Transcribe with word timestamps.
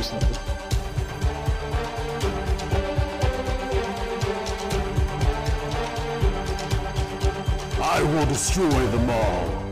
listening 0.00 0.22
to. 0.22 0.40
I 7.82 8.02
will 8.02 8.24
destroy 8.24 8.86
them 8.86 9.10
all. 9.10 9.66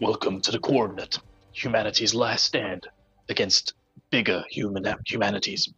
Welcome 0.00 0.40
to 0.40 0.50
the 0.50 0.58
Coordinate, 0.58 1.20
humanity's 1.52 2.12
last 2.12 2.44
stand 2.44 2.88
against 3.28 3.74
bigger 4.10 4.42
human 4.50 4.84
humanities 5.06 5.72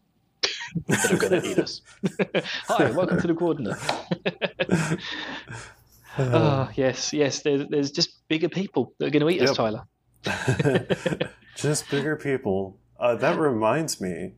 that 0.87 1.13
are 1.13 1.19
going 1.19 1.43
to 1.43 1.51
eat 1.51 1.59
us. 1.59 1.83
Hi, 2.69 2.91
welcome 2.91 3.21
to 3.21 3.27
the 3.27 3.35
Coordinate. 3.35 3.77
Ah, 6.19 6.71
yes, 6.77 7.13
yes. 7.13 7.43
There's, 7.43 7.67
there's 7.69 7.91
just 7.91 8.27
bigger 8.29 8.49
people 8.49 8.95
that 8.99 9.07
are 9.07 9.11
going 9.11 9.23
to 9.23 9.29
eat 9.29 9.49
us, 9.49 9.57
Tyler. 9.57 9.85
Just 11.57 11.89
bigger 11.91 12.17
people. 12.17 12.79
Uh, 12.99 13.15
that 13.17 13.39
reminds 13.39 14.01
me, 14.01 14.35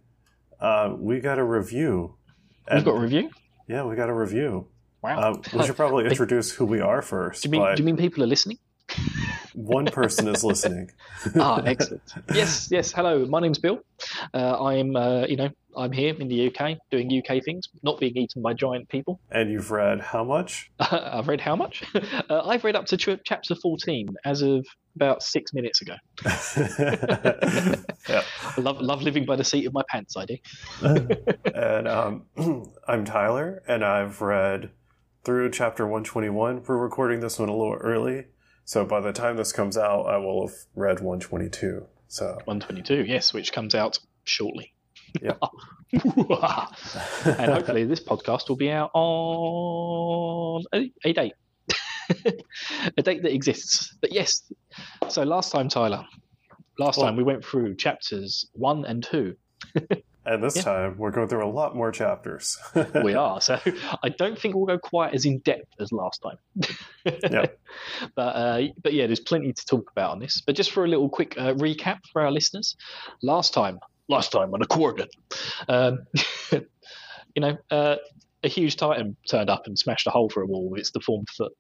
uh, 0.60 0.94
we 0.98 1.20
got 1.20 1.38
a 1.38 1.44
review. 1.44 2.16
We've 2.72 2.84
got 2.84 2.96
a 2.96 3.00
review. 3.00 3.30
Yeah, 3.68 3.84
we 3.84 3.96
got 3.96 4.08
a 4.08 4.14
review. 4.14 4.68
Wow. 5.02 5.18
Uh, 5.18 5.42
we 5.54 5.64
should 5.64 5.76
probably 5.76 6.06
introduce 6.10 6.50
who 6.50 6.64
we 6.64 6.80
are 6.80 7.02
first. 7.02 7.42
do 7.42 7.48
you 7.48 7.52
mean 7.52 7.60
but 7.60 7.76
do 7.76 7.82
you 7.82 7.86
mean 7.86 7.96
people 7.96 8.22
are 8.24 8.26
listening? 8.26 8.58
One 9.54 9.86
person 9.86 10.28
is 10.28 10.44
listening. 10.44 10.90
ah, 11.36 11.62
excellent. 11.64 12.02
Yes, 12.32 12.68
yes. 12.70 12.92
Hello, 12.92 13.24
my 13.26 13.40
name's 13.40 13.58
Bill. 13.58 13.80
Uh, 14.34 14.62
I'm, 14.64 14.94
uh, 14.94 15.26
you 15.26 15.36
know, 15.36 15.48
I'm 15.76 15.92
here 15.92 16.14
in 16.14 16.28
the 16.28 16.46
UK 16.48 16.78
doing 16.90 17.10
UK 17.10 17.42
things, 17.42 17.68
not 17.82 17.98
being 17.98 18.16
eaten 18.16 18.42
by 18.42 18.54
giant 18.54 18.88
people. 18.88 19.20
And 19.30 19.50
you've 19.50 19.70
read 19.70 20.00
how 20.00 20.24
much? 20.24 20.70
I've 20.80 21.28
read 21.28 21.40
how 21.40 21.56
much? 21.56 21.82
Uh, 22.28 22.42
I've 22.44 22.64
read 22.64 22.76
up 22.76 22.86
to 22.86 22.96
ch- 22.96 23.20
chapter 23.24 23.54
14 23.54 24.08
as 24.24 24.42
of 24.42 24.66
about 24.96 25.22
six 25.22 25.52
minutes 25.52 25.80
ago. 25.80 25.94
yeah. 28.08 28.22
I 28.42 28.60
love, 28.60 28.80
love 28.80 29.02
living 29.02 29.24
by 29.26 29.36
the 29.36 29.44
seat 29.44 29.66
of 29.66 29.72
my 29.72 29.82
pants, 29.88 30.16
I 30.16 30.24
do. 30.24 30.36
And 31.54 31.86
um, 31.86 32.24
I'm 32.88 33.04
Tyler, 33.04 33.62
and 33.68 33.84
I've 33.84 34.20
read 34.20 34.70
through 35.24 35.50
chapter 35.50 35.84
121. 35.84 36.62
We're 36.66 36.76
recording 36.76 37.20
this 37.20 37.38
one 37.38 37.48
a 37.48 37.56
little 37.56 37.74
early, 37.74 38.26
so 38.66 38.84
by 38.84 39.00
the 39.00 39.12
time 39.12 39.36
this 39.36 39.52
comes 39.52 39.78
out, 39.78 40.06
I 40.06 40.16
will 40.16 40.48
have 40.48 40.56
read 40.74 40.98
122. 40.98 41.86
So 42.08 42.26
122, 42.46 43.04
yes, 43.04 43.32
which 43.32 43.52
comes 43.52 43.76
out 43.76 44.00
shortly. 44.24 44.74
Yeah. 45.22 45.34
and 45.92 47.52
hopefully 47.52 47.84
this 47.84 48.00
podcast 48.00 48.48
will 48.48 48.56
be 48.56 48.70
out 48.72 48.90
on 48.92 50.64
a, 50.74 50.92
a 51.04 51.12
date. 51.12 51.34
a 52.98 53.02
date 53.02 53.22
that 53.22 53.32
exists. 53.32 53.96
But 54.00 54.12
yes, 54.12 54.42
so 55.08 55.22
last 55.22 55.52
time, 55.52 55.68
Tyler, 55.68 56.04
last 56.76 56.98
time 56.98 57.14
we 57.14 57.22
went 57.22 57.44
through 57.44 57.76
chapters 57.76 58.50
one 58.52 58.84
and 58.84 59.00
two. 59.00 59.36
And 60.26 60.42
this 60.42 60.56
Yeah. 60.56 60.62
time, 60.62 60.98
we're 60.98 61.12
going 61.12 61.28
through 61.28 61.46
a 61.46 61.48
lot 61.48 61.76
more 61.76 61.92
chapters. 61.92 62.58
We 63.04 63.14
are. 63.14 63.40
So 63.40 63.58
I 64.02 64.08
don't 64.08 64.38
think 64.38 64.54
we'll 64.56 64.66
go 64.66 64.78
quite 64.78 65.14
as 65.14 65.24
in 65.24 65.38
depth 65.40 65.72
as 65.80 65.92
last 65.92 66.20
time. 66.22 66.38
Yeah. 67.30 67.46
But 68.16 68.22
uh, 68.36 68.62
but 68.82 68.92
yeah, 68.92 69.06
there's 69.06 69.20
plenty 69.20 69.52
to 69.52 69.64
talk 69.66 69.90
about 69.92 70.10
on 70.10 70.18
this. 70.18 70.40
But 70.44 70.56
just 70.56 70.72
for 70.72 70.84
a 70.84 70.88
little 70.88 71.08
quick 71.08 71.34
uh, 71.38 71.54
recap 71.54 71.98
for 72.12 72.22
our 72.22 72.32
listeners, 72.32 72.76
last 73.22 73.54
time, 73.54 73.78
last 74.08 74.32
time 74.32 74.52
on 74.52 74.60
a 74.62 74.66
coordinate, 74.66 75.14
um, 75.68 76.00
you 76.52 77.40
know, 77.40 77.56
uh, 77.70 77.96
a 78.42 78.48
huge 78.48 78.76
titan 78.76 79.16
turned 79.30 79.50
up 79.50 79.66
and 79.66 79.78
smashed 79.78 80.06
a 80.06 80.10
hole 80.10 80.28
through 80.28 80.44
a 80.44 80.46
wall 80.46 80.68
with 80.70 80.80
its 80.80 80.90
deformed 80.90 81.28
foot. 81.30 81.52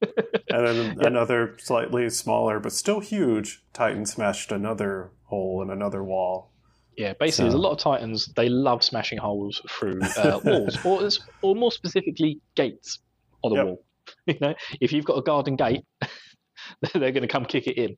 and 0.00 0.66
then 0.66 0.96
Yeah. 1.00 1.06
another 1.06 1.56
slightly 1.58 2.08
smaller, 2.10 2.58
but 2.60 2.72
still 2.72 3.00
huge, 3.00 3.62
Titan 3.72 4.06
smashed 4.06 4.50
another 4.52 5.10
hole 5.24 5.62
in 5.62 5.70
another 5.70 6.02
wall. 6.02 6.50
Yeah, 6.96 7.14
basically, 7.18 7.44
there's 7.46 7.54
a 7.54 7.58
lot 7.58 7.72
of 7.72 7.78
titans. 7.78 8.30
They 8.36 8.48
love 8.48 8.84
smashing 8.84 9.18
holes 9.18 9.60
through 9.70 10.00
uh, 10.16 10.40
walls, 10.44 10.78
or 10.84 11.08
or 11.42 11.54
more 11.56 11.72
specifically, 11.72 12.40
gates 12.54 12.98
on 13.42 13.50
the 13.52 13.56
Yep. 13.56 13.64
wall. 13.66 13.84
You 14.26 14.34
know, 14.40 14.54
if 14.80 14.92
you've 14.92 15.04
got 15.04 15.16
a 15.16 15.22
garden 15.22 15.54
gate, 15.56 15.82
they're 16.92 17.12
going 17.12 17.22
to 17.22 17.28
come 17.28 17.44
kick 17.44 17.66
it 17.68 17.78
in. 17.78 17.96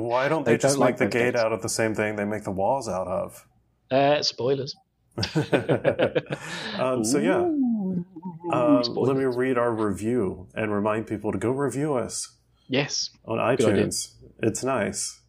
Why 0.00 0.28
don't 0.28 0.44
they, 0.44 0.52
They 0.52 0.58
just 0.58 0.74
don't 0.76 0.80
make 0.80 0.92
like 0.92 0.96
the 0.98 1.06
gate 1.08 1.32
gates. 1.32 1.40
out 1.42 1.52
of 1.52 1.62
the 1.62 1.68
same 1.68 1.94
thing 1.96 2.14
they 2.16 2.24
make 2.24 2.44
the 2.44 2.52
walls 2.52 2.88
out 2.88 3.06
of? 3.08 3.44
uh, 3.90 4.22
spoilers. 4.22 4.74
um, 5.18 7.04
so 7.04 7.18
yeah, 7.18 7.40
Ooh, 7.42 8.04
um, 8.52 8.82
let 8.94 9.16
me 9.16 9.24
read 9.24 9.58
our 9.58 9.72
review 9.72 10.46
and 10.54 10.72
remind 10.72 11.06
people 11.06 11.32
to 11.32 11.38
go 11.38 11.50
review 11.50 11.94
us 11.94 12.36
Yes, 12.68 13.10
on 13.26 13.38
iTunes. 13.38 14.14
It's 14.42 14.64
nice, 14.64 15.20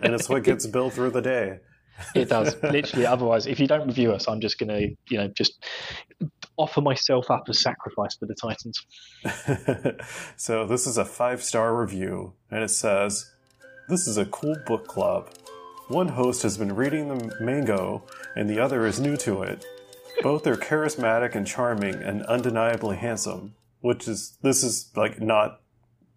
and 0.00 0.14
it's 0.14 0.28
what 0.28 0.44
gets 0.44 0.66
Bill 0.66 0.88
through 0.90 1.10
the 1.10 1.20
day. 1.20 1.58
It 2.14 2.28
does. 2.28 2.56
Literally, 2.62 3.06
otherwise, 3.06 3.46
if 3.46 3.60
you 3.60 3.66
don't 3.66 3.86
review 3.86 4.12
us, 4.12 4.28
I'm 4.28 4.40
just 4.40 4.58
going 4.58 4.68
to, 4.68 4.96
you 5.08 5.18
know, 5.18 5.28
just 5.28 5.64
offer 6.56 6.80
myself 6.80 7.30
up 7.30 7.44
as 7.48 7.60
sacrifice 7.60 8.16
for 8.16 8.26
the 8.26 8.34
Titans. 8.34 8.86
so 10.36 10.66
this 10.66 10.86
is 10.86 10.98
a 10.98 11.04
five 11.04 11.42
star 11.42 11.76
review, 11.76 12.34
and 12.50 12.62
it 12.62 12.70
says, 12.70 13.30
"This 13.88 14.06
is 14.06 14.16
a 14.16 14.26
cool 14.26 14.56
book 14.66 14.86
club. 14.86 15.30
One 15.88 16.08
host 16.08 16.42
has 16.42 16.58
been 16.58 16.74
reading 16.74 17.08
the 17.08 17.34
manga, 17.40 18.00
and 18.34 18.50
the 18.50 18.58
other 18.58 18.86
is 18.86 18.98
new 18.98 19.16
to 19.18 19.42
it. 19.42 19.64
Both 20.22 20.46
are 20.46 20.56
charismatic 20.56 21.34
and 21.34 21.46
charming, 21.46 21.94
and 21.94 22.22
undeniably 22.24 22.96
handsome. 22.96 23.54
Which 23.80 24.08
is 24.08 24.36
this 24.42 24.64
is 24.64 24.90
like 24.96 25.20
not 25.20 25.60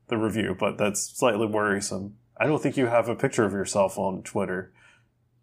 the 0.08 0.18
review, 0.18 0.56
but 0.60 0.78
that's 0.78 1.02
slightly 1.18 1.46
worrisome. 1.46 2.16
I 2.38 2.48
don't 2.48 2.62
think 2.62 2.78
you 2.78 2.88
have 2.88 3.10
a 3.10 3.16
picture 3.16 3.44
of 3.44 3.52
yourself 3.52 3.98
on 3.98 4.24
Twitter. 4.24 4.72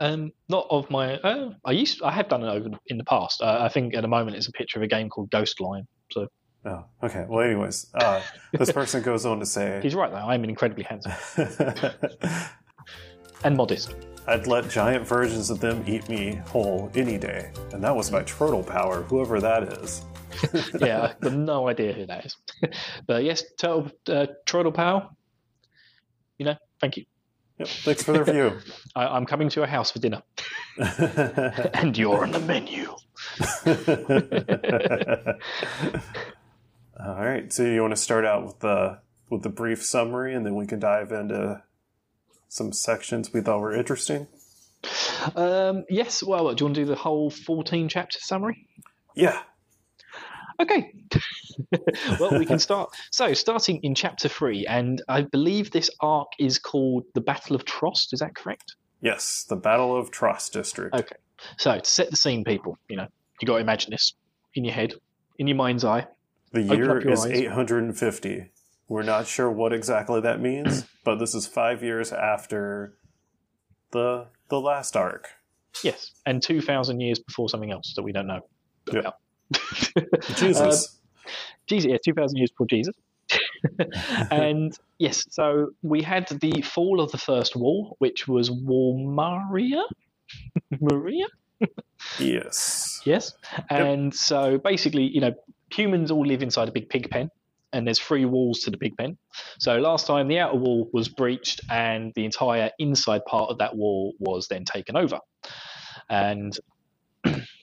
Um, 0.00 0.32
not 0.48 0.66
of 0.70 0.90
my. 0.90 1.14
Uh, 1.18 1.52
I 1.64 1.72
used. 1.72 2.02
I 2.02 2.10
have 2.12 2.28
done 2.28 2.42
it 2.42 2.48
over 2.48 2.68
in 2.88 2.98
the 2.98 3.04
past. 3.04 3.40
Uh, 3.40 3.58
I 3.60 3.68
think 3.68 3.94
at 3.94 4.02
the 4.02 4.08
moment 4.08 4.36
it's 4.36 4.48
a 4.48 4.52
picture 4.52 4.78
of 4.78 4.82
a 4.82 4.86
game 4.86 5.08
called 5.08 5.30
Ghost 5.30 5.60
Line. 5.60 5.86
So 6.12 6.28
Oh, 6.66 6.84
okay. 7.02 7.24
Well, 7.28 7.44
anyways, 7.44 7.86
uh, 7.94 8.20
this 8.52 8.72
person 8.80 9.00
goes 9.02 9.24
on 9.24 9.38
to 9.38 9.46
say, 9.46 9.78
he's 9.82 9.94
right 9.94 10.10
though. 10.10 10.16
I'm 10.16 10.42
incredibly 10.44 10.82
handsome 10.82 11.12
and 13.44 13.56
modest. 13.56 13.94
I'd 14.26 14.48
let 14.48 14.68
giant 14.68 15.06
versions 15.06 15.50
of 15.50 15.60
them 15.60 15.84
eat 15.86 16.08
me 16.08 16.34
whole 16.46 16.90
any 16.96 17.18
day. 17.18 17.52
And 17.72 17.82
that 17.84 17.94
was 17.94 18.10
my 18.10 18.22
Turtle 18.24 18.64
Power, 18.64 19.02
whoever 19.02 19.40
that 19.40 19.72
is. 19.74 20.02
Yeah, 20.80 21.02
I've 21.02 21.20
got 21.20 21.32
no 21.32 21.68
idea 21.68 21.94
who 21.94 22.04
that 22.06 22.26
is. 22.26 22.36
but 23.06 23.24
yes, 23.24 23.42
Turtle 23.58 23.90
uh, 24.08 24.26
Troidal 24.44 24.74
Power. 24.74 25.08
You 26.36 26.46
know, 26.46 26.56
thank 26.78 26.98
you. 26.98 27.04
Yep, 27.59 27.69
thanks 27.69 28.03
for 28.03 28.12
the 28.12 28.25
review. 28.25 28.59
I, 28.97 29.06
I'm 29.06 29.27
coming 29.27 29.49
to 29.49 29.61
your 29.61 29.67
house 29.67 29.91
for 29.91 29.99
dinner, 29.99 30.22
and 30.78 31.97
you're 31.97 32.22
on 32.22 32.33
the 32.33 32.41
menu. 32.41 32.94
All 36.99 37.25
right, 37.25 37.53
so 37.53 37.62
you 37.62 37.81
want 37.81 37.93
to 37.93 38.00
start 38.00 38.25
out 38.25 38.44
with 38.44 38.61
the 38.61 38.99
with 39.31 39.43
the 39.43 39.49
brief 39.49 39.84
summary, 39.84 40.34
and 40.34 40.44
then 40.44 40.55
we 40.55 40.67
can 40.67 40.78
dive 40.78 41.12
into 41.12 41.62
some 42.49 42.72
sections 42.72 43.33
we 43.33 43.41
thought 43.41 43.61
were 43.61 43.75
interesting. 43.75 44.27
Um, 45.34 45.84
yes. 45.88 46.23
Well, 46.23 46.55
do 46.55 46.62
you 46.62 46.67
want 46.67 46.77
to 46.77 46.83
do 46.83 46.84
the 46.84 46.94
whole 46.94 47.31
14 47.31 47.88
chapter 47.88 48.19
summary? 48.21 48.67
Yeah, 49.15 49.41
Okay. 50.61 50.93
well, 52.21 52.39
we 52.39 52.47
can 52.47 52.59
start. 52.59 52.91
So, 53.11 53.34
starting 53.34 53.81
in 53.83 53.94
chapter 53.94 54.28
three, 54.28 54.67
and 54.67 55.03
I 55.09 55.22
believe 55.22 55.71
this 55.71 55.91
arc 56.00 56.28
is 56.39 56.59
called 56.59 57.05
the 57.15 57.21
Battle 57.21 57.56
of 57.56 57.65
Trost. 57.65 58.12
Is 58.12 58.21
that 58.21 58.34
correct? 58.34 58.77
yes, 59.00 59.44
the 59.49 59.56
Battle 59.56 59.97
of 59.97 60.11
Trost 60.11 60.53
District. 60.53 60.94
Okay. 60.94 61.17
So, 61.59 61.78
to 61.78 61.84
set 61.84 62.11
the 62.11 62.17
scene, 62.17 62.44
people, 62.44 62.78
you 62.89 62.97
know, 62.97 63.06
you 63.41 63.47
got 63.47 63.55
to 63.55 63.61
imagine 63.61 63.91
this 63.91 64.14
in 64.55 64.64
your 64.64 64.75
head, 64.75 64.94
in 65.38 65.47
your 65.47 65.56
mind's 65.56 65.85
eye. 65.85 66.06
The 66.53 66.62
year 66.62 66.99
is 67.09 67.25
eyes. 67.25 67.32
850. 67.32 68.50
We're 68.88 69.02
not 69.02 69.26
sure 69.26 69.50
what 69.50 69.73
exactly 69.73 70.20
that 70.20 70.41
means, 70.41 70.87
but 71.05 71.17
this 71.17 71.35
is 71.35 71.47
five 71.47 71.82
years 71.82 72.12
after 72.12 72.94
the 73.93 74.29
the 74.49 74.61
last 74.61 74.97
arc. 74.97 75.29
Yes, 75.82 76.12
and 76.25 76.43
2,000 76.43 77.00
years 77.00 77.19
before 77.19 77.50
something 77.50 77.70
else 77.70 77.93
that 77.97 78.02
we 78.02 78.12
don't 78.12 78.26
know 78.26 78.41
about. 78.88 79.17
Um, 79.96 80.34
Jesus. 80.37 80.98
Jesus, 81.66 81.90
yeah, 81.90 81.96
2,000 82.04 82.37
years 82.37 82.50
before 82.50 82.66
Jesus. 82.66 82.94
and 84.31 84.76
yes, 84.98 85.26
so 85.31 85.70
we 85.82 86.02
had 86.02 86.28
the 86.28 86.62
fall 86.62 87.00
of 87.00 87.10
the 87.12 87.19
first 87.19 87.56
wall, 87.56 87.96
which 87.98 88.28
was 88.28 88.50
Wall 88.50 88.98
Maria. 88.98 89.82
Maria? 90.81 91.26
yes. 92.19 93.00
Yes. 93.04 93.34
And 93.70 94.14
so 94.14 94.58
basically, 94.58 95.04
you 95.04 95.20
know, 95.20 95.34
humans 95.72 96.10
all 96.10 96.25
live 96.25 96.42
inside 96.42 96.69
a 96.69 96.72
big 96.72 96.88
pig 96.88 97.10
pen, 97.10 97.31
and 97.72 97.87
there's 97.87 97.99
three 97.99 98.25
walls 98.25 98.60
to 98.60 98.70
the 98.70 98.78
pig 98.78 98.96
pen. 98.96 99.19
So 99.58 99.78
last 99.78 100.06
time 100.06 100.28
the 100.28 100.38
outer 100.38 100.56
wall 100.56 100.88
was 100.92 101.08
breached, 101.08 101.60
and 101.70 102.12
the 102.14 102.25
entire 102.25 102.70
inside 102.78 103.25
part 103.26 103.50
of 103.50 103.58
that 103.58 103.76
wall 103.76 104.14
was 104.19 104.49
then 104.49 104.64
taken 104.64 104.96
over. 104.96 105.19
And 106.08 106.56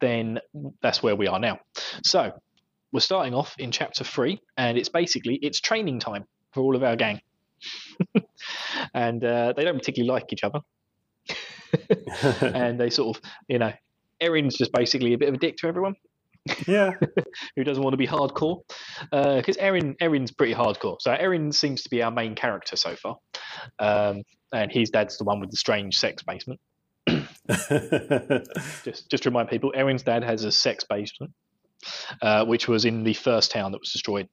then 0.00 0.40
that's 0.82 1.02
where 1.02 1.16
we 1.16 1.26
are 1.26 1.38
now. 1.38 1.58
So 2.04 2.32
we're 2.92 3.00
starting 3.00 3.34
off 3.34 3.54
in 3.58 3.70
chapter 3.70 4.04
three, 4.04 4.40
and 4.56 4.78
it's 4.78 4.88
basically 4.88 5.38
it's 5.42 5.60
training 5.60 6.00
time 6.00 6.24
for 6.52 6.60
all 6.60 6.76
of 6.76 6.82
our 6.82 6.96
gang, 6.96 7.20
and 8.94 9.24
uh, 9.24 9.52
they 9.56 9.64
don't 9.64 9.78
particularly 9.78 10.10
like 10.10 10.32
each 10.32 10.44
other. 10.44 10.60
and 12.40 12.80
they 12.80 12.90
sort 12.90 13.16
of, 13.16 13.22
you 13.46 13.58
know, 13.58 13.72
Eren's 14.20 14.56
just 14.56 14.72
basically 14.72 15.12
a 15.12 15.18
bit 15.18 15.28
of 15.28 15.36
a 15.36 15.38
dick 15.38 15.56
to 15.58 15.68
everyone 15.68 15.94
yeah. 16.66 16.92
who 17.56 17.64
doesn't 17.64 17.82
want 17.82 17.92
to 17.92 17.98
be 17.98 18.06
hardcore. 18.06 18.60
Because 19.10 19.56
Eren, 19.56 19.96
Eren's 19.98 20.32
pretty 20.32 20.54
hardcore. 20.54 20.96
So 21.00 21.12
Eren 21.12 21.54
seems 21.54 21.82
to 21.82 21.90
be 21.90 22.02
our 22.02 22.10
main 22.10 22.34
character 22.34 22.76
so 22.76 22.96
far, 22.96 23.16
um, 23.78 24.22
and 24.52 24.70
his 24.70 24.90
dad's 24.90 25.18
the 25.18 25.24
one 25.24 25.40
with 25.40 25.50
the 25.50 25.56
strange 25.56 25.96
sex 25.96 26.22
basement. 26.22 26.60
Just, 28.84 29.10
just 29.10 29.22
to 29.24 29.30
remind 29.30 29.48
people, 29.48 29.72
Eren's 29.76 30.02
dad 30.02 30.22
has 30.24 30.44
a 30.44 30.52
sex 30.52 30.84
basement, 30.84 31.32
uh, 32.22 32.44
which 32.44 32.68
was 32.68 32.84
in 32.84 33.04
the 33.04 33.14
first 33.14 33.50
town 33.50 33.72
that 33.72 33.80
was 33.80 33.92
destroyed 33.92 34.28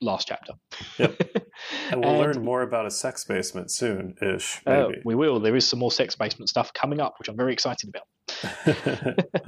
last 0.00 0.26
chapter. 0.28 0.54
Yep. 0.98 1.22
and 1.90 2.00
we'll 2.00 2.10
And- 2.10 2.34
learn 2.34 2.44
more 2.44 2.62
about 2.62 2.86
a 2.86 2.90
sex 2.90 3.24
basement 3.24 3.70
soon 3.70 4.16
ish, 4.20 4.60
Uh, 4.66 4.88
maybe. 4.88 5.02
we 5.04 5.14
will. 5.14 5.38
There 5.40 5.54
is 5.56 5.66
some 5.68 5.78
more 5.78 5.92
sex 5.92 6.14
basement 6.16 6.48
stuff 6.48 6.72
coming 6.72 7.00
up, 7.00 7.14
which 7.18 7.28
I'm 7.28 7.36
very 7.36 7.52
excited 7.52 7.88
about. 7.90 8.06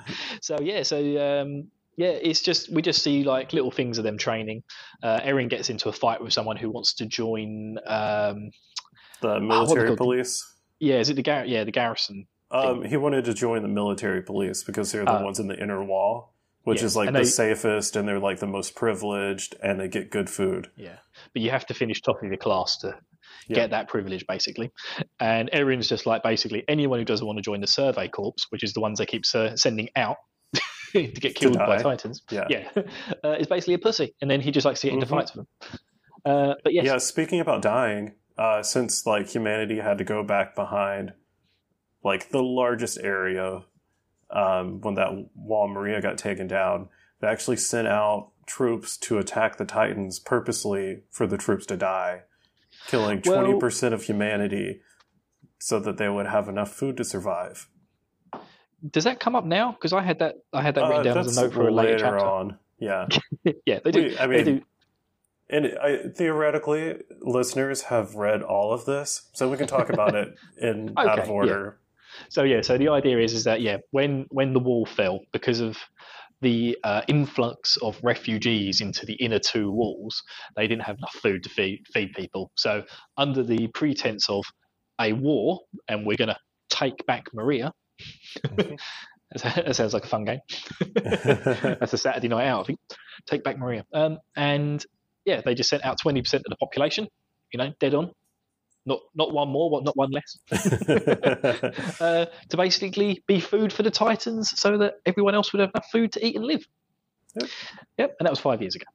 so 0.41 0.59
yeah, 0.61 0.83
so 0.83 0.99
um, 1.43 1.69
yeah, 1.97 2.09
it's 2.09 2.41
just 2.43 2.71
we 2.73 2.83
just 2.83 3.03
see 3.03 3.25
like 3.25 3.53
little 3.53 3.71
things 3.71 3.99
of 3.99 4.05
them 4.05 4.19
training. 4.19 4.63
Uh, 5.03 5.21
Eren 5.21 5.49
gets 5.49 5.71
into 5.71 5.89
a 5.89 5.93
fight 5.93 6.23
with 6.23 6.33
someone 6.33 6.57
who 6.57 6.71
wants 6.71 6.95
to 6.95 7.07
join. 7.07 7.79
Um, 7.87 8.51
the 9.21 9.41
military 9.41 9.87
called? 9.89 9.99
police. 9.99 10.45
yeah, 10.81 10.97
is 10.99 11.09
it 11.09 11.15
the 11.15 11.23
gar- 11.23 11.47
yeah 11.47 11.65
the 11.65 11.73
garrison? 11.73 12.27
Um, 12.55 12.85
he 12.85 12.97
wanted 12.97 13.25
to 13.27 13.35
join 13.35 13.63
the 13.63 13.69
military 13.69 14.23
police 14.23 14.63
because 14.63 14.93
they're 14.93 15.05
the 15.05 15.13
Uh, 15.21 15.25
ones 15.25 15.39
in 15.41 15.49
the 15.49 15.59
inner 15.61 15.83
wall, 15.85 16.33
which 16.63 16.81
yeah, 16.81 16.87
is 16.87 16.97
like 16.97 17.09
and 17.09 17.17
the 17.17 17.21
they- 17.21 17.25
safest 17.27 17.97
and 17.97 18.07
they're 18.09 18.21
like 18.21 18.39
the 18.39 18.47
most 18.47 18.75
privileged 18.77 19.57
and 19.63 19.81
they 19.81 19.89
get 19.89 20.11
good 20.11 20.31
food. 20.31 20.71
Yeah, 20.77 20.99
but 21.33 21.43
you 21.43 21.51
have 21.51 21.67
to 21.67 21.75
finish 21.75 22.01
top 22.01 22.23
of 22.23 22.29
your 22.29 22.37
class 22.37 22.79
to 22.79 22.97
Yeah. 23.49 23.55
get 23.57 23.71
that 23.71 23.89
privilege, 23.89 24.25
basically. 24.27 24.71
And 25.21 25.51
Eren's 25.53 25.89
just 25.89 26.07
like 26.07 26.23
basically 26.23 26.65
anyone 26.69 26.99
who 27.01 27.05
doesn't 27.05 27.27
want 27.27 27.39
to 27.39 27.43
join 27.43 27.61
the 27.61 27.67
Survey 27.67 28.09
Corps, 28.09 28.35
which 28.51 28.63
is 28.63 28.73
the 28.73 28.81
ones 28.81 28.99
they 28.99 29.07
keep 29.07 29.25
uh, 29.35 29.57
sending 29.57 29.89
out 29.97 30.19
to 30.93 31.03
get 31.09 31.35
killed 31.35 31.59
by. 31.59 31.83
Titans. 31.83 32.23
Yeah. 32.31 32.47
Yeah, 32.49 32.69
uh, 33.25 33.33
is 33.33 33.49
basically 33.49 33.75
a 33.75 33.79
pussy, 33.79 34.15
and 34.23 34.31
then 34.31 34.41
he 34.41 34.51
just 34.53 34.65
likes 34.65 34.81
to 34.83 34.87
get 34.87 34.95
into 34.95 35.07
Mhm. 35.07 35.11
fights 35.11 35.35
with 35.35 35.47
them. 35.47 35.79
Uh, 36.25 36.55
but 36.63 36.73
yes, 36.73 36.85
Yeah, 36.87 36.99
speaking 36.99 37.41
about 37.41 37.61
dying, 37.63 38.15
uh, 38.39 38.63
since 38.63 39.05
like 39.07 39.29
humanity 39.29 39.81
had 39.81 39.99
to 39.99 40.05
go 40.05 40.23
back 40.23 40.55
behind 40.55 41.13
like 42.05 42.31
the 42.31 42.43
largest 42.43 42.99
area 43.03 43.65
um, 44.31 44.81
when 44.83 44.95
that 44.95 45.11
wall 45.35 45.67
Maria 45.69 46.01
got 46.01 46.19
taken 46.19 46.47
down, 46.47 46.89
they 47.21 47.29
actually 47.29 47.57
sent 47.57 47.89
out 47.89 48.31
troops 48.47 48.97
to 48.99 49.19
attack 49.19 49.57
the 49.57 49.65
Titans 49.65 50.19
purposely 50.19 51.03
for 51.11 51.27
the 51.27 51.39
troops 51.39 51.67
to 51.67 51.77
die, 51.77 52.23
killing 52.89 53.23
Well- 53.25 53.43
twenty 53.43 53.59
percent 53.59 53.95
of 53.95 54.03
humanity 54.05 54.81
so 55.59 55.79
that 55.81 55.97
they 55.97 56.09
would 56.09 56.27
have 56.27 56.49
enough 56.49 56.73
food 56.75 56.97
to 56.99 57.05
survive. 57.05 57.69
does 58.91 59.05
that 59.05 59.19
come 59.21 59.35
up 59.35 59.45
now? 59.47 59.73
Because 59.73 59.93
I 59.95 60.03
had 60.03 60.19
that 60.19 60.35
I 60.53 60.61
had 60.63 60.75
that 60.75 60.85
Uh, 60.85 60.89
written 60.89 61.05
down 61.05 61.19
as 61.19 61.39
a 61.39 61.43
note 61.43 61.55
for 61.55 61.69
a 61.69 61.73
later, 61.73 61.99
chapter. 61.99 62.19
on. 62.19 62.59
Yeah. 62.79 63.07
yeah, 63.67 63.79
they 63.83 63.91
do. 63.93 64.03
We- 64.03 64.19
I 64.19 64.27
they 64.27 64.45
mean, 64.45 64.45
do. 64.59 64.63
And 65.51 65.67
I, 65.81 66.09
theoretically, 66.15 67.03
listeners 67.21 67.83
have 67.83 68.15
read 68.15 68.43
all 68.43 68.73
of 68.73 68.85
this, 68.87 69.29
so 69.35 69.49
we 69.49 69.57
can 69.59 69.67
talk 69.67 69.91
about 69.91 70.15
it 70.15 70.35
in 70.59 70.93
out 70.99 71.19
of 71.19 71.25
Okay, 71.25 71.31
order. 71.31 71.79
So 72.29 72.43
yeah, 72.45 72.63
so 72.63 72.79
the 72.79 72.89
idea 72.89 73.19
is 73.19 73.33
is 73.35 73.45
that 73.45 73.61
yeah, 73.61 73.79
when 73.91 74.27
when 74.31 74.53
the 74.53 74.61
wall 74.61 74.87
fell 74.87 75.21
because 75.33 75.61
of 75.61 75.77
the 76.41 76.77
uh, 76.85 77.03
influx 77.09 77.77
of 77.79 77.99
refugees 78.03 78.81
into 78.81 79.07
the 79.07 79.15
inner 79.15 79.39
two 79.39 79.71
walls, 79.71 80.23
they 80.57 80.67
didn't 80.67 80.83
have 80.83 80.99
enough 80.99 81.15
food 81.23 81.43
to 81.45 81.49
feed 81.49 81.85
feed 81.93 82.13
people. 82.15 82.51
So 82.57 82.85
under 83.17 83.43
the 83.43 83.69
pretense 83.69 84.29
of 84.29 84.45
a 85.01 85.13
war, 85.13 85.61
and 85.89 86.07
we're 86.07 86.17
going 86.17 86.29
to 86.29 86.39
take 86.71 87.05
back 87.07 87.27
Maria. 87.33 87.73
That 89.43 89.75
sounds 89.75 89.95
like 89.95 90.05
a 90.05 90.09
fun 90.09 90.25
game. 90.25 90.41
That's 90.95 91.93
a 91.93 91.99
Saturday 91.99 92.29
night 92.29 92.47
out, 92.47 92.61
I 92.61 92.65
think. 92.65 92.79
Take 93.27 93.43
back 93.43 93.59
Maria. 93.59 93.85
Um, 93.93 94.19
and 94.37 94.85
yeah, 95.25 95.41
they 95.45 95.55
just 95.55 95.71
sent 95.71 95.85
out 95.85 95.99
twenty 96.01 96.23
percent 96.23 96.45
of 96.47 96.51
the 96.51 96.57
population. 96.57 97.09
You 97.53 97.59
know, 97.59 97.73
dead 97.81 97.95
on. 97.95 98.13
Not 98.87 99.01
not 99.15 99.33
one 99.33 99.49
more, 99.49 99.71
what 99.71 99.85
not 99.85 99.97
one 99.97 100.11
less 100.11 100.39
uh, 102.01 102.27
to 102.49 102.57
basically 102.57 103.23
be 103.27 103.41
food 103.41 103.73
for 103.73 103.83
the 103.83 103.91
Titans 103.91 104.59
so 104.59 104.77
that 104.79 104.97
everyone 105.07 105.35
else 105.35 105.53
would 105.53 105.61
have 105.61 105.71
enough 105.71 105.89
food 105.91 106.13
to 106.13 106.27
eat 106.27 106.37
and 106.37 106.45
live. 106.45 106.67
Yep. 107.41 107.51
Yep, 107.99 108.17
and 108.19 108.27
that 108.27 108.31
was 108.31 108.41
five 108.41 108.61
years 108.61 108.75
ago. 108.75 108.87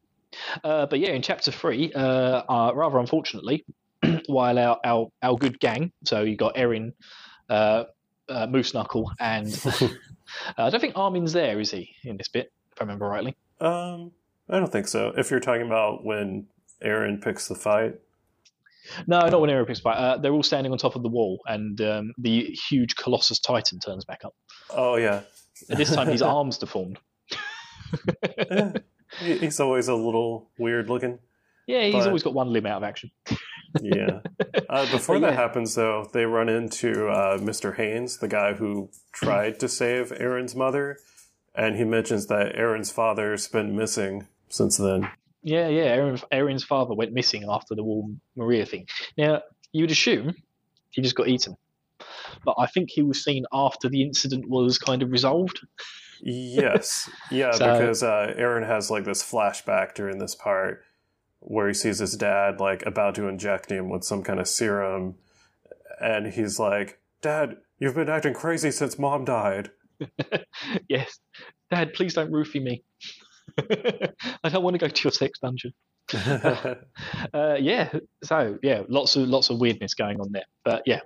Uh, 0.64 0.86
but 0.86 1.00
yeah, 1.00 1.10
in 1.10 1.22
chapter 1.22 1.52
three, 1.52 1.92
uh, 1.94 2.44
uh, 2.48 2.72
rather 2.74 3.00
unfortunately, 3.00 3.66
while 4.28 4.58
our, 4.58 4.80
our, 4.84 5.08
our 5.22 5.36
good 5.36 5.60
gang, 5.60 5.92
so 6.06 6.22
you 6.22 6.36
got 6.36 6.56
Eren, 6.56 6.94
uh, 7.50 7.86
uh, 8.28 8.48
Moose 8.48 8.74
Knuckle, 8.74 9.12
and 9.20 9.48
uh, 9.66 9.88
I 10.58 10.70
don't 10.70 10.80
think 10.80 10.96
Armin's 10.96 11.34
there, 11.34 11.60
is 11.60 11.72
he, 11.72 11.96
in 12.04 12.18
this 12.18 12.28
bit, 12.28 12.52
if 12.72 12.82
I 12.82 12.84
remember 12.84 13.08
rightly? 13.08 13.36
um, 13.60 14.12
I 14.50 14.60
don't 14.60 14.72
think 14.72 14.88
so. 14.88 15.14
If 15.16 15.30
you're 15.30 15.40
talking 15.40 15.66
about 15.66 16.04
when 16.04 16.48
Eren 16.84 17.22
picks 17.22 17.48
the 17.48 17.56
fight, 17.56 17.96
No, 19.08 19.20
not 19.20 19.40
when 19.42 19.50
Eren 19.50 19.68
picks 19.68 19.80
fight. 19.80 19.98
Uh, 19.98 20.18
they're 20.18 20.32
all 20.34 20.44
standing 20.44 20.72
on 20.72 20.78
top 20.78 20.96
of 20.96 21.04
the 21.04 21.10
wall, 21.10 21.40
and 21.46 21.80
um, 21.82 22.14
the 22.18 22.46
huge 22.70 22.96
Colossus 22.96 23.40
Titan 23.40 23.80
turns 23.80 24.06
back 24.06 24.22
up. 24.26 24.34
oh 24.72 24.96
yeah, 24.96 25.22
And 25.70 25.78
this 25.80 25.94
time 25.94 26.08
his 26.08 26.22
arms 26.36 26.58
deformed. 26.58 27.00
He- 29.20 29.38
he's 29.40 29.60
always 29.60 29.88
a 29.88 29.96
little 29.96 30.50
weird 30.60 30.88
looking. 30.90 31.20
Yeah, 31.68 31.84
he's 31.84 31.94
But- 31.96 32.08
always 32.08 32.24
got 32.24 32.34
one 32.34 32.52
limb 32.54 32.66
out 32.66 32.78
of 32.78 32.84
action. 32.84 33.12
Yeah. 33.82 34.20
Uh, 34.70 34.84
before 34.92 35.16
But 35.16 35.22
that 35.22 35.34
yeah. 35.34 35.42
happens, 35.42 35.74
though, 35.76 36.08
they 36.14 36.26
run 36.26 36.48
into 36.48 37.08
uh, 37.08 37.38
Mr. 37.40 37.76
Haynes, 37.76 38.18
the 38.20 38.28
guy 38.28 38.54
who 38.54 38.90
tried 39.12 39.60
to 39.62 39.68
save 39.68 40.10
Eren's 40.12 40.56
mother, 40.56 40.98
and 41.56 41.76
he 41.76 41.84
mentions 41.84 42.28
that 42.28 42.56
Eren's 42.56 42.92
father's 42.92 43.48
been 43.48 43.76
missing 43.76 44.28
since 44.48 44.78
then. 44.78 45.10
Yeah, 45.42 45.68
yeah. 45.70 45.96
Eren, 45.96 46.24
Eren's 46.32 46.64
father 46.64 46.94
went 46.94 47.14
missing 47.14 47.46
after 47.50 47.76
the 47.76 47.84
Wall 47.84 48.12
Maria 48.36 48.66
thing. 48.66 48.88
Now, 49.18 49.42
you'd 49.72 49.92
assume 49.92 50.36
he 50.92 51.02
just 51.02 51.16
got 51.16 51.28
eaten. 51.28 51.56
But 52.46 52.56
I 52.58 52.68
think 52.68 52.90
he 52.90 53.02
was 53.02 53.24
seen 53.24 53.46
after 53.52 53.90
the 53.90 54.04
incident 54.04 54.50
was 54.50 54.78
kind 54.78 55.02
of 55.02 55.12
resolved. 55.12 55.60
Yes, 56.22 57.10
yeah, 57.32 57.52
So- 57.52 57.74
because 57.74 58.04
uh, 58.04 58.34
Eren 58.38 58.66
has 58.66 58.90
like 58.92 59.06
this 59.06 59.24
flashback 59.24 59.96
during 59.96 60.20
this 60.20 60.36
part 60.36 60.84
where 61.42 61.70
he 61.70 61.74
sees 61.74 62.00
his 62.00 62.18
dad 62.18 62.60
like 62.60 62.86
about 62.86 63.16
to 63.16 63.28
inject 63.28 63.72
him 63.72 63.90
with 63.90 64.04
some 64.04 64.24
kind 64.24 64.40
of 64.40 64.48
serum, 64.48 65.16
and 66.02 66.28
he's 66.34 66.60
like, 66.60 67.00
"Dad, 67.22 67.58
you've 67.80 67.96
been 67.96 68.10
acting 68.10 68.34
crazy 68.34 68.72
since 68.72 69.00
Mom 69.00 69.24
died." 69.24 69.72
yes. 70.90 71.20
Dad, 71.72 71.94
please 71.94 72.14
don't 72.14 72.32
roofie 72.32 72.62
me. 72.62 72.84
I 74.44 74.50
don't 74.50 74.64
want 74.64 74.74
to 74.76 74.78
go 74.80 74.88
to 74.88 75.04
your 75.04 75.12
sex 75.12 75.40
dungeon. 75.40 75.74
Uh, 77.34 77.56
yeah. 77.60 77.92
So 78.24 78.58
yeah, 78.64 78.84
lots 78.88 79.16
of 79.16 79.28
lots 79.28 79.50
of 79.50 79.60
weirdness 79.60 79.94
going 79.94 80.20
on 80.20 80.32
there. 80.32 80.46
But 80.64 80.84
yeah, 80.86 81.02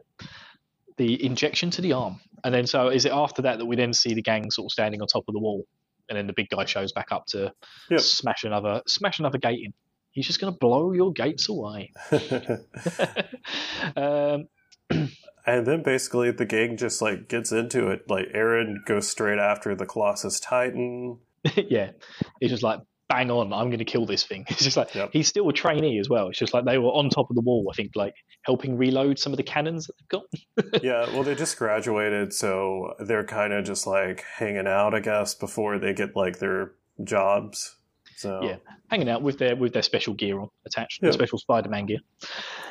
the 0.98 1.24
injection 1.26 1.70
to 1.72 1.82
the 1.82 1.94
arm, 1.94 2.20
and 2.44 2.54
then 2.54 2.68
so 2.68 2.88
is 2.90 3.06
it 3.06 3.12
after 3.12 3.42
that 3.44 3.58
that 3.60 3.66
we 3.66 3.76
then 3.76 3.94
see 3.94 4.14
the 4.14 4.22
gang 4.22 4.50
sort 4.52 4.68
of 4.68 4.72
standing 4.72 5.02
on 5.02 5.08
top 5.08 5.26
of 5.28 5.34
the 5.34 5.40
wall, 5.40 5.66
and 6.10 6.18
then 6.18 6.28
the 6.28 6.34
big 6.34 6.50
guy 6.50 6.66
shows 6.66 6.92
back 6.94 7.08
up 7.12 7.26
to 7.28 7.52
Yep. 7.90 8.00
smash 8.00 8.44
another 8.46 8.82
smash 8.88 9.20
another 9.20 9.38
gate 9.38 9.60
in. 9.64 9.74
He's 10.12 10.28
just 10.28 10.40
going 10.40 10.54
to 10.54 10.58
blow 10.60 10.92
your 10.94 11.12
gates 11.12 11.50
away. 11.50 11.92
um, 13.96 14.48
And 15.46 15.66
then 15.68 15.84
basically 15.84 16.32
the 16.32 16.46
gang 16.46 16.78
just 16.78 17.02
like 17.02 17.28
gets 17.28 17.52
into 17.52 17.90
it. 17.90 18.10
Like 18.10 18.28
Eren 18.34 18.86
goes 18.86 19.10
straight 19.10 19.40
after 19.40 19.76
the 19.76 19.86
Colossus 19.86 20.40
Titan. 20.40 21.18
yeah, 21.56 21.92
he's 22.40 22.52
just 22.52 22.64
like 22.64 22.80
bang 23.10 23.30
on. 23.30 23.54
I'm 23.54 23.68
going 23.68 23.80
to 23.80 23.86
kill 23.86 24.06
this 24.08 24.24
thing. 24.24 24.46
It's 24.50 24.64
just 24.64 24.78
like 24.78 24.96
Yep. 24.96 25.10
he's 25.14 25.28
still 25.28 25.48
a 25.50 25.54
trainee 25.54 26.00
as 26.00 26.10
well. 26.10 26.30
It's 26.30 26.40
just 26.40 26.54
like 26.54 26.66
they 26.66 26.78
were 26.80 26.90
on 26.90 27.10
top 27.10 27.30
of 27.30 27.36
the 27.36 27.42
wall. 27.42 27.68
I 27.72 27.76
think 27.76 27.92
like 27.96 28.14
helping 28.44 28.78
reload 28.78 29.20
some 29.20 29.34
of 29.34 29.38
the 29.38 29.44
cannons 29.44 29.88
that 29.88 29.94
they've 30.00 30.72
got. 30.72 30.82
yeah, 30.84 31.06
well 31.14 31.24
they 31.24 31.36
just 31.36 31.58
graduated, 31.58 32.34
so 32.34 32.94
they're 33.00 33.26
kind 33.26 33.54
of 33.54 33.66
just 33.66 33.86
like 33.86 34.24
hanging 34.24 34.68
out, 34.68 34.94
I 34.96 35.00
guess, 35.00 35.36
before 35.36 35.78
they 35.80 35.94
get 35.94 36.16
like 36.16 36.40
their 36.40 36.72
jobs. 37.04 37.76
So 38.16 38.40
Yeah. 38.44 38.56
hanging 38.90 39.10
out 39.10 39.22
with 39.22 39.38
their 39.38 39.56
with 39.56 39.74
their 39.74 39.82
special 39.84 40.14
gear 40.14 40.40
on 40.40 40.50
attached, 40.66 41.02
the 41.02 41.12
special 41.14 41.38
Spider-Man 41.38 41.86
gear. 41.88 42.00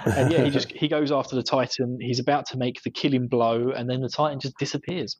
And 0.06 0.32
yeah, 0.32 0.42
he 0.44 0.50
just 0.50 0.72
he 0.72 0.88
goes 0.88 1.12
after 1.12 1.36
the 1.36 1.42
Titan. 1.42 1.98
He's 2.00 2.18
about 2.18 2.46
to 2.46 2.56
make 2.56 2.82
the 2.82 2.90
killing 2.90 3.28
blow, 3.28 3.70
and 3.70 3.88
then 3.88 4.00
the 4.00 4.08
Titan 4.08 4.40
just 4.40 4.56
disappears. 4.58 5.18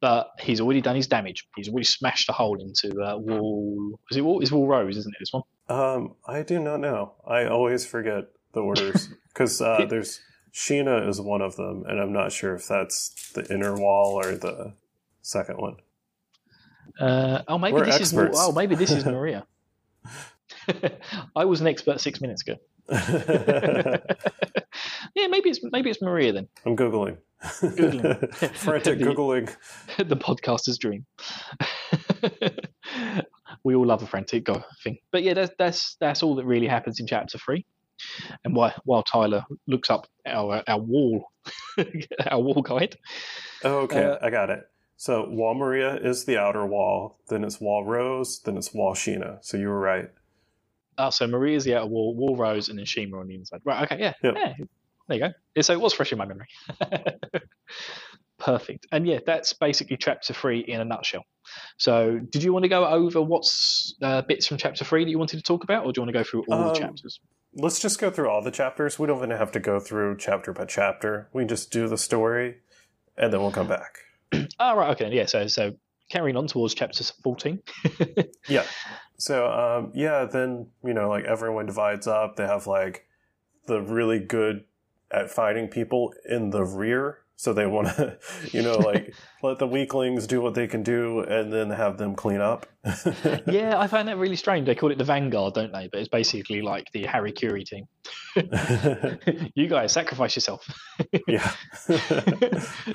But 0.00 0.30
he's 0.40 0.60
already 0.60 0.80
done 0.80 0.96
his 0.96 1.06
damage. 1.06 1.46
He's 1.56 1.68
already 1.68 1.84
smashed 1.84 2.28
a 2.28 2.32
hole 2.32 2.58
into 2.60 3.00
uh, 3.00 3.16
wall. 3.16 4.00
Is 4.10 4.16
it 4.16 4.22
wall? 4.22 4.40
Is 4.40 4.52
wall 4.52 4.66
rose? 4.66 4.96
Isn't 4.96 5.14
it 5.14 5.18
this 5.20 5.32
one? 5.32 5.42
Um, 5.68 6.14
I 6.26 6.42
do 6.42 6.58
not 6.58 6.80
know. 6.80 7.12
I 7.26 7.44
always 7.46 7.86
forget 7.86 8.24
the 8.52 8.60
orders 8.60 9.08
because 9.28 9.60
uh, 9.60 9.86
there's 9.88 10.20
Sheena 10.52 11.08
is 11.08 11.20
one 11.20 11.42
of 11.42 11.56
them, 11.56 11.84
and 11.86 12.00
I'm 12.00 12.12
not 12.12 12.32
sure 12.32 12.54
if 12.54 12.66
that's 12.66 13.32
the 13.34 13.46
inner 13.52 13.74
wall 13.78 14.14
or 14.14 14.34
the 14.34 14.74
second 15.22 15.58
one. 15.58 15.76
Uh, 16.98 17.42
oh, 17.48 17.58
maybe 17.58 17.74
We're 17.74 17.86
this 17.86 18.00
experts. 18.00 18.36
is. 18.36 18.44
Oh, 18.44 18.52
maybe 18.52 18.74
this 18.74 18.90
is 18.90 19.04
Maria. 19.16 19.46
I 21.36 21.44
was 21.44 21.60
an 21.60 21.66
expert 21.66 22.00
six 22.00 22.20
minutes 22.20 22.42
ago. 22.42 22.56
yeah, 25.14 25.26
maybe 25.28 25.50
it's 25.50 25.60
maybe 25.62 25.90
it's 25.90 26.02
Maria 26.02 26.32
then. 26.32 26.48
I'm 26.66 26.76
googling. 26.76 27.18
Googling. 27.42 28.34
Frantic 28.56 28.98
The- 28.98 29.04
googling. 29.04 29.54
the 29.98 30.16
podcaster's 30.16 30.78
dream. 30.78 31.06
we 33.64 33.74
all 33.74 33.86
love 33.86 34.02
a 34.02 34.06
frantic 34.06 34.44
go 34.44 34.62
thing, 34.82 34.98
but 35.12 35.22
yeah, 35.22 35.34
that's 35.34 35.54
that's 35.58 35.96
that's 36.00 36.22
all 36.22 36.34
that 36.36 36.44
really 36.44 36.66
happens 36.66 37.00
in 37.00 37.06
chapter 37.06 37.38
three. 37.38 37.64
And 38.44 38.54
while 38.54 38.72
while 38.84 39.02
Tyler 39.02 39.44
looks 39.66 39.90
up 39.90 40.06
our 40.26 40.62
our 40.66 40.78
wall 40.78 41.24
our 42.30 42.40
wall 42.40 42.62
guide, 42.62 42.96
Oh, 43.64 43.80
okay, 43.80 44.04
Uh, 44.04 44.18
I 44.22 44.30
got 44.30 44.50
it. 44.50 44.66
So 44.96 45.26
Wall 45.30 45.54
Maria 45.54 45.96
is 45.96 46.24
the 46.26 46.36
outer 46.38 46.66
wall, 46.66 47.18
then 47.28 47.42
it's 47.44 47.58
Wall 47.60 47.84
Rose, 47.86 48.40
then 48.40 48.58
it's 48.58 48.74
Wall 48.74 48.94
Sheena. 48.94 49.38
So 49.42 49.56
you 49.56 49.68
were 49.68 49.80
right. 49.80 50.10
oh, 50.98 51.08
so 51.10 51.26
Maria's 51.26 51.64
the 51.64 51.74
outer 51.76 51.86
wall, 51.86 52.14
Wall 52.14 52.36
Rose, 52.36 52.68
and 52.68 52.78
then 52.78 52.84
Sheena 52.84 53.18
on 53.18 53.26
the 53.28 53.34
inside. 53.34 53.60
Right? 53.64 53.84
Okay, 53.84 53.98
yeah, 53.98 54.12
Yep. 54.22 54.34
yeah. 54.36 54.52
There 55.10 55.18
you 55.18 55.24
go. 55.56 55.62
So 55.62 55.72
it 55.72 55.80
was 55.80 55.92
fresh 55.92 56.12
in 56.12 56.18
my 56.18 56.24
memory. 56.24 56.46
Perfect. 58.38 58.86
And 58.92 59.06
yeah, 59.06 59.18
that's 59.26 59.52
basically 59.52 59.96
chapter 59.96 60.32
three 60.32 60.60
in 60.60 60.80
a 60.80 60.84
nutshell. 60.84 61.24
So, 61.78 62.18
did 62.30 62.42
you 62.42 62.52
want 62.52 62.62
to 62.62 62.68
go 62.68 62.86
over 62.86 63.20
what's 63.20 63.94
uh, 64.00 64.22
bits 64.22 64.46
from 64.46 64.56
chapter 64.56 64.84
three 64.84 65.04
that 65.04 65.10
you 65.10 65.18
wanted 65.18 65.38
to 65.38 65.42
talk 65.42 65.64
about, 65.64 65.84
or 65.84 65.92
do 65.92 65.98
you 65.98 66.02
want 66.02 66.14
to 66.14 66.18
go 66.18 66.24
through 66.24 66.44
all 66.48 66.62
Um, 66.62 66.68
the 66.68 66.78
chapters? 66.78 67.20
Let's 67.54 67.80
just 67.80 67.98
go 67.98 68.10
through 68.10 68.30
all 68.30 68.40
the 68.40 68.52
chapters. 68.52 68.98
We 68.98 69.08
don't 69.08 69.18
even 69.18 69.30
have 69.30 69.50
to 69.52 69.60
go 69.60 69.80
through 69.80 70.16
chapter 70.18 70.52
by 70.52 70.64
chapter. 70.64 71.28
We 71.32 71.42
can 71.42 71.48
just 71.48 71.72
do 71.72 71.88
the 71.88 71.98
story, 71.98 72.58
and 73.18 73.32
then 73.32 73.40
we'll 73.40 73.50
come 73.50 73.66
back. 73.66 73.98
Oh, 74.32 74.46
right. 74.76 74.90
Okay. 74.92 75.12
Yeah. 75.12 75.26
So, 75.26 75.48
so 75.48 75.72
carrying 76.10 76.36
on 76.36 76.46
towards 76.46 76.74
chapter 76.74 77.02
14. 77.22 77.60
Yeah. 78.48 78.64
So, 79.18 79.46
um, 79.50 79.92
yeah, 79.94 80.24
then, 80.24 80.68
you 80.82 80.94
know, 80.94 81.10
like 81.10 81.24
everyone 81.24 81.66
divides 81.66 82.06
up. 82.06 82.36
They 82.36 82.46
have 82.46 82.66
like 82.66 83.06
the 83.66 83.82
really 83.82 84.18
good 84.18 84.64
at 85.12 85.30
fighting 85.30 85.68
people 85.68 86.12
in 86.28 86.50
the 86.50 86.64
rear. 86.64 87.18
So 87.36 87.54
they 87.54 87.66
want 87.66 87.88
to, 87.96 88.18
you 88.52 88.60
know, 88.60 88.76
like 88.76 89.14
let 89.42 89.58
the 89.58 89.66
weaklings 89.66 90.26
do 90.26 90.42
what 90.42 90.52
they 90.54 90.66
can 90.66 90.82
do 90.82 91.20
and 91.20 91.50
then 91.50 91.70
have 91.70 91.96
them 91.96 92.14
clean 92.14 92.40
up. 92.40 92.66
yeah, 93.46 93.78
I 93.78 93.86
found 93.86 94.08
that 94.08 94.18
really 94.18 94.36
strange. 94.36 94.66
They 94.66 94.74
call 94.74 94.90
it 94.90 94.98
the 94.98 95.04
Vanguard, 95.04 95.54
don't 95.54 95.72
they? 95.72 95.88
But 95.90 96.00
it's 96.00 96.08
basically 96.08 96.60
like 96.60 96.88
the 96.92 97.06
Harry 97.06 97.32
Curie 97.32 97.64
team. 97.64 97.86
you 99.54 99.68
guys 99.68 99.92
sacrifice 99.92 100.36
yourself. 100.36 100.66
yeah. 101.26 101.50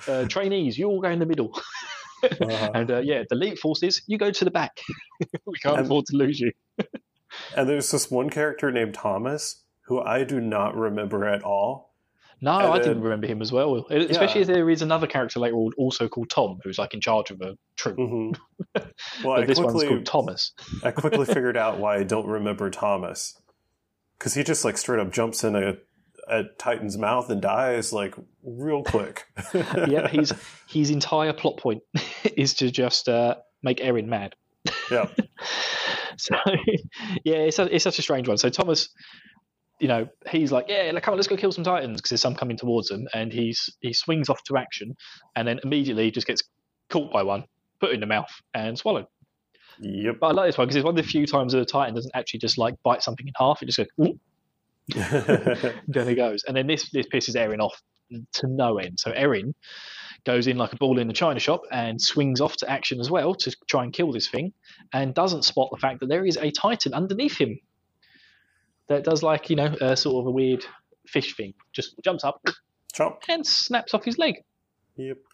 uh, 0.08 0.26
trainees, 0.28 0.78
you 0.78 0.90
all 0.90 1.02
go 1.02 1.10
in 1.10 1.18
the 1.20 1.26
middle. 1.26 1.60
Uh-huh. 2.24 2.72
And 2.74 2.92
uh, 2.92 3.00
yeah, 3.00 3.24
the 3.30 3.36
elite 3.36 3.60
forces, 3.60 4.04
you 4.08 4.18
go 4.18 4.32
to 4.32 4.46
the 4.46 4.52
back. 4.52 4.80
we 5.46 5.58
can't 5.62 5.78
And- 5.78 5.86
afford 5.86 6.06
to 6.08 6.18
lose 6.18 6.40
you. 6.40 6.52
And 7.56 7.68
there's 7.68 7.90
this 7.92 8.10
one 8.12 8.30
character 8.30 8.72
named 8.72 8.94
Thomas 8.94 9.64
who 9.88 10.00
I 10.02 10.24
do 10.24 10.40
not 10.40 10.76
remember 10.76 11.26
at 11.28 11.44
all. 11.44 11.95
No, 12.46 12.60
And 12.60 12.74
I 12.74 12.78
didn't 12.78 13.02
remember 13.02 13.26
him 13.26 13.42
as 13.42 13.52
well. 13.52 13.88
Especially 13.90 14.42
Yeah. 14.42 14.42
as 14.42 14.48
there 14.48 14.70
is 14.70 14.82
another 14.84 15.08
character 15.08 15.40
later 15.40 15.56
on 15.56 15.72
also 15.78 16.08
called 16.08 16.30
Tom, 16.30 16.60
who's 16.64 16.78
like 16.78 16.94
in 16.94 17.02
charge 17.02 17.32
of 17.32 17.42
a 17.42 17.58
troop. 17.76 17.98
hmm 17.98 18.32
Well, 19.24 19.46
this 19.46 19.60
one's 19.60 19.84
called 19.84 20.06
Thomas. 20.06 20.54
I 20.84 20.92
quickly 20.92 21.26
figured 21.36 21.58
out 21.58 21.80
why 21.80 21.98
I 21.98 22.04
don't 22.04 22.28
remember 22.28 22.70
Thomas. 22.70 23.40
Because 24.20 24.36
he 24.36 24.44
just 24.44 24.64
like 24.64 24.78
straight 24.78 25.00
up 25.00 25.12
jumps 25.12 25.44
in 25.44 25.56
a, 25.56 25.78
a 26.30 26.44
Titan's 26.60 26.98
mouth 26.98 27.30
and 27.32 27.42
dies 27.42 27.92
like 27.92 28.14
real 28.44 28.84
quick. 28.84 29.26
yeah, 29.88 30.08
he's 30.08 30.32
his 30.68 30.92
entire 30.92 31.34
plot 31.34 31.58
point 31.58 31.82
is 32.36 32.54
to 32.56 32.70
just 32.70 33.10
uh, 33.10 33.36
make 33.64 33.80
Eren 33.80 34.06
mad. 34.06 34.36
yeah. 34.92 35.08
So 36.18 36.36
yeah, 37.26 37.36
it's, 37.38 37.60
a, 37.60 37.74
it's 37.76 37.84
such 37.84 38.00
a 38.00 38.02
strange 38.02 38.28
one. 38.28 38.38
So 38.38 38.50
Thomas, 38.50 38.90
you 39.86 39.90
know, 39.90 40.08
he's 40.28 40.52
like, 40.52 40.66
yeah, 40.68 40.92
come 41.00 41.12
on, 41.12 41.18
let's 41.20 41.28
go 41.28 41.38
kill 41.38 41.52
some 41.52 41.64
titans 41.64 41.98
because 41.98 42.10
there's 42.10 42.22
some 42.22 42.34
coming 42.34 42.58
towards 42.58 42.90
him, 42.90 43.08
and 43.14 43.32
he's 43.32 43.70
he 43.82 43.94
swings 43.94 44.30
off 44.30 44.42
to 44.46 44.58
action, 44.58 44.96
and 45.36 45.48
then 45.48 45.60
immediately 45.64 46.10
just 46.10 46.26
gets 46.26 46.42
caught 46.90 47.14
by 47.14 47.22
one, 47.22 47.44
put 47.80 47.92
in 47.92 48.00
the 48.00 48.08
mouth, 48.08 48.32
and 48.56 48.80
swallowed. 48.80 49.06
Yep. 49.80 50.16
But 50.20 50.26
I 50.26 50.32
like 50.32 50.48
this 50.48 50.58
one 50.58 50.66
because 50.66 50.78
it's 50.78 50.86
one 50.86 50.98
of 50.98 51.06
the 51.06 51.08
few 51.08 51.28
times 51.28 51.54
that 51.54 51.60
a 51.60 51.66
titan 51.66 51.94
doesn't 51.94 52.16
actually 52.16 52.40
just 52.40 52.58
like 52.58 52.74
bite 52.82 53.04
something 53.04 53.28
in 53.28 53.34
half; 53.38 53.62
it 53.62 53.68
just 53.68 53.78
goes, 53.78 53.88
"Ooh," 54.02 54.20
down 55.92 56.08
it 56.08 56.16
goes, 56.16 56.46
and 56.48 56.58
then 56.58 56.66
this 56.66 56.90
this 56.90 57.06
pisses 57.06 57.36
Eren 57.36 57.60
off 57.60 57.80
to 58.10 58.48
no 58.48 58.80
end. 58.80 59.00
So 59.00 59.12
Eren 59.12 59.54
goes 60.26 60.48
in 60.48 60.58
like 60.58 60.74
a 60.74 60.78
ball 60.78 60.98
in 60.98 61.06
the 61.06 61.14
china 61.14 61.40
shop 61.40 61.62
and 61.72 62.02
swings 62.02 62.42
off 62.42 62.58
to 62.58 62.68
action 62.72 63.00
as 63.00 63.12
well 63.12 63.36
to 63.36 63.56
try 63.68 63.84
and 63.84 63.94
kill 63.94 64.12
this 64.12 64.28
thing, 64.28 64.52
and 64.94 65.14
doesn't 65.14 65.46
spot 65.46 65.70
the 65.72 65.78
fact 65.78 66.00
that 66.00 66.10
there 66.10 66.26
is 66.26 66.38
a 66.38 66.50
titan 66.50 66.96
underneath 66.96 67.38
him 67.40 67.60
that 68.88 69.04
does 69.04 69.24
like 69.24 69.50
you 69.50 69.56
know 69.56 69.76
a 69.82 69.96
sort 69.96 70.24
of 70.24 70.28
a 70.28 70.32
weird 70.32 70.66
fish 71.08 71.36
thing. 71.36 71.54
Just 71.74 71.96
jumps 72.04 72.24
up 72.24 72.42
Chomp. 72.94 73.18
and 73.30 73.46
snaps 73.46 73.94
off 73.94 74.04
his 74.04 74.18
leg. 74.18 74.36
Yep. 74.98 75.18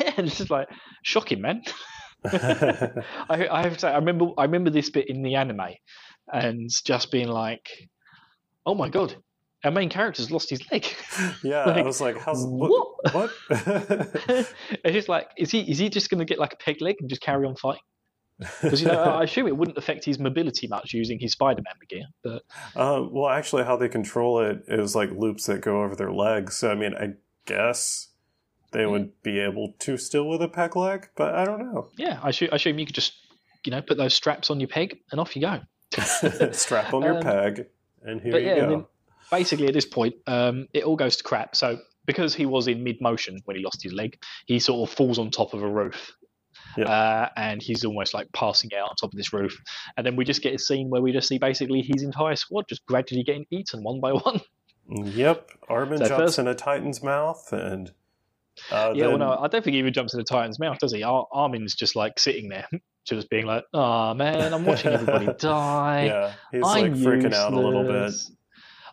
Yeah, 0.00 0.12
this 0.16 0.40
is 0.40 0.48
like 0.48 0.68
shocking, 1.02 1.40
man. 1.40 1.62
I, 2.24 3.48
I 3.50 3.62
have 3.62 3.74
to 3.74 3.78
say, 3.80 3.88
I 3.88 3.96
remember 3.96 4.28
I 4.38 4.44
remember 4.44 4.70
this 4.70 4.90
bit 4.90 5.08
in 5.08 5.24
the 5.24 5.34
anime, 5.34 5.74
and 6.32 6.70
just 6.84 7.10
being 7.10 7.26
like, 7.26 7.68
"Oh 8.64 8.76
my 8.76 8.88
god, 8.88 9.16
our 9.64 9.72
main 9.72 9.88
character's 9.88 10.30
lost 10.30 10.50
his 10.50 10.62
leg." 10.70 10.86
yeah, 11.42 11.64
I 11.64 11.82
was 11.82 12.00
like, 12.00 12.16
how's 12.16 12.46
what? 12.46 12.70
what? 12.70 13.12
what? 13.12 13.30
it's 13.50 14.92
just 14.92 15.08
like, 15.08 15.30
is 15.36 15.50
he 15.50 15.68
is 15.68 15.78
he 15.78 15.88
just 15.88 16.10
going 16.10 16.20
to 16.20 16.24
get 16.24 16.38
like 16.38 16.52
a 16.52 16.56
peg 16.58 16.80
leg 16.80 16.96
and 17.00 17.10
just 17.10 17.22
carry 17.22 17.44
on 17.44 17.56
fighting? 17.56 17.82
Because 18.62 18.80
you 18.82 18.88
know, 18.88 19.00
I 19.02 19.24
assume 19.24 19.46
it 19.46 19.56
wouldn't 19.56 19.78
affect 19.78 20.04
his 20.04 20.18
mobility 20.18 20.66
much 20.66 20.92
using 20.92 21.18
his 21.18 21.32
Spider-Man 21.32 21.74
gear. 21.88 22.04
But 22.22 22.42
um, 22.76 23.12
well, 23.12 23.28
actually, 23.28 23.64
how 23.64 23.76
they 23.76 23.88
control 23.88 24.40
it 24.40 24.62
is 24.68 24.94
like 24.94 25.10
loops 25.10 25.46
that 25.46 25.60
go 25.60 25.82
over 25.82 25.94
their 25.96 26.12
legs. 26.12 26.56
So, 26.56 26.70
I 26.70 26.74
mean, 26.74 26.94
I 26.94 27.14
guess 27.46 28.08
they 28.72 28.86
would 28.86 29.22
be 29.22 29.38
able 29.40 29.74
to 29.80 29.96
still 29.96 30.28
with 30.28 30.42
a 30.42 30.48
peg 30.48 30.76
leg, 30.76 31.08
but 31.16 31.34
I 31.34 31.44
don't 31.44 31.60
know. 31.72 31.88
yeah, 31.96 32.18
I 32.22 32.30
assume, 32.30 32.48
I 32.52 32.56
assume 32.56 32.78
you 32.78 32.86
could 32.86 32.94
just 32.94 33.14
you 33.64 33.70
know 33.70 33.82
put 33.82 33.96
those 33.96 34.14
straps 34.14 34.50
on 34.50 34.58
your 34.60 34.68
peg 34.68 34.98
and 35.10 35.20
off 35.20 35.36
you 35.36 35.42
go. 35.42 35.60
Strap 36.52 36.94
on 36.94 37.02
your 37.02 37.16
Um, 37.16 37.22
peg, 37.22 37.66
and 38.02 38.20
here 38.20 38.38
you 38.38 38.46
yeah, 38.46 38.54
go. 38.60 38.88
basically 39.30 39.66
at 39.68 39.74
this 39.74 39.84
point, 39.86 40.14
um, 40.26 40.68
it 40.72 40.84
all 40.84 40.96
goes 40.96 41.16
to 41.16 41.22
crap. 41.24 41.54
So 41.54 41.78
because 42.06 42.34
he 42.34 42.46
was 42.46 42.66
in 42.66 42.82
mid 42.82 43.00
motion 43.00 43.40
when 43.44 43.56
he 43.56 43.62
lost 43.62 43.82
his 43.82 43.92
leg, 43.92 44.18
he 44.46 44.58
sort 44.58 44.88
of 44.88 44.94
falls 44.96 45.18
on 45.18 45.30
top 45.30 45.52
of 45.54 45.62
a 45.62 45.68
roof. 45.68 46.12
Yeah. 46.76 46.84
Uh, 46.84 47.28
and 47.36 47.62
he's 47.62 47.84
almost 47.84 48.14
like 48.14 48.30
passing 48.32 48.70
out 48.74 48.88
on 48.90 48.96
top 48.96 49.12
of 49.12 49.16
this 49.16 49.32
roof. 49.32 49.60
And 49.96 50.06
then 50.06 50.16
we 50.16 50.24
just 50.24 50.42
get 50.42 50.54
a 50.54 50.58
scene 50.58 50.88
where 50.90 51.02
we 51.02 51.12
just 51.12 51.28
see 51.28 51.38
basically 51.38 51.82
his 51.82 52.02
entire 52.02 52.36
squad 52.36 52.66
just 52.68 52.84
gradually 52.86 53.22
getting 53.24 53.46
eaten 53.50 53.82
one 53.82 54.00
by 54.00 54.12
one. 54.12 54.40
Yep, 54.88 55.50
Armin 55.68 55.98
So 55.98 56.08
jumps 56.08 56.22
first- 56.22 56.38
in 56.38 56.48
a 56.48 56.54
Titan's 56.54 57.02
mouth, 57.02 57.52
and 57.52 57.92
uh, 58.70 58.92
yeah, 58.94 59.06
well, 59.06 59.18
no, 59.18 59.30
I 59.38 59.48
don't 59.48 59.62
think 59.64 59.74
he 59.74 59.78
even 59.78 59.92
jumps 59.92 60.12
in 60.12 60.20
a 60.20 60.24
Titan's 60.24 60.58
mouth, 60.58 60.78
does 60.78 60.92
he? 60.92 61.02
Ar- 61.02 61.26
Armin's 61.32 61.74
just 61.74 61.96
like 61.96 62.18
sitting 62.18 62.48
there, 62.48 62.66
just 63.06 63.30
being 63.30 63.46
like, 63.46 63.64
oh 63.72 64.12
man, 64.14 64.52
I'm 64.52 64.64
watching 64.66 64.92
everybody 64.92 65.26
die. 65.38 66.04
yeah, 66.06 66.34
he's 66.50 66.62
I'm 66.64 66.82
like 66.82 66.92
freaking 66.94 67.32
out 67.32 67.52
a 67.52 67.56
little 67.56 67.84
bit. 67.84 67.92
useless." 67.92 68.32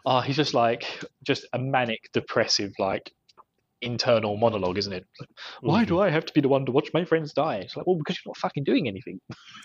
Oh, 0.06 0.22
he's 0.22 0.38
just 0.38 0.54
like 0.54 0.86
just 1.24 1.46
a 1.54 1.60
manic, 1.60 2.10
depressive, 2.14 2.72
like 2.80 3.12
internal 3.82 4.38
monologue, 4.38 4.78
isn't 4.78 4.94
it? 4.94 5.06
Like, 5.20 5.30
Why 5.62 5.82
Mm-hmm. 5.84 5.88
do 5.90 6.00
I 6.02 6.10
have 6.10 6.26
to 6.26 6.34
be 6.34 6.42
the 6.42 6.48
one 6.50 6.66
to 6.66 6.72
watch 6.72 6.90
my 6.94 7.06
friends 7.06 7.34
die? 7.34 7.58
It's 7.58 7.76
like, 7.78 7.86
well, 7.88 7.98
because 7.98 8.18
you're 8.18 8.30
not 8.32 8.38
fucking 8.38 8.64
doing 8.64 8.88
anything. 8.88 9.20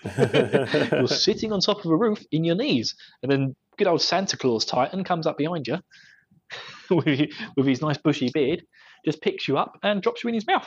you're 0.92 1.08
sitting 1.08 1.52
on 1.52 1.60
top 1.60 1.84
of 1.84 1.90
a 1.90 1.96
roof 1.96 2.22
in 2.30 2.44
your 2.44 2.54
knees, 2.56 2.94
and 3.22 3.30
then 3.32 3.54
good 3.78 3.86
old 3.88 4.02
Santa 4.02 4.36
Claus 4.36 4.64
Titan 4.64 5.04
comes 5.04 5.26
up 5.26 5.36
behind 5.38 5.66
you 5.66 5.78
with, 6.90 7.30
with 7.56 7.66
his 7.66 7.80
nice 7.82 7.98
bushy 7.98 8.30
beard, 8.32 8.62
just 9.04 9.20
picks 9.22 9.48
you 9.48 9.58
up 9.58 9.78
and 9.82 10.00
drops 10.02 10.22
you 10.22 10.28
in 10.28 10.34
his 10.34 10.46
mouth. 10.46 10.66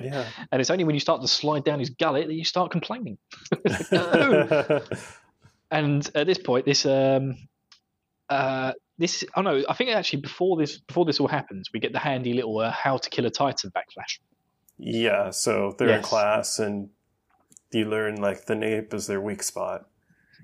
yeah. 0.00 0.28
And 0.52 0.60
it's 0.60 0.70
only 0.70 0.84
when 0.84 0.94
you 0.94 1.00
start 1.00 1.22
to 1.22 1.28
slide 1.28 1.64
down 1.64 1.78
his 1.78 1.90
gullet 1.90 2.26
that 2.28 2.34
you 2.34 2.44
start 2.44 2.70
complaining. 2.70 3.16
and 5.70 6.10
at 6.14 6.26
this 6.26 6.38
point, 6.38 6.64
this 6.64 6.86
um, 6.86 7.36
uh, 8.28 8.72
this 8.98 9.24
oh 9.34 9.42
no, 9.42 9.62
I 9.68 9.74
think 9.74 9.90
actually 9.90 10.22
before 10.22 10.56
this 10.56 10.78
before 10.78 11.04
this 11.04 11.20
all 11.20 11.28
happens, 11.28 11.70
we 11.72 11.80
get 11.80 11.92
the 11.92 11.98
handy 11.98 12.32
little 12.32 12.58
uh, 12.58 12.70
how 12.70 12.96
to 12.96 13.10
kill 13.10 13.26
a 13.26 13.30
titan 13.30 13.70
backflash. 13.70 14.18
yeah, 14.78 15.30
so 15.30 15.74
they're 15.78 15.96
in 15.96 16.02
class, 16.02 16.58
and 16.58 16.90
you 17.72 17.84
learn 17.86 18.16
like 18.16 18.46
the 18.46 18.54
nape 18.54 18.94
is 18.94 19.06
their 19.06 19.20
weak 19.20 19.42
spot. 19.42 19.86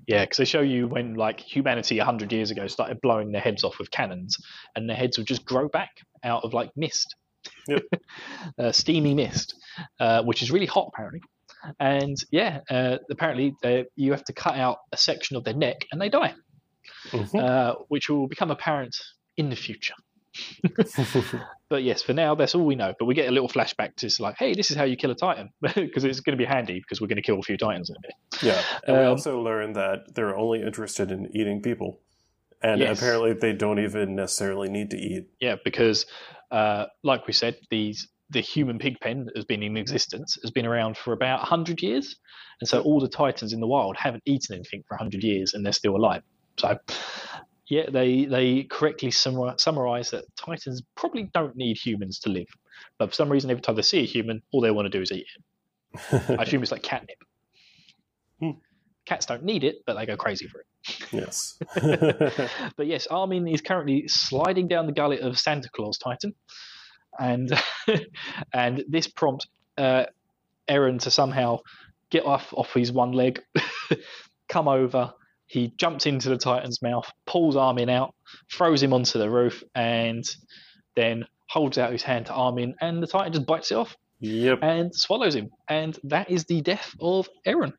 Yeah, 0.07 0.23
because 0.23 0.37
they 0.37 0.45
show 0.45 0.61
you 0.61 0.87
when 0.87 1.15
like 1.15 1.39
humanity 1.39 1.97
hundred 1.97 2.31
years 2.31 2.51
ago 2.51 2.67
started 2.67 2.99
blowing 3.01 3.31
their 3.31 3.41
heads 3.41 3.63
off 3.63 3.79
with 3.79 3.89
cannons, 3.91 4.37
and 4.75 4.89
their 4.89 4.97
heads 4.97 5.17
would 5.17 5.27
just 5.27 5.45
grow 5.45 5.67
back 5.69 5.91
out 6.23 6.43
of 6.43 6.53
like 6.53 6.71
mist, 6.75 7.15
Yep. 7.67 7.83
uh, 8.59 8.71
steamy 8.71 9.13
mist, 9.13 9.55
uh, 9.99 10.23
which 10.23 10.41
is 10.43 10.51
really 10.51 10.65
hot 10.65 10.89
apparently. 10.93 11.21
And 11.79 12.17
yeah, 12.31 12.59
uh, 12.69 12.97
apparently 13.09 13.55
uh, 13.63 13.83
you 13.95 14.11
have 14.11 14.25
to 14.25 14.33
cut 14.33 14.57
out 14.57 14.79
a 14.91 14.97
section 14.97 15.37
of 15.37 15.43
their 15.45 15.53
neck, 15.53 15.85
and 15.91 16.01
they 16.01 16.09
die. 16.09 16.33
Mhm. 17.11 17.39
uh, 17.41 17.75
which 17.89 18.09
will 18.09 18.27
become 18.27 18.51
apparent 18.51 18.95
in 19.37 19.49
the 19.49 19.55
future. 19.55 19.95
But 21.69 21.81
yes, 21.83 22.03
for 22.03 22.13
now, 22.13 22.35
that's 22.35 22.53
all 22.53 22.65
we 22.65 22.75
know. 22.75 22.93
But 22.99 23.05
we 23.05 23.15
get 23.15 23.27
a 23.29 23.31
little 23.31 23.49
flashback 23.49 23.95
to 23.97 24.09
like, 24.21 24.35
hey, 24.37 24.53
this 24.53 24.69
is 24.69 24.77
how 24.77 24.83
you 24.83 24.95
kill 24.95 25.09
a 25.09 25.15
titan, 25.15 25.49
because 25.61 26.03
it's 26.03 26.19
going 26.19 26.37
to 26.37 26.41
be 26.41 26.45
handy 26.45 26.77
because 26.79 27.01
we're 27.01 27.07
going 27.07 27.15
to 27.15 27.23
kill 27.23 27.39
a 27.39 27.41
few 27.41 27.57
titans 27.57 27.89
in 27.89 27.95
a 27.95 27.99
bit. 28.01 28.43
Yeah, 28.43 28.63
and 28.85 28.97
we 28.97 29.03
Um, 29.03 29.09
also 29.09 29.41
learn 29.41 29.73
that 29.73 30.13
they're 30.13 30.35
only 30.37 30.61
interested 30.61 31.09
in 31.11 31.35
eating 31.35 31.61
people, 31.63 31.99
and 32.61 32.79
Yes. 32.79 32.99
apparently 32.99 33.33
they 33.33 33.53
don't 33.53 33.79
even 33.79 34.13
necessarily 34.15 34.69
need 34.69 34.91
to 34.91 34.97
eat. 34.97 35.29
Yeah, 35.39 35.55
because 35.63 36.05
uh, 36.51 36.85
like 37.03 37.25
we 37.25 37.33
said, 37.33 37.57
these 37.71 38.07
the 38.29 38.41
human 38.41 38.77
pig 38.77 38.99
pen 38.99 39.25
that 39.25 39.35
has 39.35 39.45
been 39.45 39.63
in 39.63 39.75
existence 39.77 40.37
has 40.43 40.51
been 40.51 40.65
around 40.65 40.97
for 40.97 41.13
about 41.13 41.39
100 41.39 41.81
years. 41.81 42.15
And 42.61 42.67
so 42.67 42.81
all 42.81 42.99
the 42.99 43.09
titans 43.09 43.53
in 43.53 43.59
the 43.59 43.67
wild 43.67 43.95
haven't 43.97 44.23
eaten 44.25 44.55
anything 44.55 44.83
for 44.87 44.95
100 44.95 45.23
years 45.23 45.53
and 45.53 45.63
they're 45.65 45.73
still 45.73 45.95
alive. 45.95 46.23
So, 46.57 46.77
yeah, 47.67 47.89
they, 47.89 48.25
they 48.25 48.63
correctly 48.63 49.11
summarize 49.11 50.11
that 50.11 50.25
titans 50.35 50.81
probably 50.95 51.29
don't 51.33 51.55
need 51.55 51.77
humans 51.77 52.19
to 52.19 52.29
live. 52.29 52.47
But 52.97 53.09
for 53.09 53.15
some 53.15 53.31
reason, 53.31 53.49
every 53.49 53.61
time 53.61 53.75
they 53.75 53.81
see 53.81 53.99
a 53.99 54.05
human, 54.05 54.41
all 54.51 54.61
they 54.61 54.71
want 54.71 54.85
to 54.85 54.89
do 54.89 55.01
is 55.01 55.11
eat 55.11 55.25
it. 55.35 56.29
I 56.39 56.43
assume 56.43 56.63
it's 56.63 56.71
like 56.71 56.83
catnip. 56.83 57.17
Hmm. 58.39 58.51
Cats 59.05 59.25
don't 59.25 59.43
need 59.43 59.63
it, 59.63 59.77
but 59.85 59.95
they 59.95 60.05
go 60.05 60.15
crazy 60.15 60.47
for 60.47 60.61
it. 60.61 60.67
yes. 61.11 61.57
but 62.77 62.87
yes, 62.87 63.07
Armin 63.07 63.47
is 63.47 63.61
currently 63.61 64.07
sliding 64.07 64.67
down 64.67 64.85
the 64.85 64.91
gullet 64.91 65.21
of 65.21 65.37
Santa 65.39 65.69
Claus 65.69 65.97
Titan, 65.97 66.33
and 67.19 67.51
and 68.53 68.83
this 68.87 69.07
prompts 69.07 69.47
uh, 69.77 70.05
Eren 70.69 70.99
to 71.01 71.11
somehow 71.11 71.59
get 72.09 72.25
off 72.25 72.53
off 72.53 72.73
his 72.73 72.91
one 72.91 73.11
leg, 73.11 73.41
come 74.49 74.67
over. 74.67 75.13
He 75.53 75.71
jumps 75.77 76.07
into 76.07 76.29
the 76.29 76.37
Titan's 76.37 76.81
mouth, 76.81 77.07
pulls 77.27 77.55
Armin 77.55 77.87
out, 77.87 78.15
throws 78.51 78.81
him 78.81 78.91
onto 78.91 79.19
the 79.19 79.29
roof, 79.29 79.63
and 79.75 80.23
then 80.95 81.25
holds 81.47 81.77
out 81.77 81.91
his 81.91 82.01
hand 82.01 82.25
to 82.25 82.33
Armin, 82.33 82.73
and 82.81 83.03
the 83.03 83.05
Titan 83.05 83.33
just 83.33 83.45
bites 83.45 83.71
it 83.71 83.75
off 83.75 83.95
yep. 84.19 84.57
and 84.63 84.95
swallows 84.95 85.35
him, 85.35 85.51
and 85.69 85.99
that 86.05 86.31
is 86.31 86.45
the 86.45 86.61
death 86.61 86.95
of 86.99 87.29
Eren. 87.45 87.73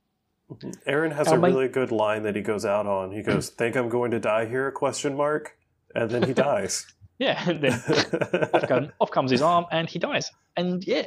Eren 0.86 1.12
has 1.16 1.26
Our 1.26 1.34
a 1.36 1.40
main- 1.40 1.52
really 1.52 1.66
good 1.66 1.90
line 1.90 2.22
that 2.22 2.36
he 2.36 2.42
goes 2.42 2.64
out 2.64 2.86
on. 2.86 3.10
He 3.10 3.22
goes, 3.22 3.48
"Think 3.58 3.74
I'm 3.74 3.88
going 3.88 4.12
to 4.12 4.20
die 4.20 4.46
here?" 4.46 4.70
Question 4.70 5.16
mark, 5.16 5.56
and 5.96 6.08
then 6.08 6.22
he 6.22 6.32
dies. 6.48 6.86
Yeah, 7.18 7.42
and 7.48 7.60
then 7.60 7.72
off, 8.54 8.68
come, 8.68 8.92
off 9.00 9.10
comes 9.10 9.32
his 9.32 9.42
arm 9.42 9.66
and 9.72 9.88
he 9.88 9.98
dies. 9.98 10.30
And 10.56 10.84
yeah, 10.86 11.06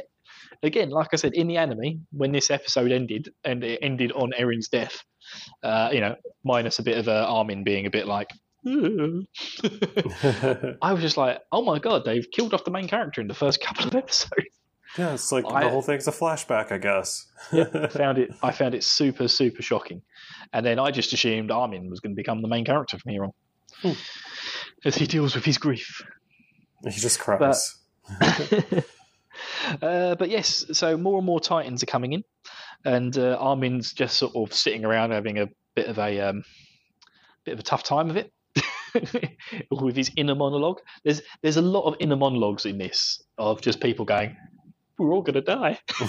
again, 0.63 0.89
like 0.89 1.09
I 1.13 1.15
said, 1.17 1.33
in 1.33 1.47
the 1.47 1.57
anime, 1.57 2.05
when 2.11 2.31
this 2.31 2.49
episode 2.51 2.91
ended 2.91 3.29
and 3.43 3.63
it 3.63 3.79
ended 3.81 4.11
on 4.13 4.31
Eren's 4.39 4.67
death, 4.69 5.03
uh, 5.63 5.89
you 5.91 6.01
know, 6.01 6.15
minus 6.43 6.79
a 6.79 6.83
bit 6.83 6.97
of 6.97 7.07
uh, 7.07 7.25
Armin 7.27 7.63
being 7.63 7.85
a 7.85 7.89
bit 7.89 8.07
like, 8.07 8.29
I 8.65 9.23
was 10.93 11.01
just 11.01 11.17
like, 11.17 11.39
oh 11.51 11.61
my 11.63 11.79
god, 11.79 12.03
they've 12.05 12.25
killed 12.31 12.53
off 12.53 12.63
the 12.63 12.71
main 12.71 12.87
character 12.87 13.21
in 13.21 13.27
the 13.27 13.33
first 13.33 13.61
couple 13.65 13.87
of 13.87 13.95
episodes. 13.95 14.31
yeah, 14.97 15.13
it's 15.13 15.31
like 15.31 15.45
I- 15.47 15.63
the 15.65 15.69
whole 15.69 15.81
thing's 15.81 16.07
a 16.07 16.11
flashback, 16.11 16.71
I 16.71 16.77
guess. 16.77 17.25
I 17.51 17.87
found 17.87 18.17
it, 18.17 18.31
I 18.43 18.51
found 18.51 18.75
it 18.75 18.83
super, 18.83 19.27
super 19.27 19.61
shocking. 19.61 20.01
And 20.53 20.65
then 20.65 20.79
I 20.79 20.91
just 20.91 21.13
assumed 21.13 21.51
Armin 21.51 21.89
was 21.89 21.99
going 21.99 22.13
to 22.13 22.15
become 22.15 22.41
the 22.41 22.47
main 22.47 22.65
character 22.65 22.97
from 22.97 23.11
here 23.11 23.23
on, 23.25 23.31
Hmm. 23.81 23.91
as 24.85 24.95
he 24.95 25.05
deals 25.05 25.35
with 25.35 25.45
his 25.45 25.57
grief. 25.57 26.01
he 26.83 26.91
just 26.99 27.19
cries. 27.19 27.77
Uh, 29.81 30.15
but 30.15 30.29
yes, 30.29 30.65
so 30.71 30.97
more 30.97 31.17
and 31.17 31.25
more 31.25 31.39
Titans 31.39 31.83
are 31.83 31.87
coming 31.87 32.13
in, 32.13 32.23
and 32.85 33.17
uh, 33.17 33.37
Armin's 33.39 33.93
just 33.93 34.17
sort 34.17 34.35
of 34.35 34.53
sitting 34.53 34.85
around 34.85 35.11
having 35.11 35.39
a 35.39 35.49
bit 35.75 35.87
of 35.87 35.99
a 35.99 36.19
um, 36.21 36.43
bit 37.45 37.53
of 37.53 37.59
a 37.59 37.63
tough 37.63 37.83
time 37.83 38.09
of 38.09 38.17
it 38.17 38.31
with 39.71 39.95
his 39.95 40.11
inner 40.15 40.35
monologue. 40.35 40.79
There's 41.03 41.21
there's 41.41 41.57
a 41.57 41.61
lot 41.61 41.83
of 41.83 41.95
inner 41.99 42.15
monologues 42.15 42.65
in 42.65 42.77
this 42.77 43.21
of 43.37 43.61
just 43.61 43.79
people 43.79 44.05
going, 44.05 44.35
"We're 44.97 45.11
all 45.11 45.21
gonna 45.21 45.41
die." 45.41 45.79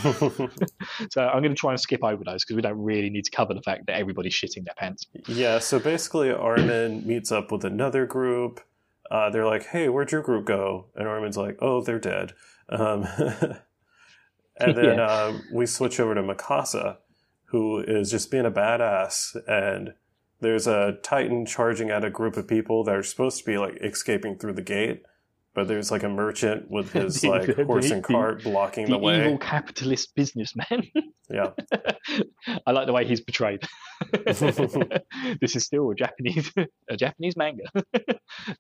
so 1.11 1.23
I'm 1.23 1.43
going 1.43 1.55
to 1.55 1.55
try 1.55 1.73
and 1.73 1.81
skip 1.81 2.02
over 2.02 2.23
those 2.25 2.45
because 2.45 2.57
we 2.57 2.62
don't 2.62 2.78
really 2.78 3.11
need 3.11 3.25
to 3.25 3.31
cover 3.31 3.55
the 3.55 3.62
fact 3.62 3.87
that 3.87 3.97
everybody's 3.97 4.35
shitting 4.35 4.64
their 4.64 4.75
pants. 4.76 5.06
yeah, 5.26 5.58
so 5.58 5.78
basically, 5.78 6.30
Armin 6.30 7.06
meets 7.06 7.32
up 7.32 7.52
with 7.52 7.65
another 7.65 8.06
group. 8.06 8.61
Uh, 9.11 9.30
they're 9.30 9.47
like, 9.47 9.67
"Hey, 9.67 9.89
where'd 9.89 10.13
your 10.13 10.23
group 10.23 10.45
go?" 10.47 10.87
And 10.95 11.08
Armin's 11.08 11.37
like, 11.37 11.56
"Oh, 11.61 11.82
they're 11.82 11.99
dead." 11.99 12.32
Um, 12.69 13.07
and 14.57 14.76
then 14.76 14.99
Yeah. 14.99 15.25
um, 15.26 15.43
we 15.52 15.67
switch 15.67 16.00
over 16.00 16.15
to 16.15 16.23
Mikasa, 16.23 16.99
who 17.47 17.78
is 17.81 18.11
just 18.11 18.31
being 18.31 18.47
a 18.47 18.50
badass. 18.50 19.37
And 19.47 19.95
there's 20.41 20.67
a 20.67 20.99
Titan 21.02 21.47
charging 21.47 21.91
at 21.91 22.04
a 22.04 22.11
group 22.11 22.37
of 22.37 22.47
people 22.49 22.85
that 22.85 22.95
are 22.95 23.02
supposed 23.02 23.39
to 23.39 23.45
be 23.45 23.59
like 23.59 23.78
escaping 23.83 24.39
through 24.39 24.54
the 24.54 24.63
gate, 24.63 25.02
but 25.58 25.66
there's 25.66 25.90
like 25.90 26.04
a 26.04 26.08
merchant 26.08 26.71
with 26.71 26.92
his 26.99 27.21
The- 27.21 27.30
like 27.30 27.47
the- 27.56 27.64
horse 27.64 27.90
and 27.90 28.00
the- 28.04 28.06
cart 28.06 28.44
blocking 28.44 28.86
The 28.86 28.92
the, 28.92 28.99
way. 28.99 29.21
evil 29.21 29.38
capitalist 29.38 30.14
businessman. 30.14 30.82
Yeah, 31.30 31.50
I 32.66 32.71
like 32.71 32.86
the 32.86 32.94
way 32.94 33.04
he's 33.04 33.21
portrayed. 33.21 33.60
this 34.25 35.56
is 35.56 35.64
still 35.66 35.90
a 35.90 35.94
Japanese 35.94 36.50
a 36.88 36.97
Japanese 36.97 37.36
manga. 37.36 37.64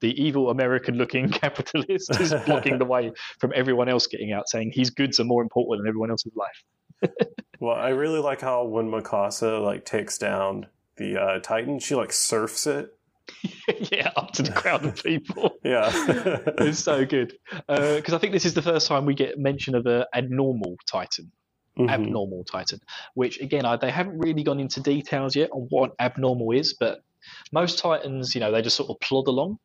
the 0.02 0.22
evil 0.22 0.50
American-looking 0.50 1.30
capitalist 1.30 2.10
is 2.20 2.34
blocking 2.44 2.76
the 2.76 2.84
way 2.84 3.10
from 3.40 3.52
everyone 3.54 3.88
else 3.88 4.06
getting 4.06 4.32
out, 4.32 4.50
saying 4.50 4.72
his 4.74 4.90
goods 4.90 5.18
are 5.18 5.24
more 5.24 5.40
important 5.40 5.80
than 5.80 5.88
everyone 5.88 6.10
else's 6.10 6.32
life. 6.36 7.10
Well, 7.58 7.74
I 7.74 7.88
really 7.88 8.20
like 8.20 8.42
how 8.42 8.64
when 8.64 8.90
Mikasa 8.90 9.62
like 9.64 9.86
takes 9.86 10.18
down 10.18 10.66
the 10.98 11.18
uh, 11.18 11.38
Titan, 11.38 11.78
she 11.78 11.94
like 11.94 12.12
surfs 12.12 12.66
it. 12.66 12.90
yeah, 13.92 14.10
up 14.16 14.32
to 14.32 14.42
the 14.42 14.52
crowd 14.52 14.84
of 14.84 15.02
people. 15.02 15.58
Yeah, 15.64 15.90
It's 16.58 16.78
so 16.78 17.04
good 17.04 17.34
because 17.66 18.14
I 18.14 18.18
think 18.18 18.32
this 18.32 18.46
is 18.46 18.54
the 18.54 18.62
first 18.62 18.86
time 18.88 19.04
we 19.04 19.14
get 19.14 19.38
mention 19.38 19.74
of 19.74 19.86
a 19.86 20.06
abnormal 20.14 20.76
Titan. 20.90 21.30
Mhm. 21.78 21.90
abnormal 21.90 22.42
Titan, 22.44 22.80
which 23.14 23.40
again, 23.40 23.64
I, 23.64 23.76
they 23.76 23.90
haven't 23.92 24.18
really 24.18 24.42
gone 24.42 24.58
into 24.58 24.80
details 24.80 25.36
yet 25.36 25.50
on 25.52 25.68
what 25.70 25.92
abnormal 26.00 26.50
is, 26.50 26.74
but 26.74 27.02
most 27.52 27.78
Titans, 27.78 28.34
you 28.34 28.40
know, 28.40 28.50
they 28.50 28.62
just 28.62 28.76
sort 28.76 28.90
of 28.90 28.98
plod 28.98 29.28
along. 29.28 29.58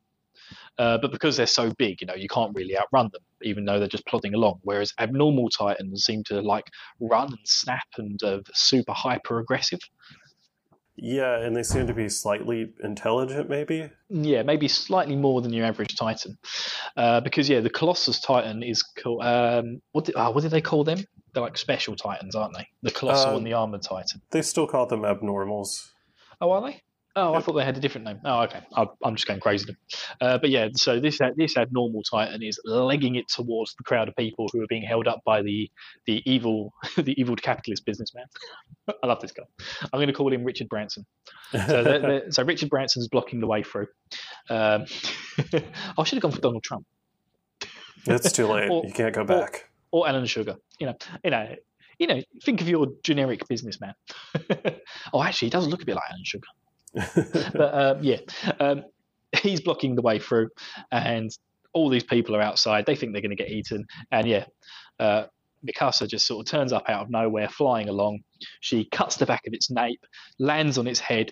Uh, 0.78 0.97
but 0.97 1.12
because 1.12 1.38
they're 1.38 1.45
so 1.47 1.71
big, 1.78 2.02
you 2.02 2.08
know, 2.08 2.15
you 2.15 2.28
can't 2.28 2.54
really 2.56 2.78
outrun 2.78 3.10
them, 3.13 3.21
even 3.43 3.63
though 3.65 3.80
they're 3.80 3.88
just 3.88 4.06
plodding 4.06 4.34
along. 4.34 4.60
Whereas 4.63 4.91
abnormal 4.99 5.49
Titans 5.49 6.04
seem 6.04 6.23
to 6.26 6.41
like 6.41 6.65
run 6.99 7.28
and 7.28 7.39
snap 7.45 7.88
and 7.97 8.21
uh, 8.23 8.39
super 8.54 8.93
hyper 8.93 9.39
aggressive. 9.39 9.80
Yeah, 10.96 11.40
and 11.40 11.56
they 11.56 11.64
seem 11.64 11.88
to 11.88 11.94
be 11.94 12.10
slightly 12.10 12.72
intelligent, 12.84 13.50
maybe. 13.50 13.90
Yeah, 14.10 14.44
maybe 14.44 14.68
slightly 14.68 15.16
more 15.16 15.42
than 15.42 15.54
your 15.54 15.66
average 15.66 15.96
Titan. 15.96 16.38
Uh, 16.96 17.22
because 17.22 17.50
yeah, 17.50 17.62
the 17.62 17.70
Colossus 17.70 18.20
Titan 18.20 18.64
is 18.64 18.84
called. 18.84 19.24
Um, 19.24 19.82
what 19.92 20.06
did, 20.06 20.16
oh, 20.16 20.32
what 20.32 20.42
did 20.42 20.52
they 20.52 20.62
call 20.62 20.84
them? 20.84 21.04
They're 21.34 21.44
like 21.44 21.58
special 21.58 21.96
Titans, 21.96 22.36
aren't 22.36 22.56
they? 22.56 22.68
The 22.84 22.92
Colossal 22.92 23.32
Um, 23.32 23.38
and 23.38 23.48
the 23.48 23.54
Armored 23.54 23.82
Titan. 23.82 24.22
They 24.30 24.44
still 24.44 24.68
call 24.68 24.86
them 24.86 25.02
abnormals. 25.02 25.90
Oh, 26.40 26.52
are 26.52 26.62
they? 26.70 26.82
Oh, 27.15 27.36
I 27.36 27.41
thought 27.41 27.54
they 27.54 27.63
had 27.63 27.78
a 27.78 27.80
different 27.80 28.08
name. 28.08 28.19
Oh, 28.26 28.41
okay. 28.43 28.62
I, 28.76 28.88
I'm 29.04 29.15
just 29.15 29.28
going 29.28 29.39
crazy. 29.39 29.76
Uh, 30.19 30.39
but 30.39 30.49
yeah, 30.49 30.69
so 30.76 30.99
this 30.99 31.19
this 31.36 31.56
abnormal 31.58 32.02
titan 32.04 32.41
is 32.41 32.60
legging 32.65 33.15
it 33.15 33.28
towards 33.28 33.76
the 33.76 33.84
crowd 33.84 34.08
of 34.08 34.15
people 34.15 34.47
who 34.52 34.62
are 34.63 34.67
being 34.67 34.82
held 34.82 35.08
up 35.08 35.21
by 35.23 35.43
the 35.43 35.69
the 36.08 36.23
evil 36.26 36.73
the 36.97 37.13
evil 37.19 37.36
capitalist 37.36 37.86
businessman. 37.86 38.26
I 39.04 39.08
love 39.08 39.21
this 39.21 39.32
guy. 39.32 39.43
I'm 39.84 39.97
going 39.99 40.08
to 40.08 40.13
call 40.13 40.34
him 40.34 40.43
Richard 40.43 40.69
Branson. 40.69 41.06
So, 41.52 41.84
they're- 41.84 41.99
they're- 41.99 42.32
so 42.32 42.43
Richard 42.43 42.69
Branson's 42.69 43.08
blocking 43.08 43.39
the 43.41 43.47
way 43.47 43.62
through. 43.63 43.88
Um, 44.49 44.86
I 45.97 46.04
should 46.04 46.15
have 46.15 46.21
gone 46.21 46.32
for 46.32 46.41
Donald 46.41 46.63
Trump 46.63 46.86
it's 48.06 48.32
too 48.32 48.47
late. 48.47 48.69
Or- 48.69 48.84
you 48.86 48.93
can't 48.93 49.13
go 49.13 49.21
or- 49.21 49.26
back. 49.26 49.69
or 49.91 50.08
Alan 50.08 50.26
Sugar. 50.26 50.56
You 50.80 50.88
know, 50.88 50.95
you 51.23 51.32
know, 51.32 51.56
you 51.99 52.08
know. 52.08 52.21
Think 52.43 52.62
of 52.62 52.67
your 52.67 52.88
generic 53.04 53.47
businessman. 53.47 53.93
oh, 55.13 55.23
actually, 55.23 55.47
he 55.47 55.49
does 55.52 55.67
look 55.67 55.82
a 55.84 55.86
bit 55.86 55.95
like 55.95 56.04
Alan 56.10 56.23
Sugar. 56.26 56.47
but 57.54 57.74
um, 57.74 58.04
yeah, 58.04 58.18
um, 58.60 58.84
he's 59.42 59.62
blocking 59.62 59.96
the 59.96 60.02
way 60.02 60.20
through, 60.20 60.50
and 60.92 61.36
all 61.74 61.90
these 61.90 62.04
people 62.04 62.36
are 62.36 62.42
outside. 62.42 62.86
They 62.86 62.96
think 62.96 63.14
they're 63.14 63.22
going 63.22 63.36
to 63.36 63.42
get 63.42 63.50
eaten, 63.50 63.86
and 64.12 64.28
yeah, 64.28 64.46
uh, 65.00 65.26
Mikasa 65.66 66.08
just 66.08 66.28
sort 66.28 66.46
of 66.46 66.52
turns 66.52 66.74
up 66.74 66.90
out 66.90 67.04
of 67.04 67.10
nowhere, 67.10 67.50
flying 67.50 67.90
along. 67.90 68.20
She 68.60 68.86
cuts 68.86 69.18
the 69.18 69.26
back 69.26 69.48
of 69.48 69.54
its 69.54 69.72
nape, 69.72 70.06
lands 70.40 70.78
on 70.78 70.88
its 70.88 71.00
head. 71.00 71.32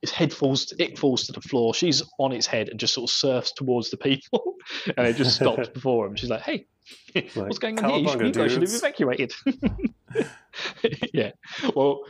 Its 0.00 0.12
head 0.12 0.32
falls. 0.32 0.72
it 0.78 0.96
falls 0.96 1.26
to 1.26 1.32
the 1.32 1.40
floor. 1.40 1.74
She's 1.74 2.02
on 2.20 2.30
its 2.32 2.46
head 2.46 2.68
and 2.68 2.78
just 2.78 2.94
sort 2.94 3.10
of 3.10 3.14
surfs 3.14 3.52
towards 3.52 3.90
the 3.90 3.96
people, 3.96 4.54
and 4.96 5.06
it 5.06 5.16
just 5.16 5.36
stops 5.36 5.68
before 5.74 6.06
him. 6.06 6.14
She's 6.14 6.30
like, 6.30 6.42
"Hey, 6.42 6.66
what's 7.34 7.58
going 7.58 7.78
on 7.80 7.90
here? 7.90 7.98
You, 7.98 8.08
should, 8.08 8.20
"Cowabunga, 8.20 8.26
you 8.26 8.32
guys 8.32 8.52
should 8.52 8.62
have 8.62 8.72
evacuated." 8.72 9.32
yeah. 11.12 11.32
Well, 11.74 12.04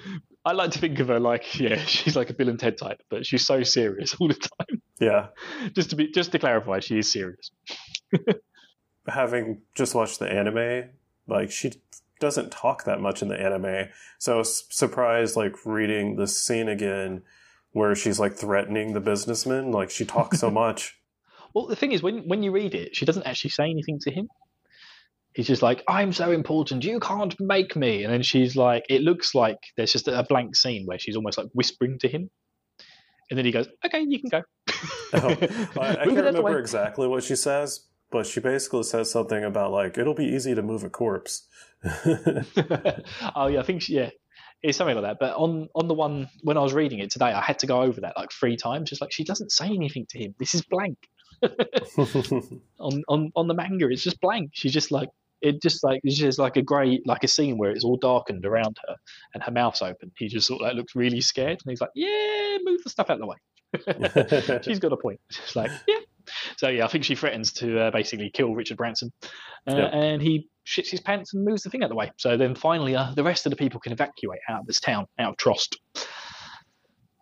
I 0.48 0.52
like 0.52 0.70
to 0.70 0.78
think 0.78 0.98
of 0.98 1.08
her 1.08 1.20
like, 1.20 1.61
yeah, 1.61 1.76
she's 1.87 2.16
like 2.16 2.30
a 2.30 2.34
Bill 2.34 2.48
and 2.48 2.58
Ted 2.58 2.78
type, 2.78 3.02
but 3.11 3.26
she's 3.26 3.44
so 3.44 3.62
serious 3.62 4.14
all 4.18 4.28
the 4.28 4.34
time. 4.34 4.80
Yeah. 4.98 5.26
Just 5.74 5.90
to 5.90 5.96
be, 5.96 6.11
just 6.11 6.32
to 6.32 6.38
clarify, 6.38 6.80
she 6.80 6.98
is 6.98 7.12
serious. 7.12 7.50
Having 9.06 9.61
just 9.74 9.94
watched 9.94 10.20
the 10.20 10.30
anime, 10.30 10.88
like 11.26 11.50
she 11.50 11.72
doesn't 12.18 12.50
talk 12.50 12.84
that 12.84 12.98
much 12.98 13.20
in 13.20 13.28
the 13.28 13.38
anime. 13.38 13.88
So 14.18 14.34
I 14.34 14.37
was 14.38 14.64
surprised 14.70 15.37
like 15.37 15.66
reading 15.66 16.16
this 16.16 16.42
scene 16.42 16.68
again 16.68 17.22
where 17.72 17.94
she's 17.94 18.18
like 18.18 18.34
threatening 18.34 18.94
the 18.94 19.00
businessman. 19.00 19.70
Like 19.70 19.90
she 19.90 20.06
talks 20.06 20.40
so 20.40 20.50
much. 20.50 20.98
Well, 21.54 21.66
the 21.66 21.76
thing 21.76 21.92
is, 21.92 22.02
when 22.02 22.26
when 22.26 22.42
you 22.42 22.52
read 22.52 22.74
it, 22.74 22.96
she 22.96 23.04
doesn't 23.04 23.24
actually 23.24 23.50
say 23.50 23.64
anything 23.64 23.98
to 24.00 24.11
him. 24.11 24.28
He's 25.38 25.46
just 25.46 25.62
like, 25.62 25.85
"I'm 25.87 26.12
so 26.12 26.33
important, 26.33 26.83
you 26.83 26.98
can't 26.98 27.33
make 27.38 27.77
me," 27.77 28.03
and 28.03 28.12
then 28.12 28.22
she's 28.22 28.57
like, 28.57 28.85
it 28.88 29.03
looks 29.03 29.37
like 29.37 29.59
there's 29.77 29.92
just 29.92 30.09
a 30.09 30.27
blank 30.29 30.57
scene 30.57 30.85
where 30.85 30.98
she's 30.98 31.14
almost 31.14 31.38
like 31.38 31.46
whispering 31.55 31.96
to 32.01 32.09
him, 32.09 32.29
And 33.31 33.38
then 33.38 33.44
he 33.46 33.53
goes, 33.53 33.68
"Okay, 33.87 34.05
you 34.09 34.18
can 34.20 34.31
go." 34.31 34.42
Oh, 35.14 35.38
I, 35.81 35.96
I 36.03 36.07
can't 36.09 36.18
it 36.18 36.27
out 36.27 36.35
the 36.35 36.42
remember 36.42 36.42
way. 36.42 36.59
exactly 36.59 37.07
what 37.07 37.22
she 37.22 37.37
says, 37.37 37.87
but 38.11 38.27
she 38.27 38.40
basically 38.40 38.83
says 38.83 39.12
something 39.12 39.44
about 39.44 39.70
like 39.70 39.96
it'll 39.96 40.14
be 40.14 40.27
easy 40.27 40.55
to 40.57 40.62
move 40.62 40.83
a 40.83 40.90
corpse. 40.90 41.46
oh 41.85 43.46
yeah, 43.46 43.61
I 43.61 43.62
think 43.62 43.83
she, 43.83 43.94
yeah, 43.94 44.11
it's 44.62 44.77
something 44.77 44.96
like 44.96 45.05
that. 45.05 45.18
But 45.20 45.37
on 45.37 45.68
on 45.74 45.87
the 45.88 45.94
one 45.94 46.29
when 46.42 46.57
I 46.57 46.62
was 46.62 46.74
reading 46.74 46.98
it 46.98 47.11
today, 47.12 47.27
I 47.33 47.40
had 47.40 47.61
to 47.61 47.66
go 47.68 47.83
over 47.83 48.01
that 48.01 48.16
like 48.16 48.33
three 48.33 48.57
times. 48.57 48.90
Just 48.90 49.01
like 49.01 49.12
she 49.12 49.24
doesn't 49.24 49.53
say 49.53 49.66
anything 49.66 50.07
to 50.11 50.18
him. 50.18 50.35
This 50.40 50.55
is 50.55 50.62
blank. 50.62 50.98
on 52.81 53.05
on 53.09 53.33
on 53.37 53.46
the 53.46 53.55
manga, 53.55 53.88
it's 53.88 54.03
just 54.03 54.20
blank. 54.20 54.51
She's 54.53 54.72
just 54.72 54.90
like 54.90 55.09
it, 55.40 55.62
just 55.62 55.83
like 55.85 56.01
it's 56.05 56.16
just 56.16 56.38
like 56.38 56.57
a 56.57 56.62
great 56.62 57.07
like 57.07 57.24
a 57.24 57.29
scene 57.29 57.59
where 57.59 57.70
it's 57.70 57.85
all 57.85 57.96
darkened 57.96 58.44
around 58.46 58.77
her 58.87 58.94
and 59.35 59.42
her 59.42 59.53
mouth's 59.53 59.83
open. 59.83 60.11
He 60.16 60.29
just 60.29 60.46
sort 60.46 60.61
of 60.61 60.66
like 60.68 60.77
looks 60.77 60.94
really 60.94 61.20
scared, 61.20 61.61
and 61.64 61.70
he's 61.70 61.81
like, 61.81 61.90
"Yeah, 61.94 62.59
move 62.64 62.83
the 62.85 62.90
stuff 62.90 63.11
out 63.11 63.20
of 63.20 63.20
the 63.20 63.27
way." 63.27 64.61
She's 64.64 64.79
got 64.79 64.92
a 64.92 64.96
point. 64.96 65.20
She's 65.31 65.57
like, 65.57 65.70
"Yeah." 65.87 65.98
So 66.57 66.68
yeah, 66.68 66.85
I 66.85 66.88
think 66.88 67.05
she 67.05 67.14
threatens 67.14 67.53
to 67.55 67.79
uh, 67.81 67.90
basically 67.90 68.31
kill 68.31 68.55
Richard 68.55 68.77
Branson, 68.77 69.11
uh, 69.66 69.74
Yeah. 69.77 69.87
and 69.87 70.20
he 70.20 70.48
shits 70.66 70.90
his 70.90 71.01
pants 71.01 71.33
and 71.33 71.42
moves 71.44 71.62
the 71.62 71.70
thing 71.70 71.83
out 71.83 71.87
of 71.87 71.90
the 71.90 71.96
way. 71.96 72.12
So 72.18 72.37
then 72.37 72.55
finally, 72.55 72.94
uh, 72.94 73.12
the 73.14 73.24
rest 73.24 73.46
of 73.46 73.51
the 73.51 73.57
people 73.57 73.81
can 73.81 73.92
evacuate 73.92 74.40
out 74.48 74.61
of 74.61 74.66
this 74.66 74.79
town, 74.81 75.07
out 75.18 75.31
of 75.31 75.37
Trost. 75.38 75.77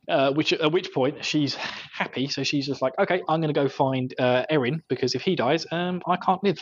Uh, 0.09 0.33
which 0.33 0.52
at 0.52 0.70
which 0.70 0.92
point 0.94 1.24
she's 1.24 1.57
happy, 1.57 2.29
so 2.29 2.44
she's 2.44 2.64
just 2.64 2.81
like, 2.81 2.92
okay, 2.96 3.22
I'm 3.29 3.40
going 3.40 3.52
to 3.52 3.61
go 3.61 3.68
find 3.68 4.14
uh, 4.20 4.44
Eren 4.52 4.81
because 4.88 5.16
if 5.16 5.22
he 5.22 5.35
dies, 5.35 5.66
um, 5.72 6.00
I 6.07 6.16
can't 6.16 6.42
live. 6.44 6.59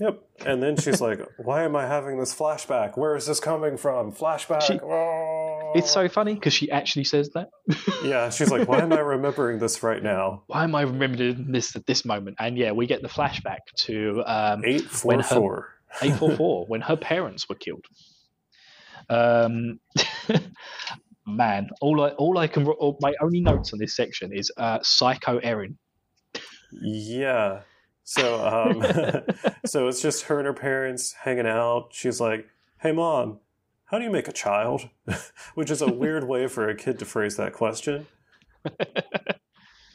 Yep. 0.00 0.20
And 0.46 0.62
then 0.62 0.76
she's 0.76 1.00
like, 1.00 1.20
"Why 1.38 1.62
am 1.64 1.76
I 1.76 1.86
having 1.86 2.18
this 2.18 2.34
flashback? 2.34 2.96
Where 2.96 3.14
is 3.14 3.26
this 3.26 3.40
coming 3.40 3.76
from? 3.76 4.12
Flashback." 4.12 4.62
She- 4.62 4.80
Oh. 4.80 5.72
It's 5.74 5.90
so 5.90 6.06
funny 6.08 6.34
because 6.34 6.52
she 6.52 6.70
actually 6.70 7.04
says 7.04 7.30
that. 7.30 7.48
Yeah, 8.04 8.28
she's 8.30 8.50
like, 8.50 8.68
"Why 8.68 8.80
am 8.80 8.92
I 8.92 8.98
remembering 9.00 9.58
this 9.58 9.82
right 9.82 10.02
now?" 10.02 10.42
Why 10.48 10.64
am 10.64 10.74
I 10.74 10.82
remembering 10.82 11.52
this 11.52 11.76
at 11.76 11.86
this 11.86 12.04
moment? 12.04 12.36
And 12.40 12.58
yeah, 12.58 12.72
we 12.72 12.86
get 12.86 13.00
the 13.00 13.08
flashback 13.08 13.58
to 13.86 14.22
um, 14.26 14.62
Eight 14.64 14.82
four 14.82 15.08
When 15.10 15.20
her- 15.20 15.34
four. 15.34 15.68
844 16.02 16.66
when 16.68 16.80
her 16.80 16.96
parents 16.96 17.48
were 17.48 17.54
killed. 17.54 17.84
Um, 19.10 19.78
man, 21.26 21.68
all 21.80 22.00
I 22.02 22.08
all 22.10 22.38
I 22.38 22.46
can 22.48 22.66
all, 22.66 22.96
my 23.00 23.12
only 23.20 23.40
notes 23.40 23.72
on 23.72 23.78
this 23.78 23.94
section 23.94 24.32
is 24.32 24.50
uh, 24.56 24.78
Psycho 24.82 25.38
Eren. 25.40 25.76
Yeah. 26.80 27.60
So, 28.04 28.44
um, 28.46 28.82
so 29.66 29.88
it's 29.88 30.02
just 30.02 30.24
her 30.24 30.38
and 30.38 30.46
her 30.46 30.52
parents 30.54 31.12
hanging 31.12 31.46
out. 31.46 31.88
She's 31.92 32.20
like, 32.20 32.46
"Hey, 32.80 32.92
mom, 32.92 33.38
how 33.86 33.98
do 33.98 34.04
you 34.04 34.10
make 34.10 34.28
a 34.28 34.32
child?" 34.32 34.88
Which 35.54 35.70
is 35.70 35.82
a 35.82 35.90
weird 35.92 36.24
way 36.26 36.46
for 36.48 36.68
a 36.68 36.74
kid 36.74 36.98
to 36.98 37.04
phrase 37.04 37.36
that 37.36 37.52
question. 37.52 38.06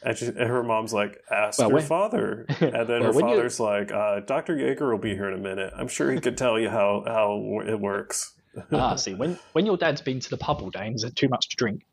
And, 0.00 0.16
she, 0.16 0.26
and 0.26 0.36
her 0.38 0.62
mom's 0.62 0.94
like, 0.94 1.20
"Ask 1.30 1.58
Well, 1.58 1.68
your 1.68 1.78
when- 1.78 1.84
father." 1.86 2.46
And 2.60 2.88
then 2.88 3.00
Well, 3.00 3.02
her 3.04 3.12
when 3.12 3.28
you- 3.28 3.34
father's 3.36 3.60
like, 3.60 3.92
uh, 3.92 4.20
"Dr. 4.20 4.56
Yeager 4.56 4.90
will 4.90 4.98
be 4.98 5.14
here 5.14 5.28
in 5.28 5.34
a 5.34 5.42
minute. 5.42 5.72
I'm 5.76 5.88
sure 5.88 6.10
he 6.12 6.20
could 6.20 6.38
tell 6.38 6.58
you 6.58 6.70
how 6.70 7.02
how 7.06 7.60
it 7.66 7.78
works." 7.80 8.34
ah, 8.72 8.94
see, 8.96 9.14
when 9.14 9.38
when 9.52 9.66
your 9.66 9.76
dad's 9.76 10.00
been 10.00 10.20
to 10.20 10.30
the 10.30 10.36
pub 10.36 10.62
all 10.62 10.70
day 10.70 10.86
and 10.86 10.98
had 11.02 11.14
too 11.16 11.28
much 11.28 11.48
to 11.50 11.56
drink. 11.56 11.84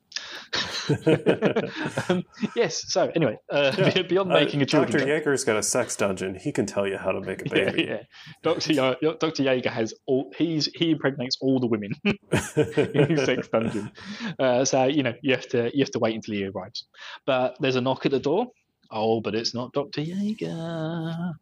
um, 2.10 2.24
yes. 2.56 2.86
So 2.91 3.12
anyway, 3.15 3.38
uh, 3.50 3.71
Yeah. 3.78 4.02
beyond 4.10 4.32
Uh, 4.32 4.36
making 4.36 4.62
a 4.62 4.65
children. 4.65 5.00
Dr. 5.00 5.08
Jaeger's 5.08 5.43
got 5.43 5.58
a 5.58 5.63
sex 5.63 5.95
dungeon. 5.95 6.36
He 6.36 6.52
can 6.52 6.65
tell 6.65 6.88
you 6.88 6.98
how 6.98 7.12
to 7.12 7.21
make 7.21 7.45
a 7.45 7.50
baby. 7.54 7.84
yeah. 7.88 8.04
Doctor 8.43 8.74
Yo- 8.74 8.95
Doctor 9.19 9.43
Jaeger 9.43 9.69
has 9.69 9.93
all. 10.06 10.32
He's 10.38 10.67
he 10.76 10.91
impregnates 10.91 11.38
all 11.41 11.60
the 11.60 11.67
women 11.67 11.91
in 12.04 13.10
his 13.10 13.26
sex 13.26 13.48
dungeon. 13.48 13.91
Uh, 14.39 14.65
so 14.65 14.86
you 14.86 15.04
know 15.04 15.13
you 15.21 15.34
have 15.34 15.48
to 15.50 15.71
you 15.76 15.84
have 15.84 15.91
to 15.91 16.00
wait 16.00 16.15
until 16.15 16.36
he 16.36 16.45
arrives. 16.45 16.86
But 17.26 17.58
there's 17.60 17.76
a 17.76 17.82
knock 17.82 18.06
at 18.06 18.12
the 18.12 18.19
door. 18.19 18.48
Oh, 18.91 19.19
but 19.21 19.36
it's 19.36 19.54
not 19.54 19.74
Doctor 19.74 20.02
Jaeger. 20.02 21.34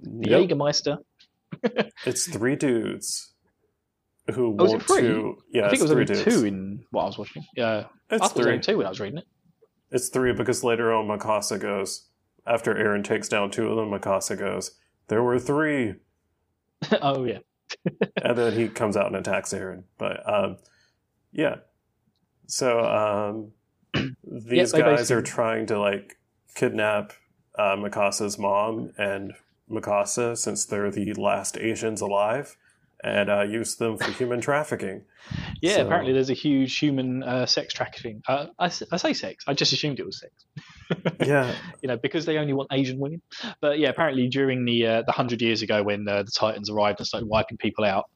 The 0.00 0.30
Yep. 0.30 0.50
Jaegermeister. 0.50 0.98
It's 2.06 2.26
three 2.28 2.54
dudes 2.56 3.34
who 4.34 4.48
Oh, 4.58 4.64
was 4.64 4.72
it 4.74 4.82
three? 4.82 5.00
to. 5.02 5.38
Yeah, 5.52 5.66
I 5.66 5.70
think 5.70 5.80
it 5.80 5.82
was 5.84 5.90
only 5.92 6.06
three 6.06 6.16
dudes. 6.16 6.36
two 6.36 6.44
in 6.46 6.84
what 6.90 7.02
I 7.02 7.06
was 7.06 7.18
watching. 7.18 7.44
Yeah, 7.56 7.66
I 7.68 7.78
It's 7.78 7.86
it 8.10 8.20
was 8.20 8.32
three. 8.32 8.44
only 8.52 8.60
two 8.60 8.76
when 8.78 8.86
I 8.86 8.90
was 8.90 9.00
reading 9.00 9.18
it. 9.18 9.24
It's 9.90 10.08
three 10.08 10.32
because 10.32 10.62
later 10.64 10.92
on, 10.92 11.06
Mikasa 11.08 11.58
goes 11.60 12.08
after 12.46 12.74
Eren 12.74 13.02
takes 13.04 13.28
down 13.28 13.50
two 13.50 13.68
of 13.68 13.76
them. 13.76 13.90
Mikasa 13.90 14.38
goes, 14.38 14.72
"There 15.08 15.22
were 15.22 15.38
three. 15.38 15.94
oh 17.02 17.24
yeah. 17.24 17.38
and 18.22 18.36
then 18.38 18.52
he 18.54 18.68
comes 18.68 18.96
out 18.96 19.06
and 19.06 19.16
attacks 19.16 19.52
Eren. 19.52 19.84
But 19.98 20.20
um, 20.32 20.56
yeah, 21.32 21.56
so 22.46 22.80
um, 22.80 23.52
these 24.24 24.72
they 24.72 24.78
guys 24.80 25.10
are 25.10 25.22
trying 25.22 25.66
to 25.66 25.78
like 25.78 26.16
kidnap 26.54 27.12
uh, 27.58 27.76
Mikasa's 27.76 28.38
mom 28.38 28.92
and 28.98 29.32
Mikasa 29.70 30.36
since 30.36 30.64
they're 30.64 30.90
the 30.90 31.12
last 31.14 31.58
Asians 31.58 32.00
alive, 32.00 32.56
and 33.04 33.30
uh, 33.30 33.42
use 33.42 33.76
them 33.76 33.96
for 33.96 34.10
human 34.12 34.40
trafficking. 34.40 35.02
Yeah, 35.60 35.76
So- 35.76 35.86
apparently 35.86 36.14
there's 36.14 36.30
a 36.30 36.34
huge 36.34 36.78
human 36.78 37.22
uh, 37.22 37.44
sex 37.44 37.74
trafficking. 37.74 38.22
Uh, 38.26 38.46
I, 38.58 38.66
I 38.90 38.96
say 38.96 39.12
sex. 39.12 39.44
I 39.46 39.52
just 39.52 39.74
assumed 39.74 40.00
it 40.00 40.06
was 40.06 40.20
sex. 40.20 40.32
Yeah, 41.26 41.54
you 41.82 41.88
know, 41.88 41.98
because 41.98 42.24
they 42.24 42.38
only 42.38 42.54
want 42.54 42.68
Asian 42.72 42.98
women. 42.98 43.20
But 43.60 43.78
yeah, 43.78 43.90
apparently 43.90 44.28
during 44.28 44.64
the 44.64 44.86
uh, 44.86 45.02
the 45.02 45.12
hundred 45.12 45.42
years 45.42 45.60
ago 45.60 45.82
when 45.82 46.08
uh, 46.08 46.22
the 46.22 46.30
Titans 46.30 46.70
arrived 46.70 47.00
and 47.00 47.06
started 47.06 47.26
wiping 47.26 47.58
people 47.58 47.84
out, 47.84 48.06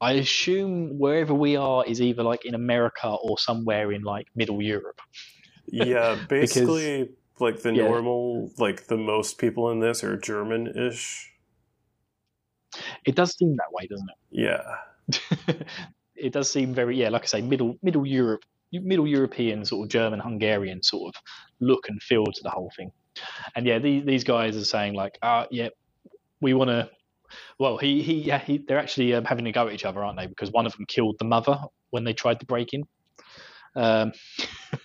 I 0.00 0.12
assume 0.12 0.98
wherever 0.98 1.34
we 1.34 1.56
are 1.56 1.84
is 1.84 2.00
either 2.00 2.22
like 2.22 2.44
in 2.44 2.54
America 2.54 3.08
or 3.08 3.38
somewhere 3.38 3.90
in 3.90 4.02
like 4.02 4.26
Middle 4.36 4.60
Europe. 4.62 5.00
yeah. 5.66 6.16
Basically, 6.28 7.10
like 7.40 7.62
the 7.62 7.74
yeah. 7.74 7.88
normal, 7.88 8.50
like 8.58 8.86
the 8.86 8.96
most 8.96 9.38
people 9.38 9.70
in 9.70 9.80
this 9.80 10.04
are 10.04 10.16
German-ish. 10.16 11.32
It 13.04 13.14
does 13.14 13.36
seem 13.36 13.56
that 13.56 13.72
way, 13.72 13.86
doesn't 13.86 14.08
it? 14.08 14.16
Yeah, 14.30 15.56
it? 16.16 16.32
does 16.32 16.50
seem 16.50 16.74
very 16.74 16.96
yeah, 16.96 17.08
like 17.08 17.22
I 17.22 17.26
say, 17.26 17.40
Middle 17.40 17.76
Middle 17.82 18.06
Europe, 18.06 18.42
Middle 18.72 19.06
European 19.06 19.64
sort 19.64 19.86
of 19.86 19.90
German 19.90 20.20
Hungarian 20.20 20.82
sort 20.82 21.14
of 21.14 21.22
look 21.60 21.88
and 21.88 22.02
feel 22.02 22.24
to 22.24 22.42
the 22.42 22.50
whole 22.50 22.70
thing. 22.76 22.90
And 23.54 23.66
yeah, 23.66 23.78
these 23.78 24.04
these 24.04 24.24
guys 24.24 24.56
are 24.56 24.64
saying 24.64 24.94
like, 24.94 25.18
ah, 25.22 25.46
yeah, 25.50 25.68
we 26.40 26.54
want 26.54 26.70
to. 26.70 26.90
Well, 27.58 27.78
he 27.78 28.02
he 28.02 28.14
yeah, 28.22 28.38
he, 28.38 28.58
they're 28.58 28.78
actually 28.78 29.14
um, 29.14 29.24
having 29.24 29.46
a 29.46 29.52
go 29.52 29.68
at 29.68 29.74
each 29.74 29.84
other, 29.84 30.02
aren't 30.02 30.18
they? 30.18 30.26
Because 30.26 30.50
one 30.50 30.66
of 30.66 30.72
them 30.76 30.86
killed 30.86 31.16
the 31.18 31.24
mother 31.24 31.58
when 31.90 32.04
they 32.04 32.12
tried 32.12 32.40
to 32.40 32.46
break 32.46 32.72
in. 32.72 32.84
Um, 33.76 34.12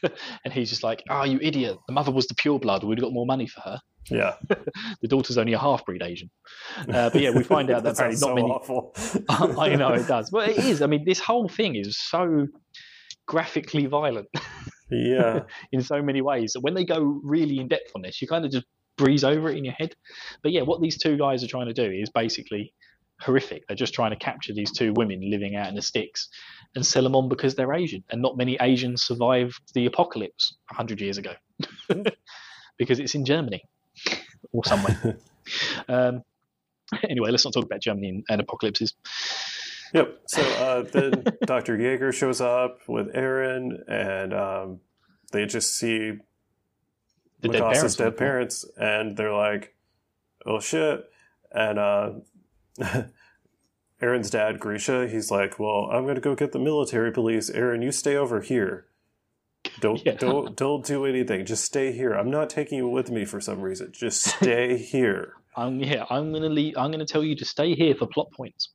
and 0.44 0.54
he's 0.54 0.70
just 0.70 0.84
like, 0.84 1.04
"Ah, 1.10 1.24
you 1.24 1.40
idiot! 1.42 1.78
The 1.88 1.94
mother 1.94 2.12
was 2.12 2.28
the 2.28 2.36
pure 2.36 2.60
blood. 2.60 2.84
We'd 2.84 3.02
got 3.02 3.14
more 3.14 3.26
money 3.26 3.48
for 3.48 3.62
her. 3.62 3.80
Yeah. 4.10 4.36
The 5.02 5.08
daughter's 5.08 5.38
only 5.38 5.54
a 5.54 5.60
half 5.60 5.86
breed 5.86 6.02
Asian." 6.04 6.30
Uh, 6.78 7.10
but 7.10 7.22
yeah, 7.22 7.32
we 7.32 7.44
find 7.44 7.70
out 7.72 7.84
that 7.84 7.94
apparently 7.94 8.20
not 8.20 8.28
so 8.28 8.36
many. 8.36 8.50
awful. 8.50 8.94
I 9.30 9.76
know 9.76 9.94
it 9.94 10.08
does. 10.08 10.32
Well, 10.32 10.50
it 10.50 10.58
is. 10.58 10.82
I 10.82 10.88
mean, 10.88 11.06
this 11.06 11.20
whole 11.20 11.48
thing 11.48 11.76
is 11.76 11.98
so 11.98 12.48
graphically 13.28 13.86
violent 13.86 14.28
yeah. 14.90 15.42
in 15.72 15.82
so 15.82 16.02
many 16.02 16.22
ways 16.22 16.54
that 16.54 16.62
when 16.62 16.74
they 16.74 16.86
go 16.86 17.20
really 17.24 17.60
in 17.60 17.68
depth 17.68 17.92
on 17.96 18.02
this, 18.02 18.22
you 18.22 18.28
kind 18.28 18.46
of 18.46 18.52
just 18.52 18.66
breeze 18.98 19.24
over 19.24 19.50
it 19.50 19.58
in 19.58 19.64
your 19.64 19.74
head. 19.74 19.96
But 20.44 20.52
yeah, 20.52 20.62
what 20.62 20.82
these 20.82 20.98
two 20.98 21.18
guys 21.18 21.44
are 21.44 21.48
trying 21.48 21.68
to 21.68 21.74
do 21.74 21.90
is 21.90 22.10
basically 22.10 22.74
horrific. 23.22 23.68
They're 23.68 23.78
just 23.78 23.94
trying 23.94 24.12
to 24.12 24.18
capture 24.18 24.54
these 24.54 24.72
two 24.72 24.94
women 24.94 25.30
living 25.30 25.56
out 25.56 25.68
in 25.68 25.76
the 25.76 25.82
sticks 25.82 26.30
and 26.76 26.86
sell 26.86 27.04
them 27.04 27.16
on 27.16 27.30
because 27.30 27.56
they're 27.56 27.74
Asian. 27.74 28.04
And 28.10 28.22
not 28.22 28.38
many 28.38 28.58
Asians 28.62 29.04
survived 29.04 29.60
the 29.74 29.86
apocalypse 29.86 30.56
100 30.70 31.02
years 31.02 31.18
ago 31.18 31.34
because 32.78 33.00
it's 33.00 33.16
in 33.16 33.26
Germany 33.26 33.64
or 34.52 34.64
somewhere. 34.66 35.18
um, 35.88 36.24
anyway, 37.08 37.32
let's 37.32 37.46
not 37.46 37.54
talk 37.54 37.66
about 37.66 37.82
Germany 37.82 38.10
and, 38.10 38.24
and 38.30 38.42
apocalypses. 38.42 38.94
Yep. 39.94 40.20
So 40.28 40.42
uh, 40.42 40.82
then 40.84 41.24
Dr. 41.46 41.78
Jaeger 41.78 42.12
shows 42.12 42.42
up 42.42 42.80
with 42.88 43.14
Eren, 43.14 43.80
and 43.88 44.34
um, 44.34 44.80
they 45.32 45.46
just 45.46 45.76
see 45.76 46.14
The 47.42 47.50
dead 47.50 47.62
parents. 47.62 47.96
dead 47.96 48.18
parents, 48.18 48.66
and 48.78 49.18
they're 49.18 49.34
like, 49.34 49.76
"Oh 50.46 50.60
shit!" 50.60 51.10
And 51.52 51.80
uh, 51.80 52.12
Eren's 54.02 54.30
dad, 54.30 54.60
Grisha, 54.60 55.08
he's 55.08 55.32
like, 55.32 55.60
"Well, 55.60 55.90
I'm 55.92 56.06
gonna 56.06 56.20
go 56.20 56.36
get 56.36 56.52
the 56.52 56.60
military 56.60 57.12
police. 57.12 57.50
Eren, 57.50 57.84
you 57.84 57.92
stay 57.92 58.16
over 58.16 58.42
here. 58.42 58.86
Don't 59.80 60.06
Yeah. 60.06 60.14
don't 60.14 60.56
don't 60.56 60.86
do 60.86 61.06
anything. 61.06 61.46
Just 61.46 61.64
stay 61.64 61.92
here. 61.92 62.14
I'm 62.14 62.32
not 62.32 62.50
taking 62.50 62.78
you 62.78 62.88
with 62.88 63.10
me 63.12 63.26
for 63.26 63.40
some 63.42 63.62
reason. 63.62 63.92
Just 63.92 64.22
stay 64.38 64.78
here." 64.78 65.34
I'm 65.56 65.80
yeah. 65.80 66.06
I'm 66.10 66.32
gonna 66.34 66.50
leave. 66.50 66.78
I'm 66.78 66.92
gonna 66.92 67.06
tell 67.06 67.24
you 67.24 67.36
to 67.38 67.46
stay 67.46 67.74
here 67.76 67.96
for 67.96 68.08
plot 68.08 68.32
points. 68.32 68.70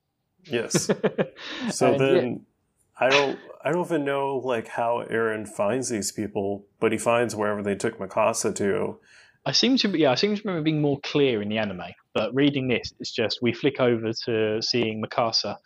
Yes. 0.45 0.91
So 1.71 1.93
And, 1.93 2.01
then 2.01 2.27
yeah, 2.27 3.07
I 3.07 3.11
don't 3.11 3.39
I 3.65 3.73
don't 3.73 3.87
even 3.87 4.05
know 4.05 4.37
like 4.45 4.69
how 4.69 5.05
Eren 5.11 5.49
finds 5.49 5.89
these 5.89 6.13
people, 6.13 6.67
but 6.81 6.93
he 6.93 6.99
finds 6.99 7.35
wherever 7.35 7.63
they 7.63 7.75
took 7.75 7.99
Mikasa 7.99 8.55
to. 8.57 8.99
I 9.47 9.53
seem 9.53 9.77
to 9.79 9.89
be. 9.89 10.01
Yeah, 10.01 10.13
I 10.13 10.15
seem 10.17 10.35
to 10.37 10.43
remember 10.45 10.63
being 10.65 10.81
more 10.83 11.01
clear 11.01 11.43
in 11.43 11.49
the 11.49 11.59
anime. 11.59 11.83
But 12.13 12.35
reading 12.35 12.69
this, 12.69 12.93
it's 13.01 13.11
just 13.11 13.41
we 13.43 13.53
flick 13.53 13.81
over 13.81 14.13
to 14.27 14.63
seeing 14.63 15.03
Mikasa 15.03 15.57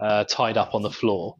uh, 0.00 0.24
tied 0.24 0.56
up 0.56 0.74
on 0.74 0.82
the 0.82 0.90
floor, 0.90 1.36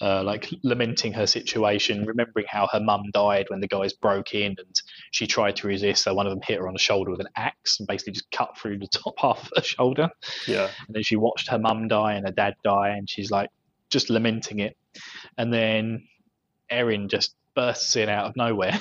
uh, 0.00 0.22
like 0.22 0.50
lamenting 0.62 1.12
her 1.12 1.26
situation, 1.26 2.04
remembering 2.04 2.46
how 2.48 2.66
her 2.72 2.80
mum 2.80 3.04
died 3.12 3.46
when 3.48 3.60
the 3.60 3.68
guys 3.68 3.92
broke 3.92 4.34
in 4.34 4.56
and 4.58 4.82
she 5.12 5.26
tried 5.26 5.56
to 5.56 5.68
resist. 5.68 6.02
So 6.02 6.14
one 6.14 6.26
of 6.26 6.30
them 6.30 6.40
hit 6.42 6.58
her 6.58 6.66
on 6.66 6.74
the 6.74 6.80
shoulder 6.80 7.10
with 7.10 7.20
an 7.20 7.28
axe 7.36 7.78
and 7.78 7.86
basically 7.86 8.14
just 8.14 8.30
cut 8.30 8.58
through 8.58 8.78
the 8.78 8.88
top 8.92 9.14
half 9.18 9.42
of 9.42 9.52
her 9.56 9.62
shoulder. 9.62 10.10
Yeah. 10.46 10.68
And 10.86 10.94
then 10.94 11.02
she 11.02 11.16
watched 11.16 11.48
her 11.48 11.58
mum 11.58 11.88
die 11.88 12.14
and 12.14 12.26
her 12.26 12.32
dad 12.32 12.54
die, 12.64 12.90
and 12.90 13.08
she's 13.08 13.30
like 13.30 13.50
just 13.90 14.10
lamenting 14.10 14.58
it. 14.60 14.76
And 15.38 15.52
then 15.52 16.06
Eren 16.70 17.08
just 17.08 17.34
bursts 17.54 17.94
in 17.96 18.08
out 18.08 18.26
of 18.26 18.36
nowhere 18.36 18.78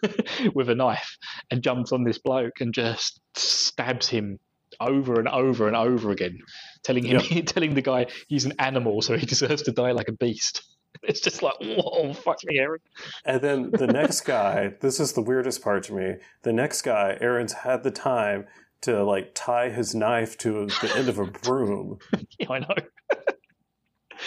with 0.54 0.70
a 0.70 0.74
knife 0.74 1.18
and 1.50 1.62
jumps 1.62 1.92
on 1.92 2.04
this 2.04 2.18
bloke 2.18 2.60
and 2.60 2.72
just 2.72 3.20
stabs 3.34 4.08
him 4.08 4.38
over 4.80 5.18
and 5.18 5.28
over 5.28 5.66
and 5.66 5.76
over 5.76 6.10
again, 6.10 6.38
telling 6.86 7.04
him, 7.04 7.20
telling 7.46 7.74
the 7.74 7.82
guy 7.82 8.06
he's 8.28 8.44
an 8.44 8.52
animal, 8.58 9.02
so 9.02 9.16
he 9.16 9.26
deserves 9.26 9.62
to 9.62 9.72
die 9.72 9.92
like 9.92 10.08
a 10.08 10.12
beast. 10.12 10.62
It's 11.02 11.20
just 11.20 11.42
like, 11.42 11.56
whoa, 11.60 12.14
fuck 12.14 12.38
me, 12.46 12.58
Eren. 12.58 12.78
And 13.26 13.42
then 13.42 13.70
the 13.70 13.86
next 14.00 14.22
guy, 14.22 14.72
this 14.80 14.98
is 14.98 15.12
the 15.12 15.20
weirdest 15.20 15.62
part 15.62 15.82
to 15.84 15.92
me. 15.92 16.14
The 16.42 16.54
next 16.54 16.80
guy, 16.82 17.18
Eren's 17.20 17.52
had 17.52 17.82
the 17.82 17.90
time 17.90 18.46
to 18.80 19.04
like 19.04 19.32
tie 19.34 19.68
his 19.68 19.94
knife 19.94 20.38
to 20.38 20.66
the 20.80 20.92
end 20.96 21.10
of 21.10 21.18
a 21.18 21.26
broom 21.26 21.98
Yeah, 22.38 22.46
I 22.50 22.58
know. 22.60 22.74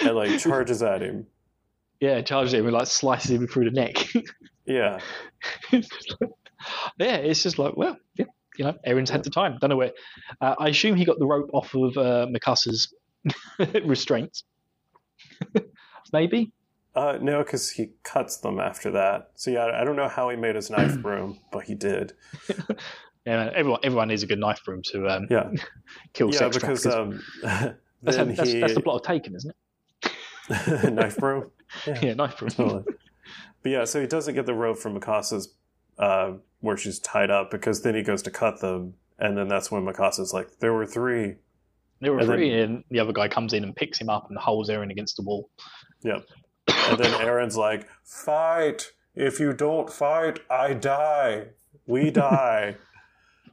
and 0.03 0.15
like 0.15 0.37
charges 0.39 0.83
at 0.83 1.01
him. 1.01 1.25
Yeah, 1.99 2.21
charges 2.21 2.53
him 2.53 2.65
and 2.65 2.73
like 2.75 2.85
slices 2.87 3.31
him 3.31 3.47
through 3.47 3.71
the 3.71 3.75
neck. 3.81 3.95
Yeah. 4.67 4.99
yeah, 6.99 7.15
it's 7.17 7.41
just 7.43 7.57
like, 7.57 7.75
well, 7.77 7.97
yeah, 8.15 8.25
you 8.59 8.65
know, 8.65 8.75
Eren's 8.85 9.09
had 9.09 9.23
the 9.23 9.29
time. 9.29 9.57
Don't 9.59 9.69
know 9.69 9.77
where. 9.77 9.93
Uh, 10.41 10.53
I 10.59 10.67
assume 10.67 10.95
he 10.95 11.05
got 11.05 11.17
the 11.17 11.25
rope 11.25 11.49
off 11.53 11.73
of 11.73 11.97
uh, 11.97 12.27
Mikasa's 12.29 12.93
restraints. 13.85 14.43
Maybe. 16.13 16.51
Uh, 16.95 17.17
no, 17.21 17.39
because 17.39 17.69
he 17.69 17.91
cuts 18.03 18.37
them 18.37 18.59
after 18.59 18.91
that. 18.91 19.31
So 19.35 19.49
yeah, 19.51 19.67
I 19.79 19.83
don't 19.85 19.95
know 19.95 20.09
how 20.09 20.29
he 20.29 20.35
made 20.35 20.55
his 20.55 20.69
knife 20.69 20.97
broom, 21.01 21.39
but 21.51 21.63
he 21.63 21.73
did. 21.73 22.13
Yeah, 23.25 23.51
everyone 23.53 23.81
everyone 23.83 24.07
needs 24.07 24.23
a 24.23 24.27
good 24.27 24.39
knife 24.39 24.61
broom 24.65 24.81
to 24.91 25.07
um, 25.07 25.27
Yeah, 25.29 25.51
kill 26.13 26.31
yeah, 26.31 26.37
sex 26.39 26.57
because 26.57 26.85
um, 26.87 27.21
that's, 27.43 28.17
how- 28.17 28.23
that's, 28.23 28.49
he 28.51 28.59
that's 28.61 28.73
the 28.73 28.81
plot 28.81 28.95
of 28.95 29.05
Taken, 29.05 29.35
isn't 29.35 29.53
it? 30.49 30.93
knife 30.93 31.17
broom. 31.17 31.51
Yeah, 32.01 32.13
knife 32.13 32.39
broom. 32.39 32.49
Totally. 32.49 32.83
But 33.61 33.69
yeah, 33.69 33.83
so 33.83 33.99
he 34.01 34.07
doesn't 34.07 34.33
get 34.33 34.45
the 34.47 34.53
rope 34.55 34.77
from 34.79 34.99
Mikasa's 34.99 35.53
uh, 35.99 36.31
where 36.61 36.77
she's 36.77 36.97
tied 36.99 37.29
up 37.29 37.51
because 37.51 37.81
then 37.83 37.93
he 37.95 38.01
goes 38.01 38.21
to 38.23 38.31
cut 38.31 38.59
them, 38.61 38.95
and 39.19 39.37
then 39.37 39.47
that's 39.47 39.69
when 39.71 39.83
Mikasa's 39.85 40.33
like, 40.33 40.59
"There 40.59 40.73
were 40.73 40.85
three. 40.85 41.35
There 42.01 42.13
were 42.13 42.19
And 42.19 42.29
then- 42.29 42.37
three, 42.37 42.61
and 42.61 42.83
the 42.89 42.99
other 42.99 43.13
guy 43.13 43.27
comes 43.27 43.53
in 43.53 43.63
and 43.63 43.75
picks 43.75 43.99
him 43.99 44.09
up 44.09 44.29
and 44.29 44.37
holds 44.37 44.69
Eren 44.69 44.89
against 44.89 45.17
the 45.17 45.23
wall. 45.23 45.49
Yep. 46.03 46.25
And 46.67 46.97
then 46.97 47.11
Eren's 47.27 47.57
like, 47.57 47.87
"Fight! 48.03 48.91
If 49.15 49.39
you 49.39 49.51
don't 49.53 49.89
fight, 49.91 50.39
I 50.49 50.73
die. 50.73 51.47
We 51.85 52.09
die." 52.11 52.75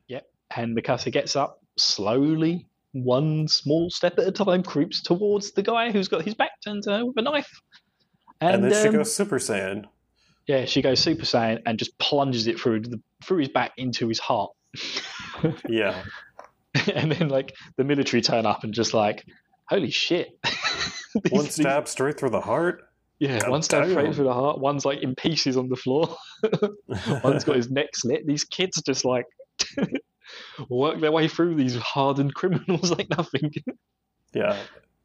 Yep, 0.09 0.25
and 0.57 0.77
Mikasa 0.77 1.11
gets 1.13 1.35
up 1.35 1.61
slowly, 1.77 2.67
one 2.93 3.49
small 3.49 3.91
step 3.91 4.19
at 4.19 4.27
a 4.29 4.31
time, 4.33 4.63
creeps 4.63 5.03
towards 5.03 5.51
the 5.53 5.63
guy 5.63 5.91
who's 5.91 6.07
got 6.09 6.23
his 6.23 6.35
back 6.35 6.53
turned 6.65 6.85
to 6.85 6.91
her 6.93 7.05
with 7.07 7.17
a 7.19 7.23
knife. 7.23 7.61
and, 8.41 8.55
And, 8.57 8.65
then 8.65 8.83
she 8.83 8.89
um, 8.89 8.95
goes 8.95 9.13
Super 9.15 9.39
Saiyan. 9.39 9.85
Yeah, 10.47 10.65
she 10.65 10.81
goes 10.83 11.01
Super 11.01 11.25
Saiyan 11.25 11.63
and 11.67 11.79
just 11.79 11.99
plunges 11.99 12.47
it 12.47 12.61
through 12.61 12.81
the, 12.81 13.01
through 13.25 13.39
his 13.39 13.49
back 13.49 13.73
into 13.77 14.09
his 14.09 14.19
heart. 14.19 14.53
Yeah. 15.69 16.03
and 16.95 17.11
then 17.13 17.29
like 17.29 17.55
the 17.77 17.85
military 17.85 18.23
turn 18.23 18.47
up 18.47 18.65
and 18.65 18.73
just 18.73 18.95
like, 18.95 19.25
holy 19.69 19.91
shit! 19.91 20.29
One 21.31 21.43
things- 21.43 21.55
stab 21.55 21.89
straight 21.89 22.19
through 22.19 22.31
the 22.31 22.41
heart. 22.41 22.83
Yeah, 23.19 23.39
God 23.41 23.51
one 23.51 23.63
stab 23.63 23.89
straight 23.89 24.15
through 24.15 24.25
the 24.27 24.35
heart. 24.35 24.61
One's 24.61 24.85
like 24.85 25.03
in 25.03 25.15
pieces 25.15 25.57
on 25.57 25.69
the 25.71 25.77
floor. 25.77 26.15
One's 27.25 27.45
got 27.45 27.57
his 27.57 27.71
neck 27.71 27.89
slit. 27.95 28.27
These 28.27 28.45
kids 28.45 28.83
just 28.83 29.07
like 29.07 29.25
work 30.69 31.01
their 31.01 31.13
way 31.13 31.29
through 31.29 31.55
these 31.55 31.77
hardened 31.77 32.35
criminals 32.35 32.91
like 32.91 33.09
nothing. 33.11 33.53
yeah. 34.35 34.59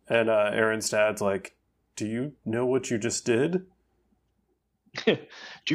And 0.10 0.30
uh, 0.30 0.52
Eren's 0.54 0.90
dad's 0.90 1.22
like, 1.22 1.56
"Do 1.96 2.06
you 2.06 2.34
know 2.44 2.66
what 2.66 2.92
you 2.92 2.98
just 2.98 3.26
did?" 3.26 3.66
Do 5.06 5.18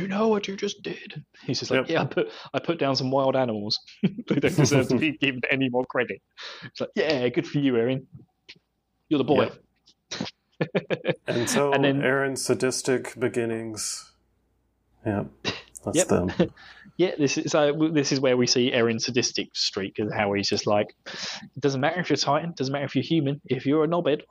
you 0.00 0.08
know 0.08 0.28
what 0.28 0.46
you 0.48 0.56
just 0.56 0.82
did? 0.82 1.24
He's 1.44 1.58
just 1.60 1.70
like, 1.70 1.88
Yep. 1.88 1.90
yeah, 1.90 2.02
I 2.02 2.04
put 2.04 2.28
I 2.54 2.58
put 2.58 2.78
down 2.78 2.96
some 2.96 3.10
wild 3.10 3.34
animals. 3.36 3.78
they 4.02 4.40
don't 4.40 4.54
deserve 4.56 4.88
to 4.88 4.98
be 4.98 5.12
given 5.20 5.40
any 5.50 5.68
more 5.68 5.86
credit. 5.86 6.20
It's 6.64 6.80
like, 6.80 6.90
yeah, 6.94 7.26
good 7.28 7.46
for 7.46 7.58
you, 7.58 7.72
Eren. 7.74 8.04
You're 9.08 9.18
the 9.18 9.24
boy. 9.24 9.50
And 11.26 11.48
so 11.48 11.72
And 11.72 11.84
then- 11.84 12.00
Eren's 12.00 12.42
sadistic 12.44 13.18
beginnings. 13.18 14.12
Yeah, 15.04 15.24
that's 15.84 15.96
Yep. 15.98 16.08
them. 16.08 16.32
Yeah, 16.98 17.12
this 17.18 17.36
is 17.38 17.54
uh, 17.54 17.72
so. 17.78 17.88
This 17.92 18.10
is 18.10 18.20
where 18.20 18.36
we 18.38 18.46
see 18.46 18.70
Eren's 18.72 19.04
sadistic 19.04 19.54
streak, 19.54 19.98
and 19.98 20.12
how 20.12 20.32
he's 20.32 20.48
just 20.48 20.66
like, 20.66 20.94
it 21.06 21.60
doesn't 21.60 21.80
matter 21.80 22.00
if 22.00 22.08
you're 22.08 22.16
Titan, 22.16 22.54
doesn't 22.56 22.72
matter 22.72 22.86
if 22.86 22.96
you're 22.96 23.04
human. 23.04 23.40
If 23.44 23.66
you're 23.66 23.84
a 23.84 23.86
knobhead, 23.86 24.22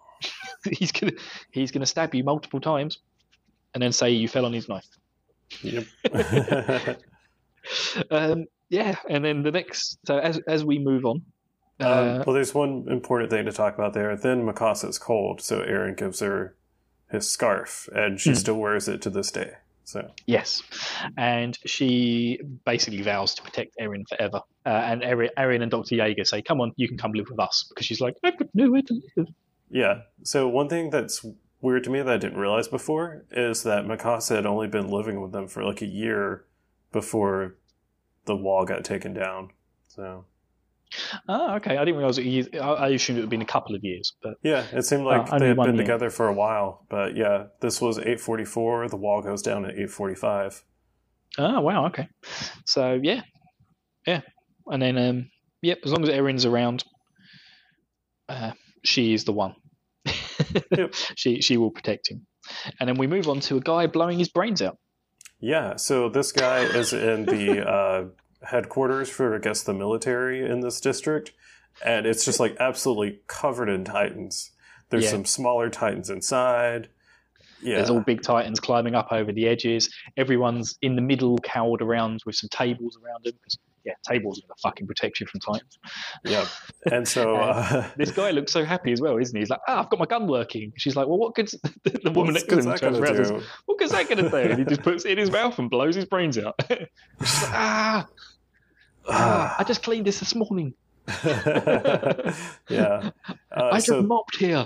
he's 0.71 0.91
gonna 0.91 1.13
he's 1.51 1.71
gonna 1.71 1.85
stab 1.85 2.15
you 2.15 2.23
multiple 2.23 2.59
times, 2.59 2.97
and 3.75 3.83
then 3.83 3.91
say 3.91 4.09
you 4.09 4.27
fell 4.27 4.45
on 4.45 4.53
his 4.53 4.67
knife. 4.67 4.87
Yep. 5.61 5.85
Um, 8.11 8.45
yeah, 8.69 8.95
and 9.09 9.25
then 9.25 9.41
the 9.41 9.51
next. 9.51 9.97
So 10.05 10.19
as 10.19 10.39
as 10.47 10.63
we 10.63 10.77
move 10.77 11.03
on, 11.05 11.23
Um, 11.79 11.87
uh, 11.87 12.23
well, 12.25 12.33
there's 12.35 12.53
one 12.53 12.85
important 12.89 13.31
thing 13.31 13.45
to 13.45 13.51
talk 13.51 13.73
about 13.73 13.93
there. 13.93 14.15
Then 14.15 14.45
Mikasa's 14.45 14.99
cold, 14.99 15.41
so 15.41 15.61
Eren 15.61 15.97
gives 15.97 16.19
her 16.19 16.55
his 17.11 17.27
scarf, 17.27 17.89
and 17.95 18.19
she 18.21 18.29
Hmm. 18.29 18.35
still 18.35 18.59
wears 18.59 18.87
it 18.87 19.01
to 19.01 19.09
this 19.09 19.31
day. 19.31 19.53
So 19.83 20.11
yes, 20.27 20.61
and 21.17 21.57
she 21.65 22.39
basically 22.65 23.01
vows 23.01 23.33
to 23.35 23.41
protect 23.41 23.75
Eren 23.81 24.03
forever. 24.07 24.41
Uh, 24.65 24.69
and 24.69 25.01
Eren, 25.01 25.29
Eren 25.37 25.61
and 25.63 25.71
Doctor 25.71 25.95
Yeager 25.95 26.25
say, 26.27 26.43
"Come 26.43 26.61
on, 26.61 26.71
you 26.75 26.87
can 26.87 26.97
come 26.99 27.13
live 27.13 27.29
with 27.31 27.39
us," 27.39 27.65
because 27.69 27.87
she's 27.87 28.01
like, 28.01 28.15
"I've 28.23 28.37
got 28.37 28.49
nowhere 28.53 28.83
to 28.83 29.01
live." 29.17 29.27
yeah. 29.71 30.01
So 30.23 30.47
one 30.47 30.69
thing 30.69 30.91
that's 30.91 31.25
weird 31.65 31.83
to 31.83 31.89
me 31.89 32.01
that 32.01 32.13
I 32.13 32.17
didn't 32.17 32.37
realize 32.37 32.67
before 32.67 33.25
is 33.31 33.63
that 33.63 33.85
Mikasa 33.85 34.35
had 34.35 34.45
only 34.45 34.67
been 34.67 34.87
living 34.87 35.21
with 35.21 35.31
them 35.31 35.47
for 35.47 35.63
like 35.63 35.81
a 35.81 35.87
year 35.87 36.45
before 36.91 37.55
the 38.25 38.35
wall 38.35 38.65
got 38.65 38.85
taken 38.85 39.13
down. 39.13 39.49
So 39.87 40.25
Oh, 41.27 41.55
okay. 41.55 41.77
I 41.77 41.85
didn't 41.85 41.97
realize. 41.97 42.17
It, 42.17 42.55
I 42.55 42.73
I 42.73 42.87
assumed 42.89 43.17
it 43.17 43.21
would 43.21 43.25
have 43.25 43.29
been 43.29 43.41
a 43.41 43.45
couple 43.45 43.75
of 43.75 43.83
years, 43.83 44.13
but 44.21 44.35
yeah, 44.43 44.65
it 44.71 44.83
seemed 44.83 45.03
like 45.03 45.31
only 45.31 45.39
they 45.39 45.47
had 45.47 45.57
been 45.57 45.75
year. 45.75 45.83
together 45.83 46.09
for 46.09 46.27
a 46.27 46.33
while. 46.33 46.85
But 46.89 47.15
yeah, 47.15 47.47
this 47.59 47.81
was 47.81 47.97
844. 47.97 48.89
The 48.89 48.95
wall 48.95 49.21
goes 49.21 49.41
down 49.41 49.65
at 49.65 49.71
845. 49.71 50.63
oh 51.39 51.61
wow, 51.61 51.87
okay. 51.87 52.07
So 52.65 52.99
yeah, 53.01 53.21
yeah, 54.05 54.21
and 54.67 54.81
then 54.81 54.97
um, 54.97 55.29
yep. 55.61 55.79
As 55.83 55.91
long 55.91 56.03
as 56.03 56.09
Eren's 56.09 56.45
around, 56.45 56.83
uh, 58.29 58.51
she 58.83 59.13
is 59.13 59.25
the 59.25 59.33
one. 59.33 59.55
Yep. 60.77 60.93
She 61.15 61.41
she 61.41 61.57
will 61.57 61.71
protect 61.71 62.09
him, 62.09 62.25
and 62.79 62.89
then 62.89 62.97
we 62.97 63.07
move 63.07 63.27
on 63.27 63.39
to 63.41 63.57
a 63.57 63.61
guy 63.61 63.87
blowing 63.87 64.19
his 64.19 64.29
brains 64.29 64.61
out. 64.61 64.77
Yeah, 65.39 65.75
so 65.75 66.09
this 66.09 66.31
guy 66.31 66.59
is 66.59 66.93
in 66.93 67.25
the 67.25 67.67
uh, 67.69 68.05
headquarters 68.45 69.09
for, 69.09 69.35
I 69.35 69.39
guess, 69.39 69.63
the 69.63 69.73
military 69.73 70.45
in 70.49 70.61
this 70.61 70.79
district, 70.81 71.33
and 71.83 72.05
it's 72.05 72.25
just 72.25 72.39
like 72.39 72.55
absolutely 72.59 73.19
covered 73.27 73.69
in 73.69 73.83
titans. 73.83 74.51
There's 74.89 75.05
Yeah. 75.05 75.11
some 75.11 75.25
smaller 75.25 75.69
titans 75.69 76.09
inside. 76.09 76.89
Yeah, 77.61 77.77
There's 77.77 77.89
all 77.89 78.01
big 78.01 78.21
titans 78.21 78.59
climbing 78.59 78.95
up 78.95 79.11
over 79.11 79.31
the 79.31 79.47
edges. 79.47 79.89
Everyone's 80.17 80.77
in 80.81 80.95
the 80.95 81.01
middle, 81.01 81.37
cowered 81.39 81.81
around 81.81 82.21
with 82.25 82.35
some 82.35 82.49
tables 82.49 82.97
around 83.03 83.23
them. 83.23 83.33
Yeah, 83.85 83.93
tables 84.07 84.39
are 84.39 84.41
gonna 84.41 84.55
fucking 84.61 84.87
protect 84.87 85.19
you 85.19 85.27
from 85.27 85.39
titans. 85.39 85.77
yeah. 86.23 86.45
And 86.91 87.07
so, 87.07 87.35
uh, 87.35 87.87
This 87.97 88.11
guy 88.11 88.29
looks 88.31 88.51
so 88.51 88.63
happy 88.63 88.91
as 88.91 89.01
well, 89.01 89.17
isn't 89.17 89.35
he? 89.35 89.41
He's 89.41 89.49
like, 89.49 89.59
"Ah, 89.67 89.79
I've 89.79 89.89
got 89.89 89.99
my 89.99 90.05
gun 90.05 90.27
working." 90.27 90.71
She's 90.77 90.95
like, 90.95 91.07
"Well, 91.07 91.17
what 91.17 91.33
good's 91.33 91.51
the 91.83 92.11
woman 92.11 92.33
what's 92.35 92.47
next 92.47 92.47
to 92.49 92.59
him?" 92.59 92.65
that 92.65 92.79
turns 92.79 92.97
gonna 92.99 92.99
around 92.99 93.15
and 93.15 93.25
do? 93.25 93.39
says, 93.39 93.49
What 93.65 93.79
good's 93.79 93.91
that 93.91 94.07
going 94.07 94.23
to 94.23 94.29
do? 94.29 94.37
And 94.37 94.59
he 94.59 94.65
just 94.65 94.83
puts 94.83 95.03
it 95.05 95.11
in 95.13 95.17
his 95.17 95.31
mouth 95.31 95.57
and 95.57 95.69
blows 95.69 95.95
his 95.95 96.05
brains 96.05 96.37
out. 96.37 96.55
She's 96.69 96.79
like, 97.43 97.51
ah, 97.53 98.07
ah, 99.09 99.55
I 99.57 99.63
just 99.63 99.81
cleaned 99.83 100.05
this 100.05 100.19
this 100.19 100.35
morning. 100.35 100.73
yeah. 102.69 103.09
Uh, 103.51 103.69
I 103.71 103.77
just 103.77 103.87
so, 103.87 104.01
mopped 104.01 104.37
here. 104.37 104.65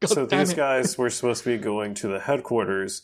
God 0.00 0.08
so 0.10 0.26
these 0.26 0.50
it. 0.52 0.56
guys 0.56 0.98
were 0.98 1.10
supposed 1.10 1.44
to 1.44 1.56
be 1.56 1.62
going 1.62 1.94
to 1.94 2.08
the 2.08 2.20
headquarters 2.20 3.02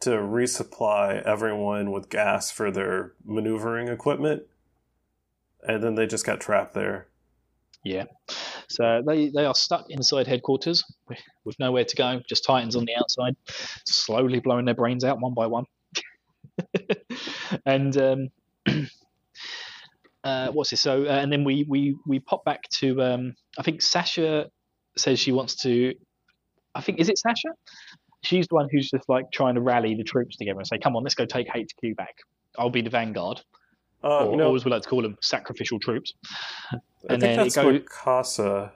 to 0.00 0.10
resupply 0.10 1.22
everyone 1.22 1.90
with 1.90 2.08
gas 2.08 2.50
for 2.50 2.70
their 2.70 3.12
maneuvering 3.24 3.88
equipment, 3.88 4.42
and 5.62 5.82
then 5.82 5.94
they 5.94 6.06
just 6.06 6.26
got 6.26 6.40
trapped 6.40 6.74
there. 6.74 7.08
Yeah. 7.84 8.04
So 8.68 9.02
they, 9.06 9.30
they 9.30 9.44
are 9.44 9.54
stuck 9.54 9.86
inside 9.88 10.26
headquarters 10.26 10.84
with, 11.44 11.58
nowhere 11.58 11.84
to 11.84 11.96
go, 11.96 12.20
just 12.28 12.44
Titans 12.44 12.76
on 12.76 12.84
the 12.84 12.94
outside, 12.96 13.34
slowly 13.86 14.40
blowing 14.40 14.66
their 14.66 14.74
brains 14.74 15.04
out 15.04 15.20
one 15.20 15.34
by 15.34 15.46
one. 15.46 15.64
and 17.66 17.96
um, 17.96 18.28
uh, 20.24 20.48
what's 20.48 20.70
this? 20.70 20.82
So, 20.82 21.04
uh, 21.04 21.08
and 21.08 21.32
then 21.32 21.44
we, 21.44 21.64
we, 21.68 21.96
we 22.06 22.20
pop 22.20 22.44
back 22.44 22.62
to, 22.80 23.00
um, 23.00 23.34
I 23.58 23.62
think 23.62 23.80
Sasha 23.80 24.50
says 24.96 25.18
she 25.18 25.32
wants 25.32 25.54
to 25.62 25.94
I 26.78 26.80
think 26.80 27.00
is 27.00 27.08
it 27.08 27.18
Sasha? 27.18 27.48
She's 28.22 28.46
the 28.46 28.54
one 28.54 28.68
who's 28.70 28.90
just 28.90 29.08
like 29.08 29.24
trying 29.32 29.56
to 29.56 29.60
rally 29.60 29.94
the 29.94 30.04
troops 30.04 30.36
together 30.36 30.58
and 30.58 30.66
say, 30.66 30.78
"Come 30.78 30.96
on, 30.96 31.02
let's 31.02 31.14
go 31.14 31.26
take 31.26 31.48
HQ 31.48 31.96
back. 31.96 32.14
I'll 32.56 32.70
be 32.70 32.82
the 32.82 32.90
vanguard." 32.90 33.40
Uh, 34.04 34.26
or, 34.26 34.36
no, 34.36 34.52
we 34.52 34.58
like 34.60 34.82
to 34.82 34.88
call 34.88 35.02
them, 35.02 35.16
sacrificial 35.20 35.78
troops. 35.80 36.14
I 36.72 36.76
and 37.10 37.20
then 37.22 37.30
it 37.32 37.36
that's 37.44 37.56
goes- 37.56 37.80
Mikasa. 37.80 38.70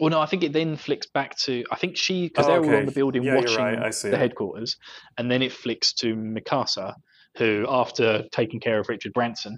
Well, 0.00 0.10
no, 0.10 0.20
I 0.20 0.26
think 0.26 0.42
it 0.42 0.52
then 0.52 0.76
flicks 0.76 1.06
back 1.06 1.36
to 1.44 1.64
I 1.70 1.76
think 1.76 1.96
she 1.96 2.28
because 2.28 2.46
Oh, 2.46 2.48
they're 2.48 2.60
all 2.64 2.76
on 2.76 2.84
the 2.86 2.92
building 2.92 3.22
Yeah, 3.22 3.36
watching 3.36 3.56
right. 3.58 3.92
The 3.92 4.08
it. 4.12 4.18
headquarters, 4.18 4.76
and 5.18 5.30
then 5.30 5.40
it 5.40 5.52
flicks 5.52 5.92
to 5.94 6.14
Mikasa, 6.14 6.94
who 7.38 7.64
after 7.68 8.24
taking 8.32 8.60
care 8.60 8.78
of 8.80 8.88
Richard 8.88 9.12
Branson, 9.14 9.56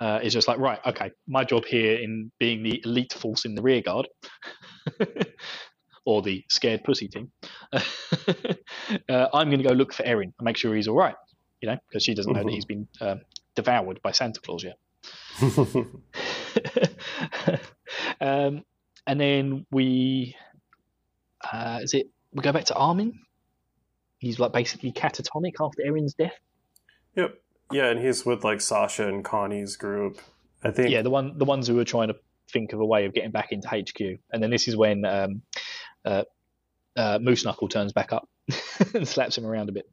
uh, 0.00 0.20
is 0.22 0.32
just 0.32 0.48
like 0.48 0.58
right, 0.58 0.78
okay, 0.86 1.10
my 1.26 1.44
job 1.44 1.64
here 1.66 1.96
in 1.96 2.30
being 2.38 2.62
the 2.62 2.80
elite 2.84 3.12
force 3.12 3.44
in 3.44 3.54
the 3.56 3.62
rear 3.62 3.82
guard, 3.82 4.08
or 6.06 6.22
the 6.22 6.44
scared 6.48 6.84
pussy 6.84 7.08
team, 7.08 7.30
uh, 7.72 7.82
I'm 9.08 9.48
going 9.50 9.62
to 9.62 9.68
go 9.68 9.74
look 9.74 9.92
for 9.92 10.04
Eren 10.04 10.22
and 10.22 10.32
make 10.42 10.56
sure 10.56 10.74
he's 10.74 10.88
all 10.88 10.96
right, 10.96 11.16
you 11.60 11.68
know, 11.68 11.76
because 11.88 12.04
she 12.04 12.14
doesn't 12.14 12.32
know 12.32 12.40
that 12.42 12.46
Mhm. 12.48 12.54
he's 12.54 12.64
been 12.64 12.88
um, 13.00 13.20
devoured 13.56 14.00
by 14.02 14.12
Santa 14.12 14.40
Claus 14.40 14.64
yet. 14.64 14.78
um, 18.20 18.64
and 19.06 19.20
then 19.20 19.66
we, 19.70 20.36
uh, 21.52 21.80
is 21.82 21.94
it? 21.94 22.08
We 22.32 22.42
go 22.42 22.52
back 22.52 22.66
to 22.66 22.74
Armin. 22.74 23.18
He's 24.18 24.38
like 24.38 24.52
basically 24.52 24.92
catatonic 24.92 25.54
after 25.60 25.82
Eren's 25.82 26.14
death. 26.14 26.38
yep. 27.14 27.40
Yeah, 27.72 27.86
and 27.86 27.98
he's 27.98 28.24
with 28.24 28.44
like 28.44 28.60
Sasha 28.60 29.08
and 29.08 29.24
Connie's 29.24 29.76
group. 29.76 30.20
I 30.62 30.70
think. 30.70 30.90
Yeah, 30.90 31.02
the 31.02 31.10
one, 31.10 31.36
the 31.36 31.44
ones 31.44 31.66
who 31.66 31.74
were 31.74 31.84
trying 31.84 32.08
to 32.08 32.16
think 32.52 32.72
of 32.72 32.80
a 32.80 32.84
way 32.84 33.06
of 33.06 33.14
getting 33.14 33.32
back 33.32 33.52
into 33.52 33.68
HQ. 33.68 34.20
And 34.30 34.42
then 34.42 34.50
this 34.50 34.68
is 34.68 34.76
when 34.76 35.04
um, 35.04 35.42
uh, 36.04 36.22
uh, 36.96 37.18
Moose 37.20 37.44
Knuckle 37.44 37.68
turns 37.68 37.92
back 37.92 38.12
up 38.12 38.28
and 38.94 39.06
slaps 39.06 39.36
him 39.36 39.46
around 39.46 39.68
a 39.68 39.72
bit. 39.72 39.88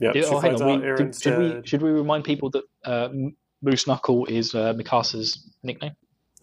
Yep, 0.00 0.14
Yeah, 0.14 0.22
she 0.22 0.28
oh, 0.28 0.38
hang 0.38 0.62
on. 0.62 0.80
We, 0.80 0.86
did, 0.96 1.14
should, 1.14 1.38
we, 1.38 1.66
should 1.66 1.82
we 1.82 1.90
remind 1.90 2.24
people 2.24 2.50
that 2.50 2.64
uh, 2.84 3.08
Moose 3.62 3.86
Knuckle 3.86 4.26
is 4.26 4.54
uh, 4.54 4.72
Mikasa's 4.74 5.50
nickname? 5.62 5.92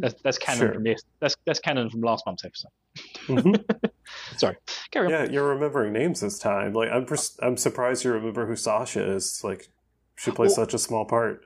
That's, 0.00 0.14
that's 0.22 0.38
canon 0.38 0.58
Sure. 0.58 0.74
from 0.74 0.82
this. 0.82 1.02
That's 1.20 1.36
that's 1.46 1.60
canon 1.60 1.88
from 1.88 2.00
last 2.00 2.24
month's 2.26 2.44
episode. 2.44 2.70
Mhm. 3.28 3.64
Sorry, 4.36 4.56
carry 4.90 5.06
on. 5.06 5.12
Yeah, 5.12 5.30
you're 5.30 5.48
remembering 5.50 5.92
names 5.92 6.20
this 6.20 6.38
time. 6.38 6.72
Like 6.72 6.90
I'm, 6.90 7.04
pers- 7.04 7.38
I'm 7.40 7.56
surprised 7.56 8.04
you 8.04 8.12
remember 8.12 8.44
who 8.46 8.56
Sasha 8.56 9.04
is. 9.08 9.42
Like, 9.44 9.68
she 10.16 10.30
plays 10.32 10.48
Well- 10.56 10.66
such 10.66 10.74
a 10.74 10.78
small 10.78 11.04
part. 11.04 11.44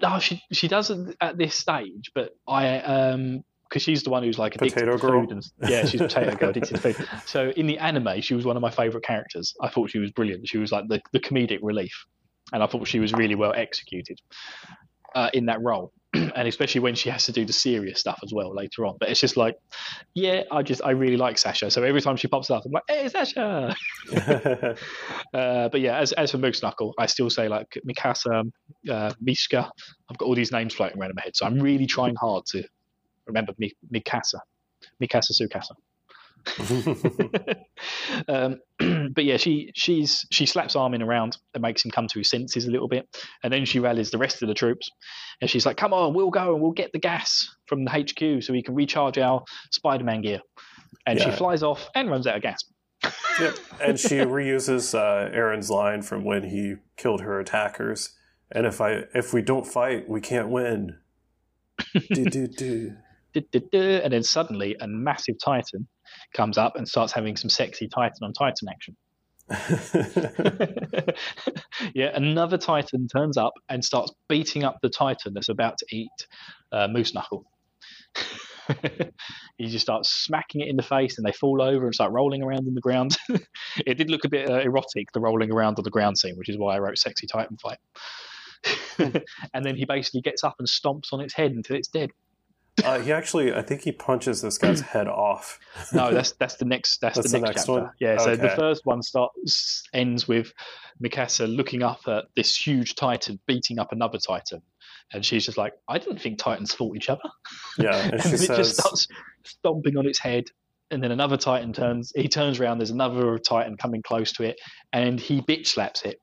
No, 0.00 0.18
she 0.20 0.40
she 0.52 0.68
doesn't 0.68 1.16
at 1.20 1.38
this 1.38 1.56
stage, 1.56 2.12
but 2.14 2.36
I 2.46 2.78
um 2.80 3.42
because 3.68 3.82
she's 3.82 4.02
the 4.02 4.10
one 4.10 4.22
who's 4.22 4.38
like 4.38 4.54
addicted 4.54 4.74
Potato 4.74 4.96
to 4.96 4.98
girl? 4.98 5.20
food 5.20 5.32
and 5.32 5.46
yeah, 5.68 5.84
she's 5.84 6.00
a 6.00 6.04
potato 6.04 6.34
girl 6.36 6.50
addicted 6.50 6.74
to 6.74 6.80
food. 6.80 7.08
So 7.26 7.50
in 7.50 7.66
the 7.66 7.78
anime, 7.78 8.20
she 8.20 8.34
was 8.34 8.44
one 8.46 8.56
of 8.56 8.62
my 8.62 8.70
favorite 8.70 9.04
characters. 9.04 9.54
I 9.60 9.68
thought 9.68 9.90
she 9.90 9.98
was 9.98 10.10
brilliant. 10.10 10.48
She 10.48 10.58
was 10.58 10.72
like 10.72 10.88
the 10.88 11.00
the 11.12 11.20
comedic 11.20 11.58
relief, 11.62 12.06
and 12.52 12.62
I 12.62 12.66
thought 12.66 12.86
she 12.86 13.00
was 13.00 13.12
really 13.12 13.34
well 13.34 13.52
executed 13.54 14.20
uh, 15.14 15.30
in 15.32 15.46
that 15.46 15.60
role. 15.62 15.92
and 16.14 16.48
especially 16.48 16.80
when 16.80 16.94
she 16.94 17.10
has 17.10 17.26
to 17.26 17.32
do 17.32 17.44
the 17.44 17.52
serious 17.52 18.00
stuff 18.00 18.18
as 18.24 18.32
well 18.32 18.54
later 18.54 18.86
on. 18.86 18.96
But 18.98 19.10
it's 19.10 19.20
just 19.20 19.36
like, 19.36 19.56
yeah, 20.14 20.44
I 20.50 20.62
just 20.62 20.80
I 20.82 20.92
really 20.92 21.18
like 21.18 21.36
Sasha. 21.36 21.70
So 21.70 21.82
every 21.82 22.00
time 22.00 22.16
she 22.16 22.28
pops 22.28 22.50
up, 22.50 22.64
I'm 22.64 22.72
like, 22.72 22.84
hey, 22.88 23.08
Sasha. 23.08 23.74
Uh, 25.34 25.68
but 25.68 25.82
yeah, 25.82 25.98
as, 25.98 26.12
as 26.12 26.30
for 26.30 26.38
Moose 26.38 26.62
Knuckle, 26.62 26.94
I 26.98 27.04
still 27.04 27.28
say 27.28 27.48
like 27.48 27.78
Mikasa, 27.86 28.50
uh, 28.88 29.12
Mishka. 29.20 29.70
I've 30.10 30.16
got 30.16 30.24
all 30.24 30.34
these 30.34 30.50
names 30.50 30.72
floating 30.72 30.98
around 30.98 31.10
in 31.10 31.16
my 31.16 31.22
head, 31.22 31.36
so 31.36 31.44
I'm 31.44 31.58
really 31.58 31.86
trying 31.86 32.14
hard 32.14 32.46
to 32.52 32.64
remember 33.28 33.54
Mikasa, 33.92 34.40
Mikasa 35.02 35.32
Sukasa. 35.40 35.74
um, 38.28 38.60
but 39.14 39.24
yeah, 39.24 39.36
she 39.36 39.70
she's 39.74 40.26
she 40.30 40.46
slaps 40.46 40.76
Armin 40.76 41.02
around 41.02 41.36
and 41.54 41.62
makes 41.62 41.84
him 41.84 41.90
come 41.90 42.06
to 42.08 42.18
his 42.18 42.30
senses 42.30 42.66
a 42.66 42.70
little 42.70 42.88
bit, 42.88 43.06
and 43.42 43.52
then 43.52 43.64
she 43.64 43.80
rallies 43.80 44.10
the 44.10 44.18
rest 44.18 44.42
of 44.42 44.48
the 44.48 44.54
troops, 44.54 44.90
and 45.40 45.50
she's 45.50 45.66
like, 45.66 45.76
"Come 45.76 45.92
on, 45.92 46.14
we'll 46.14 46.30
go 46.30 46.54
and 46.54 46.62
we'll 46.62 46.72
get 46.72 46.92
the 46.92 46.98
gas 46.98 47.54
from 47.66 47.84
the 47.84 47.90
HQ 47.90 48.42
so 48.42 48.52
we 48.52 48.62
can 48.62 48.74
recharge 48.74 49.18
our 49.18 49.44
Spider-Man 49.72 50.22
gear." 50.22 50.40
And 51.06 51.20
she 51.20 51.30
flies 51.30 51.62
off 51.62 51.88
and 51.94 52.10
runs 52.10 52.26
out 52.26 52.36
of 52.36 52.42
gas. 52.42 52.62
yep. 53.40 53.54
And 53.80 53.98
she 53.98 54.16
reuses 54.16 54.94
uh, 54.94 55.30
Eren's 55.30 55.70
line 55.70 56.02
from 56.02 56.24
when 56.24 56.44
he 56.44 56.76
killed 56.96 57.22
her 57.22 57.40
attackers. 57.40 58.14
And 58.50 58.66
if 58.66 58.80
I 58.80 59.04
if 59.14 59.32
we 59.32 59.42
don't 59.42 59.66
fight, 59.66 60.08
we 60.08 60.20
can't 60.20 60.48
win. 60.48 60.98
do, 62.12 62.24
do, 62.24 62.46
do. 62.46 62.96
And 63.34 64.12
then 64.12 64.22
suddenly 64.22 64.76
a 64.80 64.86
massive 64.86 65.36
titan 65.42 65.86
comes 66.34 66.58
up 66.58 66.76
and 66.76 66.88
starts 66.88 67.12
having 67.12 67.36
some 67.36 67.50
sexy 67.50 67.88
titan 67.88 68.18
on 68.22 68.32
titan 68.32 68.68
action. 68.68 68.96
yeah, 71.94 72.10
another 72.14 72.58
titan 72.58 73.08
turns 73.08 73.36
up 73.36 73.54
and 73.68 73.84
starts 73.84 74.12
beating 74.28 74.64
up 74.64 74.78
the 74.82 74.90
titan 74.90 75.32
that's 75.34 75.48
about 75.48 75.78
to 75.78 75.86
eat 75.90 76.26
uh, 76.72 76.88
Moose 76.88 77.14
Knuckle. 77.14 77.44
he 79.58 79.66
just 79.68 79.84
starts 79.86 80.10
smacking 80.10 80.60
it 80.60 80.68
in 80.68 80.76
the 80.76 80.82
face 80.82 81.16
and 81.16 81.26
they 81.26 81.32
fall 81.32 81.62
over 81.62 81.86
and 81.86 81.94
start 81.94 82.12
rolling 82.12 82.42
around 82.42 82.66
in 82.66 82.74
the 82.74 82.80
ground. 82.80 83.16
it 83.86 83.94
did 83.94 84.10
look 84.10 84.24
a 84.24 84.28
bit 84.28 84.50
uh, 84.50 84.60
erotic, 84.60 85.10
the 85.12 85.20
rolling 85.20 85.50
around 85.52 85.78
on 85.78 85.84
the 85.84 85.90
ground 85.90 86.18
scene, 86.18 86.36
which 86.36 86.48
is 86.48 86.58
why 86.58 86.76
I 86.76 86.78
wrote 86.78 86.98
Sexy 86.98 87.26
Titan 87.26 87.56
Fight. 87.56 87.78
and 89.54 89.64
then 89.64 89.76
he 89.76 89.84
basically 89.84 90.20
gets 90.20 90.44
up 90.44 90.56
and 90.58 90.68
stomps 90.68 91.12
on 91.12 91.20
its 91.20 91.32
head 91.32 91.52
until 91.52 91.76
it's 91.76 91.88
dead. 91.88 92.10
Uh, 92.84 93.00
he 93.00 93.12
actually, 93.12 93.52
I 93.52 93.62
think 93.62 93.82
he 93.82 93.92
punches 93.92 94.42
this 94.42 94.58
guy's 94.58 94.80
head 94.80 95.08
off. 95.08 95.58
No, 95.92 96.12
that's 96.12 96.32
that's 96.32 96.56
the 96.56 96.64
next 96.64 97.00
that's, 97.00 97.16
That's 97.16 97.32
the 97.32 97.38
the 97.38 97.46
next, 97.46 97.60
chapter. 97.60 97.72
one? 97.72 97.90
Yeah, 98.00 98.18
so 98.18 98.36
the 98.36 98.50
first 98.50 98.84
one 98.84 99.02
starts 99.02 99.82
ends 99.92 100.26
with 100.26 100.52
Mikasa 101.02 101.54
looking 101.54 101.82
up 101.82 102.00
at 102.06 102.24
this 102.36 102.56
huge 102.56 102.94
titan 102.94 103.38
beating 103.46 103.78
up 103.78 103.92
another 103.92 104.18
titan, 104.18 104.62
and 105.12 105.24
she's 105.24 105.44
just 105.44 105.58
like, 105.58 105.74
"I 105.88 105.98
didn't 105.98 106.20
think 106.20 106.38
titans 106.38 106.74
fought 106.74 106.96
each 106.96 107.08
other." 107.08 107.28
Yeah, 107.78 107.96
and 107.96 108.12
and 108.24 108.34
it 108.34 108.46
just 108.46 108.78
starts 108.78 109.08
stomping 109.44 109.96
on 109.96 110.06
its 110.06 110.18
head, 110.18 110.44
and 110.90 111.02
then 111.02 111.12
another 111.12 111.36
titan 111.36 111.72
turns. 111.72 112.12
He 112.14 112.28
turns 112.28 112.60
around. 112.60 112.78
There's 112.78 112.90
another 112.90 113.38
titan 113.38 113.76
coming 113.76 114.02
close 114.02 114.32
to 114.32 114.42
it, 114.44 114.58
and 114.92 115.20
he 115.20 115.40
bitch 115.40 115.68
slaps 115.68 116.02
it. 116.02 116.20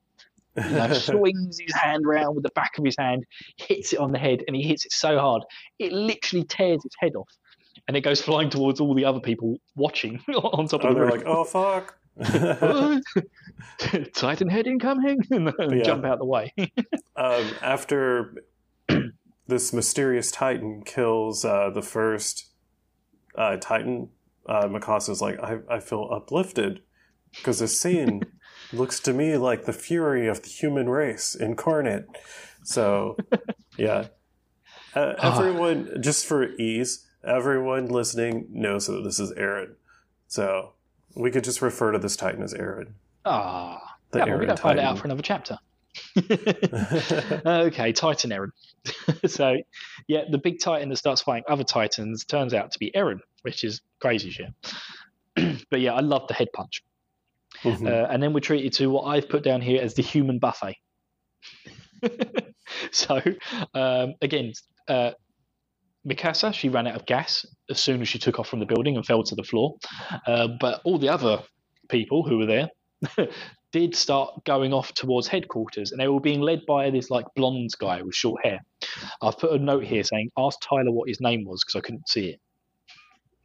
You 0.56 0.64
know, 0.76 0.94
swings 0.94 1.60
his 1.60 1.76
hand 1.76 2.06
round 2.06 2.36
with 2.36 2.44
the 2.44 2.52
back 2.56 2.78
of 2.78 2.86
his 2.86 2.96
hand, 2.98 3.26
hits 3.58 3.94
it 3.94 4.00
on 4.00 4.12
the 4.12 4.20
head, 4.20 4.44
and 4.48 4.56
he 4.56 4.64
hits 4.64 4.86
it 4.86 4.94
so 4.94 5.18
hard 5.20 5.44
it 5.80 5.92
literally 5.92 6.46
tears 6.46 6.82
its 6.86 6.96
head 7.00 7.16
off, 7.16 7.30
and 7.88 7.98
it 7.98 8.02
goes 8.02 8.22
flying 8.22 8.50
towards 8.50 8.80
all 8.80 8.94
the 8.96 9.06
other 9.06 9.20
people 9.20 9.58
watching 9.76 10.20
on 10.30 10.68
top 10.68 10.84
of 10.84 10.86
oh, 10.86 10.90
the 10.90 10.96
they're 10.96 11.04
roof. 11.06 11.12
like, 11.12 11.26
oh 11.26 11.44
fuck. 11.44 11.98
Titan 14.14 14.50
head 14.50 14.68
incoming, 14.68 15.20
and 15.30 15.52
Yeah. 15.60 15.84
jump 15.84 16.06
out 16.06 16.20
the 16.20 16.26
way. 16.26 16.54
um, 17.16 17.46
after 17.62 18.36
this 19.48 19.74
mysterious 19.74 20.32
Titan 20.32 20.84
kills 20.86 21.44
uh, 21.46 21.70
the 21.74 21.82
first 21.82 22.46
uh, 23.38 23.58
Titan, 23.58 24.10
uh, 24.48 24.68
Mikasa's 24.68 25.22
like, 25.22 25.40
I, 25.40 25.58
I 25.70 25.80
feel 25.80 26.08
uplifted 26.12 26.82
because 27.36 27.60
this 27.60 27.80
scene 27.80 28.22
looks 28.74 29.00
to 29.02 29.14
me 29.14 29.38
like 29.38 29.66
the 29.66 29.74
fury 29.74 30.28
of 30.28 30.42
the 30.42 30.50
human 30.50 30.90
race 30.90 31.36
incarnate. 31.36 32.06
So, 32.64 33.18
yeah. 33.78 34.08
Uh, 34.94 35.14
everyone, 35.22 36.02
just 36.02 36.26
for 36.26 36.54
ease, 36.56 37.06
everyone 37.24 37.88
listening 37.88 38.48
knows 38.52 38.88
that 38.88 39.04
this 39.04 39.20
is 39.20 39.32
Eren. 39.34 39.76
So, 40.28 40.74
we 41.16 41.32
could 41.32 41.44
just 41.44 41.62
refer 41.62 41.92
to 41.92 42.00
this 42.00 42.16
Titan 42.16 42.42
as 42.44 42.54
Eren. 42.54 42.94
Ah, 43.26 43.98
The 44.12 44.20
yeah, 44.20 44.26
well, 44.26 44.40
we 44.40 44.46
Eren 44.46 44.48
don't 44.50 44.60
find 44.60 44.80
it 44.80 44.86
out 44.86 44.98
for 44.98 45.06
another 45.06 45.22
chapter. 45.22 45.58
okay, 46.18 47.92
Titan 47.94 48.32
Eren. 48.32 48.50
so, 49.30 49.58
yeah, 50.08 50.24
the 50.30 50.38
big 50.38 50.60
Titan 50.60 50.90
that 50.90 50.98
starts 50.98 51.22
fighting 51.22 51.44
other 51.48 51.64
Titans 51.64 52.26
turns 52.26 52.54
out 52.54 52.72
to 52.72 52.80
be 52.80 52.92
Eren, 52.96 53.20
which 53.44 53.64
is 53.64 53.82
crazy 54.00 54.30
shit. 54.30 54.54
but 55.70 55.80
yeah, 55.80 55.94
I 55.94 56.02
love 56.02 56.28
the 56.28 56.34
head 56.34 56.48
punch. 56.54 56.84
Mhm. 57.64 57.88
Uh, 57.88 58.08
and 58.12 58.22
then 58.22 58.34
we're 58.34 58.40
treated 58.40 58.74
to 58.74 58.88
what 58.88 59.04
I've 59.04 59.28
put 59.30 59.44
down 59.44 59.62
here 59.62 59.82
as 59.82 59.94
the 59.94 60.02
human 60.02 60.40
buffet. 60.40 60.76
so, 62.92 63.22
um, 63.74 64.14
again, 64.22 64.54
uh, 64.88 65.12
Mikasa, 66.08 66.54
she 66.54 66.70
ran 66.70 66.88
out 66.88 66.96
of 66.96 67.06
gas 67.06 67.46
as 67.70 67.80
soon 67.80 68.02
as 68.02 68.08
she 68.08 68.20
took 68.20 68.40
off 68.40 68.48
from 68.48 68.60
the 68.60 68.66
building 68.66 68.96
and 68.96 69.06
fell 69.06 69.24
to 69.24 69.36
the 69.36 69.44
floor. 69.44 69.76
Uh, 70.28 70.50
but 70.60 70.82
all 70.84 71.00
the 71.00 71.10
other 71.10 71.42
people 71.90 72.24
who 72.24 72.38
were 72.38 72.46
there 72.46 72.70
did 73.72 73.96
start 73.96 74.44
going 74.46 74.72
off 74.74 74.94
towards 74.94 75.28
headquarters, 75.28 75.92
and 75.92 76.00
they 76.00 76.08
were 76.08 76.20
being 76.20 76.42
led 76.42 76.62
by 76.68 76.90
this 76.92 77.10
like 77.10 77.26
blonde 77.36 77.72
guy 77.80 78.02
with 78.02 78.14
short 78.16 78.46
hair. 78.46 78.60
I've 79.22 79.38
put 79.38 79.52
a 79.52 79.58
note 79.58 79.84
here 79.84 80.04
saying, 80.04 80.30
"Ask 80.38 80.60
Tyler 80.62 80.92
what 80.92 81.10
his 81.10 81.20
name 81.20 81.44
was" 81.46 81.64
because 81.64 81.80
I 81.80 81.82
couldn't 81.82 82.08
see 82.08 82.30
it. 82.30 82.40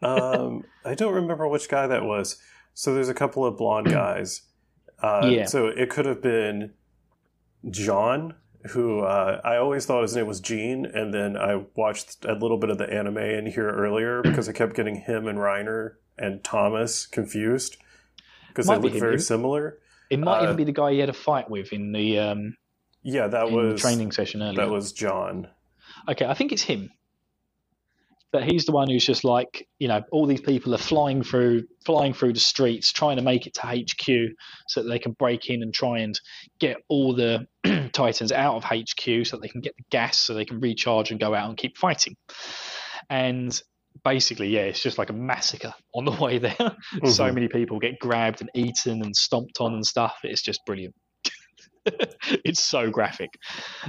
um, 0.02 0.64
I 0.84 0.94
don't 0.94 1.14
remember 1.14 1.48
which 1.48 1.68
guy 1.68 1.86
that 1.86 2.04
was. 2.04 2.36
So 2.80 2.94
there's 2.94 3.10
a 3.10 3.14
couple 3.14 3.44
of 3.44 3.58
blonde 3.58 3.88
guys. 3.90 4.40
Uh, 5.02 5.28
Yeah. 5.30 5.44
So 5.44 5.66
it 5.66 5.90
could 5.90 6.06
have 6.06 6.22
been 6.22 6.72
John 7.68 8.34
who 8.72 9.00
uh, 9.00 9.40
I 9.44 9.56
always 9.56 9.84
thought 9.86 10.02
his 10.02 10.14
name 10.16 10.26
was 10.26 10.40
Gene, 10.40 10.84
and 10.84 11.12
then 11.14 11.34
I 11.36 11.64
watched 11.76 12.24
a 12.26 12.34
little 12.34 12.58
bit 12.58 12.68
of 12.70 12.76
the 12.78 12.90
anime 12.90 13.16
in 13.18 13.46
here 13.46 13.70
earlier 13.70 14.22
because 14.22 14.48
I 14.48 14.52
kept 14.52 14.74
getting 14.74 14.96
him 14.96 15.26
and 15.28 15.38
Reiner 15.38 15.96
and 16.16 16.42
Thomas 16.42 17.06
confused 17.06 17.76
because 18.48 18.66
they 18.66 18.74
Might 18.74 18.82
be 18.82 18.88
look 18.90 19.00
very 19.00 19.20
similar. 19.20 19.78
It 20.10 20.18
might 20.18 20.40
Uh, 20.40 20.44
even 20.44 20.56
be 20.56 20.64
the 20.64 20.72
guy 20.72 20.92
he 20.92 20.98
had 21.00 21.08
a 21.10 21.14
fight 21.14 21.50
with 21.50 21.72
in 21.72 21.92
the, 21.92 22.18
um, 22.18 22.56
Yeah, 23.02 23.28
that 23.28 23.50
was 23.50 23.80
training 23.80 24.12
session 24.12 24.42
earlier. 24.42 24.56
that 24.56 24.70
was 24.70 24.92
John. 24.92 25.48
Okay, 26.08 26.24
I 26.24 26.34
think 26.34 26.52
it's 26.52 26.62
him. 26.62 26.90
But 28.32 28.44
he's 28.44 28.64
the 28.64 28.72
one 28.72 28.88
who's 28.88 29.04
just 29.04 29.24
like, 29.24 29.66
you 29.80 29.88
know, 29.88 30.02
all 30.12 30.24
these 30.26 30.40
people 30.40 30.72
are 30.74 30.78
flying 30.78 31.22
through 31.24 31.64
flying 31.84 32.12
through 32.14 32.32
the 32.32 32.40
streets 32.40 32.92
trying 32.92 33.16
to 33.16 33.22
make 33.22 33.46
it 33.46 33.54
to 33.54 33.62
HQ 33.62 34.30
so 34.68 34.82
that 34.82 34.88
they 34.88 34.98
can 35.00 35.12
break 35.12 35.50
in 35.50 35.62
and 35.62 35.74
try 35.74 35.98
and 35.98 36.18
get 36.60 36.76
all 36.88 37.14
the 37.14 37.46
Titans 37.92 38.30
out 38.30 38.54
of 38.56 38.64
HQ 38.64 39.26
so 39.26 39.36
that 39.36 39.42
they 39.42 39.48
can 39.48 39.60
get 39.60 39.74
the 39.76 39.84
gas 39.90 40.20
so 40.20 40.34
they 40.34 40.44
can 40.44 40.60
recharge 40.60 41.10
and 41.10 41.18
go 41.18 41.34
out 41.34 41.48
and 41.48 41.58
keep 41.58 41.76
fighting. 41.76 42.14
And 43.08 43.60
basically, 44.04 44.48
yeah, 44.48 44.60
it's 44.62 44.82
just 44.82 44.98
like 44.98 45.10
a 45.10 45.14
massacre 45.14 45.74
on 45.94 46.04
the 46.04 46.12
way 46.24 46.38
there. 46.38 46.56
so 47.06 47.24
Mhm. 47.24 47.34
many 47.34 47.48
people 47.48 47.78
get 47.80 47.98
grabbed 47.98 48.40
and 48.40 48.50
eaten 48.54 49.02
and 49.02 49.14
stomped 49.16 49.60
on 49.60 49.74
and 49.74 49.84
stuff. 49.84 50.18
It's 50.22 50.42
just 50.42 50.60
brilliant. 50.66 50.94
it's 52.44 52.62
so 52.62 52.90
graphic. 52.90 53.30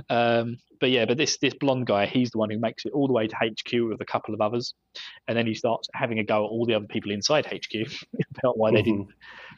Um, 0.10 0.58
but 0.80 0.90
yeah, 0.90 1.06
but 1.06 1.18
this 1.18 1.38
this 1.38 1.54
blonde 1.54 1.86
guy, 1.86 2.06
he's 2.06 2.32
the 2.32 2.38
one 2.38 2.50
who 2.50 2.60
makes 2.60 2.86
it 2.86 2.94
all 2.94 3.08
the 3.08 3.14
way 3.14 3.28
to 3.28 3.36
HQ 3.36 3.72
with 3.90 4.02
a 4.02 4.06
couple 4.06 4.34
of 4.34 4.42
others, 4.42 4.74
and 5.28 5.38
then 5.38 5.46
he 5.46 5.54
starts 5.54 5.88
having 5.94 6.20
a 6.20 6.24
go 6.24 6.46
at 6.46 6.50
all 6.50 6.66
the 6.66 6.74
other 6.74 6.88
people 6.88 7.12
inside 7.12 7.46
HQ 7.46 7.88
about 8.40 8.58
why 8.58 8.72
they 8.72 8.82
didn't 8.82 9.10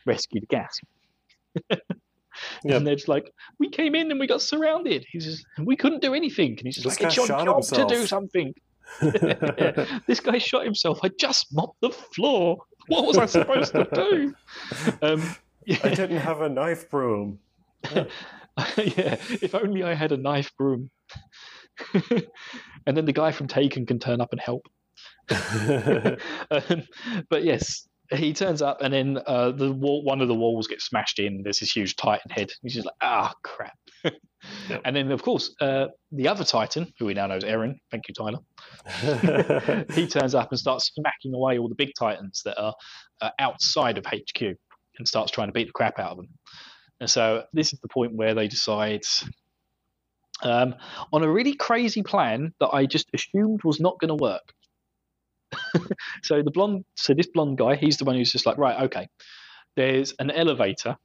rescue 0.06 0.42
the 0.42 0.48
gas. 0.48 0.80
Yep. 2.64 2.78
And 2.78 2.88
they're 2.88 2.96
just 2.96 3.08
like, 3.08 3.32
"We 3.60 3.70
came 3.70 3.94
in 3.94 4.10
and 4.10 4.20
we 4.20 4.26
got 4.26 4.42
surrounded." 4.42 5.06
He's 5.08 5.26
just, 5.26 5.46
"We 5.60 5.76
couldn't 5.76 6.02
do 6.02 6.16
anything." 6.16 6.52
And 6.58 6.62
he's 6.62 6.78
just 6.78 6.88
This 6.88 7.00
like, 7.00 7.08
"It's 7.10 7.16
your 7.16 7.28
job 7.28 7.48
himself." 7.48 7.88
to 7.88 7.96
do 7.96 8.08
something." 8.08 8.56
Yeah. 9.02 10.00
This 10.08 10.20
guy 10.20 10.38
shot 10.40 10.66
himself. 10.66 11.00
I 11.04 11.10
just 11.10 11.54
mopped 11.54 11.80
the 11.82 11.92
floor. 11.92 12.58
What 12.88 13.06
was 13.06 13.18
I 13.18 13.26
supposed 13.28 13.74
to 13.74 13.88
do? 13.94 14.34
Um, 15.02 15.36
yeah. 15.66 15.78
I 15.84 15.90
didn't 15.90 16.18
have 16.18 16.42
a 16.42 16.50
knife 16.50 16.90
broom. 16.90 17.40
yeah, 18.78 19.18
if 19.42 19.56
only 19.56 19.84
I 19.84 19.94
had 19.94 20.12
a 20.12 20.18
knife 20.18 20.52
broom. 20.58 20.90
and 21.94 22.98
then 22.98 23.06
the 23.06 23.14
guy 23.14 23.32
from 23.32 23.48
Taken 23.48 23.86
can 23.86 24.00
turn 24.00 24.22
up 24.22 24.32
and 24.32 24.40
help. 24.40 24.68
um, 26.52 26.84
but 27.30 27.44
yes, 27.44 27.88
he 28.12 28.34
turns 28.34 28.62
up, 28.62 28.82
and 28.82 28.94
then 28.94 29.20
uh, 29.26 29.52
the 29.52 29.72
wall, 29.72 30.04
one 30.04 30.22
of 30.22 30.28
the 30.28 30.36
walls 30.36 30.68
gets 30.68 30.86
smashed 30.86 31.20
in. 31.20 31.42
There's 31.44 31.60
this 31.60 31.76
huge 31.76 31.96
Titan 31.96 32.30
head. 32.30 32.52
He's 32.62 32.76
just 32.76 32.86
like, 32.86 32.96
ah, 33.02 33.34
crap. 33.44 33.78
Yep. 34.70 34.82
And 34.84 34.96
then, 34.96 35.12
of 35.12 35.24
course, 35.24 35.56
uh, 35.62 35.88
the 36.12 36.28
other 36.28 36.44
Titan, 36.44 36.92
who 37.00 37.06
we 37.06 37.14
now 37.14 37.28
know 37.28 37.36
as 37.36 37.44
Eren, 37.44 37.76
thank 37.92 38.04
you, 38.08 38.14
Tyler, 38.14 38.40
he 39.94 40.06
turns 40.06 40.36
up 40.36 40.52
and 40.52 40.60
starts 40.60 40.92
smacking 40.94 41.34
away 41.34 41.58
all 41.58 41.70
the 41.70 41.76
big 41.76 41.92
Titans 41.98 42.42
that 42.44 42.60
are 42.62 42.74
uh, 43.22 43.30
outside 43.40 43.98
of 43.98 44.06
HQ 44.06 44.42
and 44.42 45.08
starts 45.08 45.32
trying 45.32 45.48
to 45.48 45.54
beat 45.54 45.68
the 45.68 45.74
crap 45.74 45.98
out 45.98 46.12
of 46.12 46.18
them. 46.18 46.28
And 47.04 47.10
so 47.10 47.44
this 47.52 47.74
is 47.74 47.80
the 47.80 47.90
point 47.90 48.16
where 48.16 48.34
they 48.34 48.48
decide 48.48 49.02
um, 50.42 50.74
on 51.12 51.22
a 51.22 51.30
really 51.30 51.54
crazy 51.54 52.02
plan 52.02 52.54
that 52.62 52.70
I 52.70 52.86
just 52.86 53.10
assumed 53.14 53.60
was 53.66 53.82
not 53.82 54.00
going 54.00 54.08
to 54.08 54.16
work. 54.16 54.54
so 56.24 56.42
the 56.42 56.50
blonde, 56.50 56.86
so 56.96 57.14
this 57.14 57.28
blonde 57.28 57.58
guy, 57.58 57.76
he's 57.76 57.98
the 57.98 58.06
one 58.06 58.16
who's 58.16 58.32
just 58.32 58.46
like, 58.46 58.58
right, 58.58 58.84
okay, 58.84 59.10
there's 59.76 60.14
an 60.20 60.32
elevator 60.32 60.96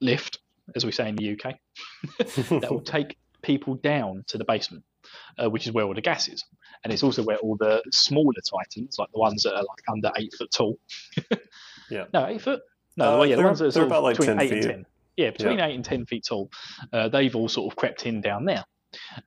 lift, 0.00 0.38
as 0.76 0.86
we 0.86 0.92
say 0.92 1.08
in 1.08 1.16
the 1.16 1.32
UK, 1.32 1.56
that 2.18 2.68
will 2.70 2.80
take 2.84 3.16
people 3.42 3.74
down 3.74 4.22
to 4.28 4.38
the 4.38 4.44
basement, 4.44 4.84
uh, 5.36 5.50
which 5.50 5.66
is 5.66 5.72
where 5.72 5.84
all 5.84 5.94
the 5.94 6.00
gas 6.00 6.28
is. 6.28 6.44
And 6.84 6.92
it's 6.92 7.02
also 7.02 7.24
where 7.24 7.38
all 7.38 7.56
the 7.56 7.82
smaller 7.90 8.34
titans, 8.48 9.00
like 9.00 9.10
the 9.12 9.18
ones 9.18 9.42
that 9.42 9.56
are 9.56 9.64
like 9.64 9.82
under 9.90 10.12
eight 10.16 10.32
foot 10.38 10.52
tall. 10.52 10.78
Yeah. 11.90 12.04
No, 12.12 12.24
eight 12.28 12.40
foot. 12.40 12.60
No, 12.96 13.14
Uh, 13.14 13.18
well, 13.18 13.26
yeah, 13.26 13.34
the 13.34 13.42
ones 13.42 13.58
that 13.58 13.76
are 13.76 13.82
about, 13.82 14.04
like, 14.04 14.16
between 14.16 14.36
10 14.36 14.46
eight 14.46 14.52
and 14.52 14.62
feet. 14.62 14.70
ten. 14.70 14.86
Yeah, 15.16 15.30
between 15.30 15.60
eight 15.60 15.74
and 15.74 15.84
ten 15.84 16.06
feet 16.06 16.24
tall. 16.28 16.50
Uh, 16.92 17.08
they've 17.08 17.34
all 17.36 17.48
sort 17.48 17.72
of 17.72 17.76
crept 17.76 18.06
in 18.06 18.20
down 18.20 18.44
there, 18.44 18.64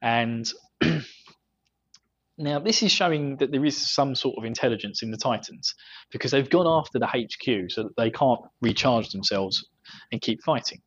and 0.01 0.49
now 2.37 2.59
this 2.59 2.83
is 2.83 2.91
showing 2.91 3.37
that 3.37 3.51
there 3.51 3.65
is 3.65 3.93
some 3.93 4.13
sort 4.15 4.37
of 4.37 4.43
intelligence 4.45 5.01
in 5.01 5.11
the 5.11 5.17
Titans 5.17 5.73
because 6.11 6.31
they've 6.31 6.49
gone 6.49 6.67
after 6.67 6.99
the 6.99 7.07
HQ 7.07 7.71
so 7.71 7.83
that 7.83 7.95
they 7.97 8.09
can't 8.11 8.41
recharge 8.61 9.09
themselves 9.09 9.65
and 10.11 10.21
keep 10.21 10.43
fighting. 10.43 10.81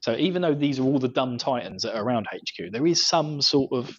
So 0.00 0.14
even 0.16 0.42
though 0.42 0.54
these 0.54 0.78
are 0.78 0.82
all 0.82 0.98
the 0.98 1.08
dumb 1.08 1.38
Titans 1.38 1.82
that 1.82 1.96
are 1.96 2.04
around 2.04 2.26
HQ, 2.30 2.72
there 2.72 2.86
is 2.86 3.06
some 3.06 3.40
sort 3.40 3.72
of 3.72 3.98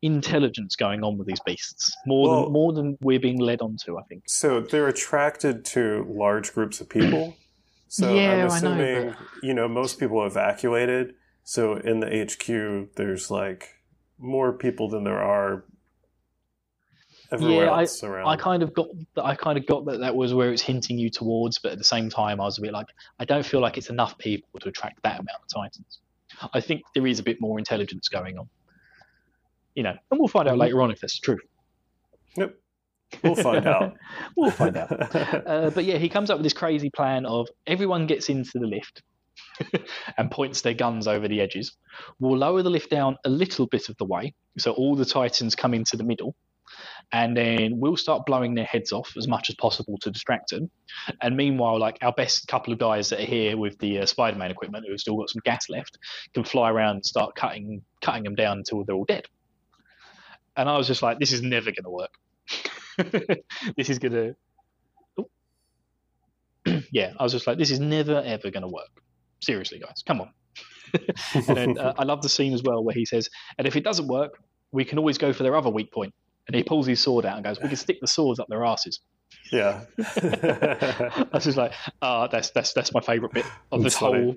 intelligence 0.00 0.76
going 0.76 1.02
on 1.02 1.18
with 1.18 1.26
these 1.26 1.40
beasts 1.44 1.92
more 2.06 2.28
Well- 2.28 2.42
than 2.44 2.52
more 2.52 2.72
than 2.72 2.98
we're 3.00 3.20
being 3.20 3.38
led 3.40 3.60
onto. 3.60 3.98
I 3.98 4.02
think. 4.04 4.22
So 4.28 4.60
they're 4.60 4.86
attracted 4.88 5.64
to 5.66 6.06
large 6.08 6.52
groups 6.52 6.80
of 6.80 6.88
people. 6.88 7.36
So 7.94 8.12
Yeah, 8.12 8.32
I'm 8.32 8.50
I 8.50 8.58
know, 8.60 8.72
assuming, 8.72 9.14
you 9.44 9.54
know, 9.54 9.68
most 9.68 10.00
people 10.00 10.26
evacuated. 10.26 11.14
So 11.44 11.76
in 11.76 12.00
the 12.00 12.08
HQ, 12.08 12.96
there's 12.96 13.30
like 13.30 13.68
more 14.18 14.52
people 14.52 14.88
than 14.88 15.04
there 15.04 15.22
are 15.22 15.64
everywhere 17.30 17.66
Yeah, 17.66 17.70
I- 17.72 17.86
around. 18.02 18.26
I 18.26 18.34
kind 18.36 18.64
of 18.64 18.74
got 18.74 18.88
that. 19.14 19.24
I 19.24 19.36
kind 19.36 19.56
of 19.56 19.64
got 19.66 19.84
that 19.84 20.00
that 20.00 20.16
was 20.16 20.34
where 20.34 20.50
it's 20.52 20.60
hinting 20.60 20.98
you 20.98 21.08
towards, 21.08 21.60
but 21.60 21.70
at 21.70 21.78
the 21.78 21.84
same 21.84 22.10
time, 22.10 22.40
I 22.40 22.44
was 22.46 22.58
a 22.58 22.62
bit 22.62 22.72
like, 22.72 22.88
I 23.20 23.24
don't 23.24 23.46
feel 23.46 23.60
like 23.60 23.78
it's 23.78 23.90
enough 23.90 24.18
people 24.18 24.48
to 24.58 24.68
attract 24.70 25.00
that 25.04 25.20
amount 25.20 25.38
of 25.44 25.48
Titans. 25.62 26.00
I 26.52 26.60
think 26.60 26.82
there 26.96 27.06
is 27.06 27.20
a 27.20 27.22
bit 27.22 27.40
more 27.40 27.60
intelligence 27.60 28.08
going 28.08 28.38
on, 28.38 28.48
you 29.76 29.84
know, 29.84 29.94
and 30.10 30.18
we'll 30.18 30.26
find 30.26 30.48
out 30.48 30.56
Mhm. 30.56 30.62
later 30.62 30.82
on 30.82 30.90
if 30.90 30.98
that's 30.98 31.20
true. 31.20 31.38
We'll 33.22 33.34
find 33.34 33.66
out. 33.66 33.94
we'll 34.36 34.50
find 34.50 34.76
out. 34.76 35.14
Uh, 35.14 35.70
but 35.70 35.84
yeah, 35.84 35.98
he 35.98 36.08
comes 36.08 36.30
up 36.30 36.38
with 36.38 36.44
this 36.44 36.52
crazy 36.52 36.90
plan 36.90 37.26
of 37.26 37.48
everyone 37.66 38.06
gets 38.06 38.28
into 38.28 38.58
the 38.58 38.66
lift 38.66 39.02
and 40.18 40.30
points 40.30 40.60
their 40.60 40.74
guns 40.74 41.06
over 41.06 41.28
the 41.28 41.40
edges. 41.40 41.76
We'll 42.18 42.38
lower 42.38 42.62
the 42.62 42.70
lift 42.70 42.90
down 42.90 43.16
a 43.24 43.28
little 43.28 43.66
bit 43.66 43.88
of 43.88 43.96
the 43.98 44.04
way, 44.04 44.34
so 44.58 44.72
all 44.72 44.96
the 44.96 45.04
Titans 45.04 45.54
come 45.54 45.74
into 45.74 45.96
the 45.96 46.04
middle, 46.04 46.34
and 47.12 47.36
then 47.36 47.78
we'll 47.78 47.96
start 47.96 48.26
blowing 48.26 48.54
their 48.54 48.64
heads 48.64 48.92
off 48.92 49.12
as 49.16 49.28
much 49.28 49.48
as 49.48 49.56
possible 49.56 49.96
to 50.02 50.10
distract 50.10 50.50
them. 50.50 50.70
And 51.20 51.36
meanwhile, 51.36 51.78
like 51.78 51.98
our 52.02 52.12
best 52.12 52.48
couple 52.48 52.72
of 52.72 52.78
guys 52.78 53.10
that 53.10 53.20
are 53.20 53.26
here 53.26 53.56
with 53.56 53.78
the 53.78 54.00
uh, 54.00 54.06
Spider-Man 54.06 54.50
equipment, 54.50 54.84
who've 54.88 55.00
still 55.00 55.16
got 55.16 55.30
some 55.30 55.42
gas 55.44 55.68
left, 55.68 55.98
can 56.32 56.44
fly 56.44 56.70
around 56.70 56.96
and 56.96 57.06
start 57.06 57.34
cutting 57.34 57.82
cutting 58.00 58.24
them 58.24 58.34
down 58.34 58.58
until 58.58 58.84
they're 58.84 58.96
all 58.96 59.04
dead. 59.04 59.26
And 60.56 60.68
I 60.68 60.76
was 60.76 60.86
just 60.86 61.02
like, 61.02 61.18
this 61.18 61.32
is 61.32 61.42
never 61.42 61.66
going 61.66 61.84
to 61.84 61.90
work. 61.90 62.12
this 63.76 63.90
is 63.90 63.98
to 64.12 64.34
yeah, 66.92 67.12
I 67.18 67.22
was 67.22 67.32
just 67.32 67.46
like, 67.46 67.58
this 67.58 67.70
is 67.70 67.80
never 67.80 68.22
ever 68.24 68.50
to 68.62 68.68
work. 68.68 69.02
Seriously, 69.40 69.78
guys, 69.78 70.02
come 70.06 70.20
on. 70.20 70.30
and 71.34 71.44
then 71.44 71.78
uh, 71.78 71.94
I 71.98 72.04
love 72.04 72.22
the 72.22 72.28
scene 72.28 72.54
as 72.54 72.62
well 72.62 72.82
where 72.82 72.94
he 72.94 73.04
says, 73.04 73.28
and 73.58 73.66
if 73.66 73.76
it 73.76 73.84
doesn't 73.84 74.06
work, 74.06 74.38
we 74.72 74.84
can 74.84 74.98
always 74.98 75.18
go 75.18 75.32
for 75.32 75.42
their 75.42 75.56
other 75.56 75.70
weak 75.70 75.92
point. 75.92 76.14
And 76.46 76.54
he 76.54 76.62
pulls 76.62 76.86
his 76.86 77.02
sword 77.02 77.24
out 77.24 77.36
and 77.36 77.44
goes, 77.44 77.60
we 77.60 77.68
can 77.68 77.76
stick 77.76 77.98
the 78.00 78.06
swords 78.06 78.38
up 78.38 78.48
their 78.48 78.64
asses. 78.64 79.00
yeah. 79.50 79.84
I 79.98 81.26
was 81.32 81.44
just 81.44 81.56
like, 81.56 81.72
ah, 82.02 82.26
that's 82.26 82.50
that's 82.50 82.74
that's 82.74 82.92
my 82.92 83.00
favourite 83.00 83.32
bit 83.32 83.46
of 83.72 83.82
this 83.82 83.94
whole 83.94 84.36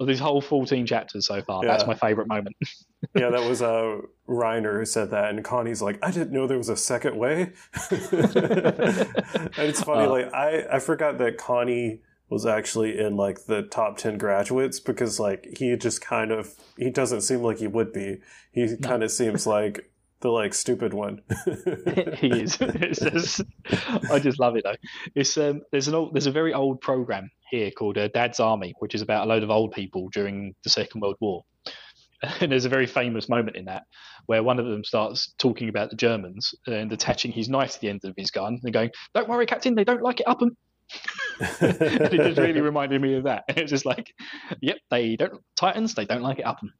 of 0.00 0.06
these 0.06 0.18
whole 0.18 0.40
fourteen 0.40 0.86
chapters 0.86 1.26
so 1.26 1.42
far. 1.42 1.64
That's 1.64 1.86
my 1.86 1.94
favourite 1.94 2.28
moment. 2.28 2.56
yeah, 3.14 3.30
that 3.30 3.48
was 3.48 3.62
uh, 3.62 3.98
Reiner 4.28 4.78
who 4.78 4.84
said 4.84 5.10
that, 5.10 5.30
and 5.30 5.44
Connie's 5.44 5.82
like, 5.82 5.98
"I 6.02 6.10
didn't 6.10 6.32
know 6.32 6.46
there 6.46 6.58
was 6.58 6.68
a 6.68 6.76
second 6.76 7.16
way." 7.16 7.52
and 7.90 9.52
it's 9.58 9.82
funny, 9.82 10.06
Uh. 10.06 10.10
like 10.10 10.32
I 10.34 10.64
I 10.72 10.78
forgot 10.78 11.18
that 11.18 11.38
Connie 11.38 12.00
was 12.28 12.46
actually 12.46 12.98
in 12.98 13.16
like 13.16 13.44
the 13.44 13.62
top 13.62 13.98
ten 13.98 14.16
graduates 14.18 14.80
because 14.80 15.20
like 15.20 15.46
he 15.58 15.76
just 15.76 16.00
kind 16.00 16.30
of 16.30 16.54
he 16.78 16.90
doesn't 16.90 17.20
seem 17.22 17.42
like 17.42 17.58
he 17.58 17.66
would 17.66 17.92
be. 17.92 18.18
He 18.52 18.76
kind 18.76 19.02
of 19.02 19.10
seems 19.10 19.46
like 19.46 19.90
the 20.22 20.30
like 20.30 20.54
stupid 20.54 20.94
one. 20.94 21.20
he 22.16 22.28
is. 22.28 22.56
Just, 22.92 23.42
I 24.10 24.18
just 24.18 24.40
love 24.40 24.56
it 24.56 24.64
though. 24.64 24.76
It's 25.14 25.36
um, 25.36 25.62
there's 25.70 25.88
an 25.88 25.94
old, 25.94 26.14
there's 26.14 26.26
a 26.26 26.32
very 26.32 26.54
old 26.54 26.80
program 26.80 27.30
here 27.50 27.70
called 27.70 27.98
uh, 27.98 28.08
Dad's 28.08 28.40
Army, 28.40 28.74
which 28.78 28.94
is 28.94 29.02
about 29.02 29.26
a 29.26 29.28
load 29.28 29.42
of 29.42 29.50
old 29.50 29.72
people 29.72 30.08
during 30.08 30.54
the 30.64 30.70
Second 30.70 31.00
World 31.00 31.16
War. 31.20 31.42
And 32.40 32.52
there's 32.52 32.66
a 32.66 32.68
very 32.68 32.86
famous 32.86 33.28
moment 33.28 33.56
in 33.56 33.64
that 33.64 33.82
where 34.26 34.44
one 34.44 34.60
of 34.60 34.66
them 34.66 34.84
starts 34.84 35.34
talking 35.38 35.68
about 35.68 35.90
the 35.90 35.96
Germans 35.96 36.54
and 36.68 36.92
attaching 36.92 37.32
his 37.32 37.48
knife 37.48 37.72
to 37.72 37.80
the 37.80 37.88
end 37.88 38.02
of 38.04 38.14
his 38.16 38.30
gun 38.30 38.60
and 38.62 38.72
going, 38.72 38.90
"Don't 39.12 39.28
worry, 39.28 39.44
Captain, 39.44 39.74
they 39.74 39.82
don't 39.82 40.02
like 40.02 40.20
it 40.20 40.28
up 40.28 40.40
'em." 40.40 40.56
and 41.40 41.72
it 41.72 42.12
just 42.12 42.38
really 42.38 42.60
reminded 42.60 43.02
me 43.02 43.16
of 43.16 43.24
that. 43.24 43.42
It's 43.48 43.72
just 43.72 43.84
like, 43.84 44.12
yep, 44.60 44.76
they 44.88 45.16
don't 45.16 45.42
Titans, 45.56 45.94
they 45.94 46.04
don't 46.04 46.22
like 46.22 46.38
it 46.38 46.46
up 46.46 46.58
'em. 46.62 46.72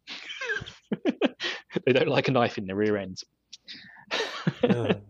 they 1.86 1.92
don't 1.92 2.09
like 2.09 2.28
a 2.28 2.32
knife 2.32 2.59
in 2.59 2.66
the 2.66 2.74
rear 2.74 2.96
ends. 2.96 3.24
Yeah. 4.62 4.94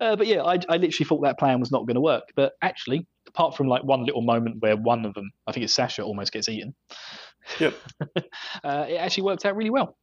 Uh, 0.00 0.16
but 0.16 0.26
yeah, 0.26 0.42
I, 0.42 0.58
I 0.68 0.78
literally 0.78 1.04
thought 1.06 1.20
that 1.22 1.38
plan 1.38 1.60
was 1.60 1.70
not 1.70 1.86
going 1.86 1.94
to 1.94 2.00
work. 2.00 2.32
But 2.34 2.54
actually, 2.62 3.06
apart 3.26 3.54
from 3.54 3.68
like 3.68 3.84
one 3.84 4.04
little 4.04 4.22
moment 4.22 4.56
where 4.60 4.76
one 4.76 5.04
of 5.04 5.12
them, 5.12 5.30
I 5.46 5.52
think 5.52 5.64
it's 5.64 5.74
Sasha, 5.74 6.02
almost 6.02 6.32
gets 6.32 6.48
eaten, 6.48 6.74
Yep. 7.58 7.74
uh, 8.64 8.86
it 8.88 8.96
actually 8.96 9.24
worked 9.24 9.44
out 9.44 9.56
really 9.56 9.70
well. 9.70 9.96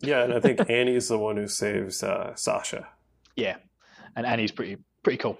Yeah, 0.00 0.24
and 0.24 0.34
I 0.34 0.40
think 0.40 0.68
Annie's 0.68 1.08
the 1.08 1.18
one 1.18 1.36
who 1.36 1.48
saves 1.48 2.02
uh, 2.02 2.34
Sasha. 2.34 2.88
Yeah, 3.34 3.56
and 4.14 4.26
Annie's 4.26 4.52
pretty 4.52 4.76
pretty 5.02 5.16
cool. 5.18 5.38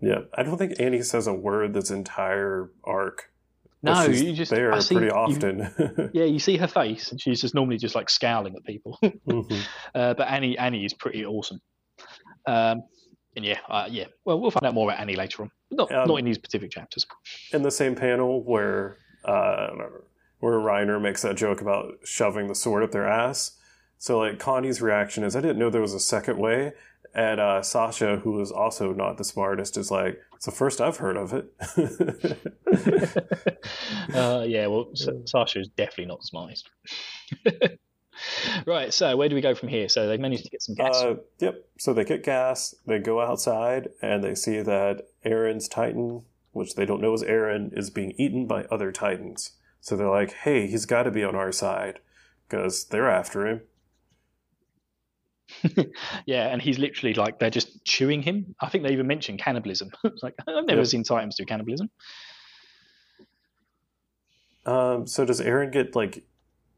Yeah, 0.00 0.20
I 0.34 0.42
don't 0.42 0.58
think 0.58 0.74
Annie 0.80 1.02
says 1.02 1.26
a 1.26 1.34
word 1.34 1.72
this 1.72 1.90
entire 1.90 2.70
arc. 2.84 3.30
No, 3.86 4.04
you 4.06 4.32
just 4.32 4.50
there 4.50 4.72
I 4.72 4.78
see- 4.80 4.94
pretty 4.96 5.06
you- 5.12 5.12
often. 5.18 6.10
yeah, 6.14 6.24
you 6.24 6.38
see 6.38 6.56
her 6.58 6.66
face, 6.68 7.10
and 7.10 7.20
she's 7.20 7.40
just 7.40 7.54
normally 7.54 7.78
just 7.78 7.94
like 7.94 8.10
scowling 8.10 8.54
at 8.56 8.64
people. 8.64 8.98
Mhm. 9.02 9.66
uh, 9.94 10.14
but 10.14 10.28
Annie 10.28 10.56
Annie 10.58 10.84
is 10.84 10.92
pretty 10.94 11.24
awesome. 11.24 11.60
Um, 12.46 12.82
and 13.36 13.44
yeah, 13.44 13.58
uh, 13.68 13.86
yeah. 13.90 14.04
Well, 14.24 14.40
we'll 14.40 14.50
find 14.50 14.64
out 14.66 14.74
more 14.74 14.88
about 14.90 15.00
Annie 15.00 15.16
later 15.16 15.42
on. 15.42 15.50
Not 15.70 15.92
Um, 15.92 16.08
not 16.08 16.16
in 16.16 16.24
these 16.24 16.36
specific 16.36 16.70
chapters. 16.70 17.06
In 17.52 17.62
the 17.62 17.70
same 17.70 17.94
panel 17.94 18.42
where 18.42 18.98
uh, 19.24 19.68
where 20.40 20.58
Reiner 20.58 21.00
makes 21.00 21.22
that 21.22 21.36
joke 21.36 21.60
about 21.60 21.94
shoving 22.04 22.46
the 22.46 22.54
sword 22.54 22.82
up 22.82 22.92
their 22.92 23.08
ass. 23.08 23.58
So 23.98 24.18
like 24.18 24.38
Connie's 24.38 24.80
reaction 24.82 25.24
is, 25.24 25.34
I 25.34 25.40
didn't 25.40 25.58
know 25.58 25.70
there 25.70 25.80
was 25.80 25.94
a 25.94 26.00
second 26.00 26.38
way. 26.38 26.72
And 27.16 27.40
uh, 27.40 27.62
Sasha, 27.62 28.18
who 28.18 28.40
is 28.42 28.52
also 28.52 28.92
not 28.92 29.16
the 29.16 29.24
smartest, 29.24 29.78
is 29.78 29.90
like, 29.90 30.20
it's 30.34 30.44
the 30.44 30.52
first 30.52 30.82
I've 30.82 30.98
heard 30.98 31.16
of 31.16 31.32
it. 31.32 31.46
uh, 34.14 34.44
yeah, 34.46 34.66
well, 34.66 34.90
Sa- 34.92 35.12
Sasha 35.24 35.60
is 35.60 35.68
definitely 35.68 36.04
not 36.04 36.20
the 36.20 36.26
smartest. 36.26 36.68
right, 38.66 38.92
so 38.92 39.16
where 39.16 39.30
do 39.30 39.34
we 39.34 39.40
go 39.40 39.54
from 39.54 39.70
here? 39.70 39.88
So 39.88 40.06
they 40.06 40.18
managed 40.18 40.44
to 40.44 40.50
get 40.50 40.60
some 40.60 40.74
gas. 40.74 40.94
Uh, 40.94 41.14
yep. 41.38 41.64
So 41.78 41.94
they 41.94 42.04
get 42.04 42.22
gas, 42.22 42.74
they 42.86 42.98
go 42.98 43.22
outside, 43.22 43.88
and 44.02 44.22
they 44.22 44.34
see 44.34 44.60
that 44.60 45.08
Eren's 45.24 45.68
Titan, 45.68 46.26
which 46.52 46.74
they 46.74 46.84
don't 46.84 47.00
know 47.00 47.14
is 47.14 47.22
Eren, 47.22 47.70
is 47.76 47.88
being 47.88 48.12
eaten 48.18 48.46
by 48.46 48.64
other 48.64 48.92
Titans. 48.92 49.52
So 49.80 49.96
they're 49.96 50.10
like, 50.10 50.34
hey, 50.34 50.66
he's 50.66 50.84
got 50.84 51.04
to 51.04 51.10
be 51.10 51.24
on 51.24 51.34
our 51.34 51.50
side 51.50 52.00
because 52.46 52.84
they're 52.84 53.10
after 53.10 53.46
him. 53.46 53.62
yeah, 56.26 56.48
and 56.48 56.60
he's 56.60 56.78
literally 56.78 57.14
like 57.14 57.38
they're 57.38 57.50
just 57.50 57.84
chewing 57.84 58.22
him. 58.22 58.54
I 58.60 58.68
think 58.68 58.84
they 58.84 58.92
even 58.92 59.06
mentioned 59.06 59.38
cannibalism. 59.38 59.90
it's 60.04 60.22
like 60.22 60.34
I've 60.46 60.66
never 60.66 60.80
Yeah. 60.80 60.84
seen 60.84 61.04
Titans 61.04 61.36
do 61.36 61.44
cannibalism. 61.44 61.90
Um, 64.64 65.06
so 65.06 65.24
does 65.24 65.40
Eren 65.40 65.72
get 65.72 65.94
like 65.94 66.24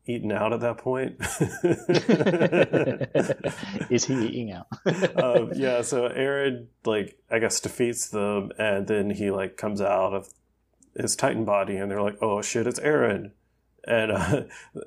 eaten 0.06 0.32
out 0.32 0.52
at 0.52 0.60
that 0.60 0.78
point? 0.78 1.16
is 3.90 4.04
he 4.04 4.26
eating 4.26 4.52
out? 4.52 4.66
um, 5.22 5.52
yeah. 5.54 5.82
So 5.82 6.08
Eren, 6.08 6.66
like, 6.84 7.16
I 7.30 7.38
guess 7.38 7.60
defeats 7.60 8.08
them, 8.08 8.50
and 8.58 8.86
then 8.86 9.10
he 9.10 9.30
like 9.30 9.56
comes 9.56 9.80
out 9.80 10.14
of 10.14 10.28
his 10.96 11.16
Titan 11.16 11.44
body, 11.44 11.76
and 11.76 11.90
they're 11.90 12.02
like, 12.02 12.18
"Oh 12.20 12.42
shit, 12.42 12.66
it's 12.66 12.80
Eren." 12.80 13.32
And 13.86 14.12
uh, 14.12 14.42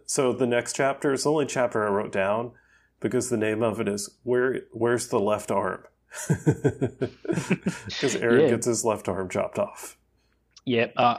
so 0.05 0.33
the 0.33 0.45
next 0.45 0.75
chapter 0.75 1.13
is 1.13 1.23
the 1.23 1.31
only 1.31 1.45
chapter 1.47 1.87
I 1.87 1.89
wrote 1.89 2.11
down 2.11 2.51
because 3.01 3.29
the 3.29 3.37
name 3.37 3.61
of 3.63 3.81
it 3.81 3.87
is 3.89 4.09
"Where 4.23 4.61
Where's 4.71 5.07
the 5.09 5.19
left 5.19 5.51
arm?" 5.51 5.83
Because 6.29 8.15
Eren 8.15 8.41
Yeah. 8.43 8.49
gets 8.49 8.65
his 8.65 8.83
left 8.85 9.07
arm 9.07 9.29
chopped 9.29 9.59
off. 9.59 9.97
Yeah, 10.65 10.87
uh, 10.95 11.17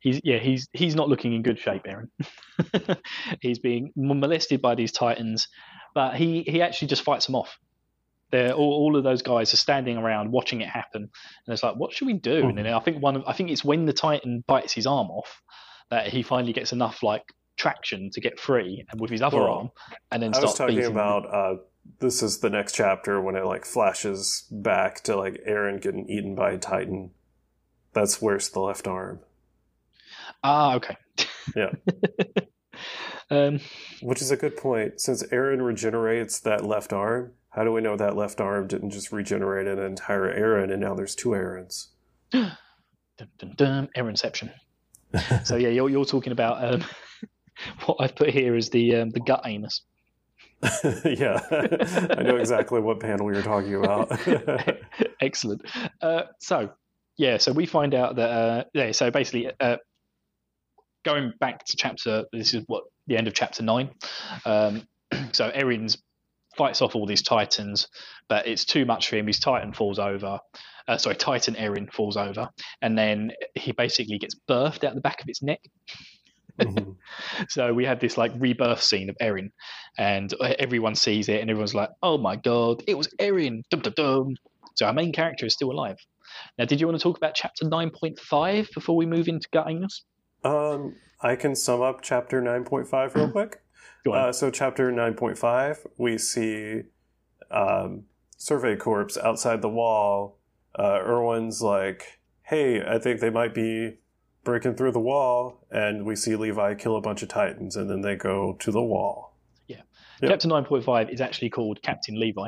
he's 0.00 0.20
yeah 0.22 0.38
he's 0.38 0.68
he's 0.72 0.94
not 0.94 1.08
looking 1.08 1.32
in 1.32 1.42
good 1.42 1.58
shape, 1.58 1.82
Eren. 1.84 2.98
he's 3.40 3.58
being 3.58 3.92
molested 3.96 4.62
by 4.62 4.74
these 4.76 4.92
titans, 4.92 5.48
but 5.94 6.14
he 6.14 6.42
he 6.42 6.62
actually 6.62 6.88
just 6.88 7.02
fights 7.02 7.26
them 7.26 7.34
off. 7.34 7.58
They're 8.30 8.52
all, 8.52 8.72
all 8.72 8.96
of 8.96 9.04
those 9.04 9.22
guys 9.22 9.52
are 9.52 9.56
standing 9.58 9.96
around 9.96 10.30
watching 10.32 10.60
it 10.60 10.68
happen, 10.68 11.02
and 11.02 11.52
it's 11.52 11.62
like, 11.62 11.76
what 11.76 11.92
should 11.92 12.06
we 12.06 12.14
do? 12.14 12.48
And 12.48 12.56
then 12.58 12.66
I 12.66 12.80
think 12.80 13.02
one 13.02 13.16
of, 13.16 13.24
I 13.26 13.32
think 13.32 13.50
it's 13.50 13.64
when 13.64 13.84
the 13.84 13.92
titan 13.92 14.44
bites 14.46 14.72
his 14.72 14.86
arm 14.86 15.08
off 15.08 15.40
that 15.90 16.08
he 16.08 16.22
finally 16.22 16.52
gets 16.52 16.72
enough 16.72 17.02
like 17.02 17.22
traction 17.56 18.10
to 18.10 18.20
get 18.20 18.38
free 18.38 18.84
and 18.90 19.00
with 19.00 19.10
his 19.10 19.22
other 19.22 19.38
Well, 19.38 19.52
arm, 19.52 19.70
and 20.10 20.22
then 20.22 20.34
I 20.34 20.40
was 20.40 20.54
talking 20.54 20.76
beating 20.76 20.90
about 20.90 21.26
uh, 21.32 21.56
this 22.00 22.22
is 22.22 22.38
the 22.38 22.50
next 22.50 22.74
chapter 22.74 23.20
when 23.20 23.36
it 23.36 23.44
like 23.44 23.64
flashes 23.64 24.46
back 24.50 25.02
to 25.02 25.16
like 25.16 25.42
Eren 25.48 25.80
getting 25.80 26.08
eaten 26.08 26.34
by 26.34 26.52
a 26.52 26.58
Titan. 26.58 27.10
That's 27.92 28.20
where's 28.20 28.48
the 28.48 28.60
left 28.60 28.86
arm. 28.88 29.20
Ah, 30.42 30.74
okay. 30.74 30.96
Yeah. 31.54 31.70
um, 33.30 33.60
Which 34.02 34.20
is 34.20 34.30
a 34.30 34.36
good 34.36 34.56
point. 34.56 35.00
Since 35.00 35.22
Eren 35.24 35.64
regenerates 35.64 36.40
that 36.40 36.64
left 36.64 36.92
arm, 36.92 37.32
how 37.50 37.64
do 37.64 37.72
we 37.72 37.80
know 37.80 37.96
that 37.96 38.16
left 38.16 38.40
arm 38.40 38.66
didn't 38.66 38.90
just 38.90 39.12
regenerate 39.12 39.66
an 39.66 39.78
entire 39.78 40.34
Eren 40.36 40.72
and 40.72 40.80
now 40.80 40.94
there's 40.94 41.14
two 41.14 41.34
Erens? 41.34 41.90
dun, 42.32 42.56
dun, 43.38 43.54
dun, 43.56 43.88
Aaronception. 43.96 44.52
so 45.44 45.56
yeah, 45.56 45.68
you're 45.68 45.88
you're 45.88 46.04
talking 46.04 46.32
about 46.32 46.64
um, 46.64 46.84
what 47.86 47.96
I've 48.00 48.14
put 48.14 48.30
here 48.30 48.54
is 48.56 48.70
the 48.70 48.96
um, 48.96 49.10
the 49.10 49.20
gut 49.20 49.42
anus. 49.44 49.82
yeah, 51.04 51.40
I 51.50 52.22
know 52.22 52.36
exactly 52.36 52.80
what 52.80 53.00
panel 53.00 53.32
you're 53.32 53.42
talking 53.42 53.74
about. 53.74 54.10
Excellent. 55.20 55.62
Uh, 56.00 56.22
so 56.40 56.70
yeah, 57.16 57.36
so 57.36 57.52
we 57.52 57.66
find 57.66 57.94
out 57.94 58.16
that 58.16 58.30
uh, 58.30 58.64
yeah, 58.72 58.92
so 58.92 59.10
basically 59.10 59.50
uh, 59.60 59.76
going 61.04 61.32
back 61.38 61.64
to 61.66 61.76
chapter, 61.76 62.24
this 62.32 62.54
is 62.54 62.64
what 62.66 62.84
the 63.06 63.16
end 63.16 63.28
of 63.28 63.34
chapter 63.34 63.62
nine. 63.62 63.90
Um, 64.44 64.86
so 65.32 65.50
Eren's 65.50 65.98
fights 66.56 66.82
off 66.82 66.94
all 66.94 67.06
these 67.06 67.22
titans, 67.22 67.88
but 68.28 68.46
it's 68.46 68.64
too 68.64 68.84
much 68.84 69.08
for 69.08 69.16
him. 69.16 69.26
His 69.26 69.38
titan 69.40 69.72
falls 69.72 69.98
over. 69.98 70.38
Uh, 70.86 70.98
sorry, 70.98 71.16
Titan 71.16 71.54
Eren 71.54 71.90
falls 71.90 72.16
over, 72.16 72.50
and 72.82 72.96
then 72.96 73.32
he 73.54 73.72
basically 73.72 74.18
gets 74.18 74.34
birthed 74.48 74.84
out 74.84 74.94
the 74.94 75.00
back 75.00 75.22
of 75.22 75.28
its 75.28 75.42
neck. 75.42 75.60
Mhm. 76.60 76.96
So 77.48 77.72
we 77.74 77.84
had 77.84 78.00
this 78.00 78.16
like 78.16 78.32
rebirth 78.36 78.82
scene 78.82 79.10
of 79.10 79.16
Eren, 79.20 79.50
and 79.98 80.32
everyone 80.58 80.94
sees 80.94 81.28
it, 81.28 81.40
and 81.40 81.50
everyone's 81.50 81.74
like, 81.74 81.90
"Oh 82.02 82.18
my 82.18 82.36
god, 82.36 82.82
it 82.86 82.96
was 82.96 83.08
Eren!" 83.20 83.62
Dum 83.70 83.80
dum 83.80 83.92
dum. 83.96 84.36
So 84.76 84.86
our 84.86 84.92
main 84.92 85.12
character 85.12 85.46
is 85.46 85.54
still 85.54 85.70
alive. 85.70 85.96
Now, 86.58 86.64
did 86.64 86.80
you 86.80 86.86
want 86.86 86.98
to 86.98 87.02
talk 87.02 87.16
about 87.16 87.34
chapter 87.34 87.68
nine 87.68 87.90
point 87.90 88.18
five 88.18 88.68
before 88.74 88.96
we 88.96 89.06
move 89.06 89.28
into 89.28 89.48
Gut 89.52 89.68
Anus? 89.68 90.04
Um, 90.44 90.96
I 91.22 91.36
can 91.36 91.54
sum 91.54 91.80
up 91.80 92.02
chapter 92.02 92.42
9.5 92.42 93.14
real 93.14 93.30
quick. 93.30 93.62
Go 94.04 94.12
on. 94.12 94.28
Uh, 94.28 94.32
so, 94.32 94.50
chapter 94.50 94.92
9.5, 94.92 95.86
we 95.96 96.18
see 96.18 96.82
um, 97.50 98.04
Survey 98.36 98.76
Corps 98.76 99.16
outside 99.22 99.62
the 99.62 99.68
wall. 99.70 100.38
Uh, 100.78 101.00
Erwin's 101.02 101.62
like, 101.62 102.20
hey, 102.42 102.84
I 102.84 102.98
think 102.98 103.20
they 103.20 103.30
might 103.30 103.54
be 103.54 103.98
breaking 104.44 104.74
through 104.74 104.92
the 104.92 105.00
wall. 105.00 105.66
And 105.70 106.04
we 106.04 106.16
see 106.16 106.36
Levi 106.36 106.74
kill 106.74 106.96
a 106.96 107.00
bunch 107.00 107.22
of 107.22 107.28
Titans, 107.28 107.76
and 107.76 107.90
then 107.90 108.02
they 108.02 108.14
go 108.16 108.54
to 108.60 108.70
the 108.70 108.82
wall. 108.82 109.34
yep. 109.66 109.84
Chapter 110.22 110.48
nine 110.48 110.64
point 110.64 110.84
five 110.84 111.10
is 111.10 111.20
actually 111.20 111.50
called 111.50 111.82
Captain 111.82 112.18
Levi, 112.18 112.46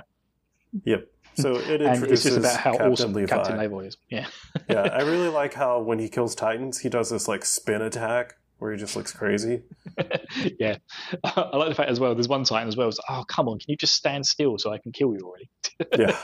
Yep. 0.85 1.09
So, 1.35 1.57
it 1.57 1.67
and 1.81 1.83
it's 1.83 1.95
introduces 1.95 2.25
just 2.25 2.39
about 2.39 2.57
how 2.57 2.73
Captain 2.73 2.93
awesome 2.93 3.13
Levi. 3.13 3.35
Captain 3.35 3.59
Levi 3.59 3.87
is. 3.87 3.97
Yeah, 4.09 4.27
yeah, 4.71 4.83
I 4.83 5.03
really 5.03 5.29
like 5.29 5.55
how 5.55 5.81
when 5.81 5.99
he 5.99 6.09
kills 6.09 6.35
Titans, 6.35 6.79
he 6.79 6.89
does 6.89 7.11
this 7.11 7.29
like 7.29 7.45
spin 7.45 7.83
attack 7.83 8.37
where 8.59 8.73
he 8.73 8.79
just 8.79 8.97
looks 8.97 9.13
crazy. 9.13 9.63
yeah. 10.59 10.77
I 11.25 11.57
like 11.57 11.69
the 11.69 11.75
fact 11.75 11.91
as 11.91 12.01
well. 12.01 12.15
There's 12.15 12.29
one 12.29 12.45
Titan 12.45 12.69
as 12.69 12.77
well. 12.77 12.89
It's 12.89 12.99
like, 12.99 13.19
oh 13.19 13.25
come 13.25 13.49
on, 13.49 13.59
can 13.59 13.67
you 13.71 13.77
just 13.77 13.95
stand 13.95 14.25
still 14.27 14.59
so 14.59 14.73
I 14.73 14.79
can 14.79 14.93
kill 14.93 15.13
you 15.15 15.21
already? 15.25 15.51
Yeah. 15.99 16.17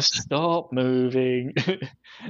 Stop 0.00 0.70
moving. 0.70 1.54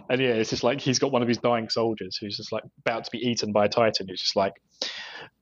and 0.08 0.20
yeah, 0.20 0.28
it's 0.34 0.50
just 0.50 0.62
like 0.62 0.80
he's 0.80 1.00
got 1.00 1.10
one 1.10 1.22
of 1.22 1.28
his 1.28 1.38
dying 1.38 1.68
soldiers 1.68 2.16
who's 2.20 2.36
just 2.36 2.52
like 2.52 2.62
about 2.86 3.04
to 3.04 3.10
be 3.10 3.18
eaten 3.18 3.50
by 3.52 3.64
a 3.64 3.68
titan 3.68 4.06
who's 4.08 4.20
just 4.20 4.36
like, 4.36 4.52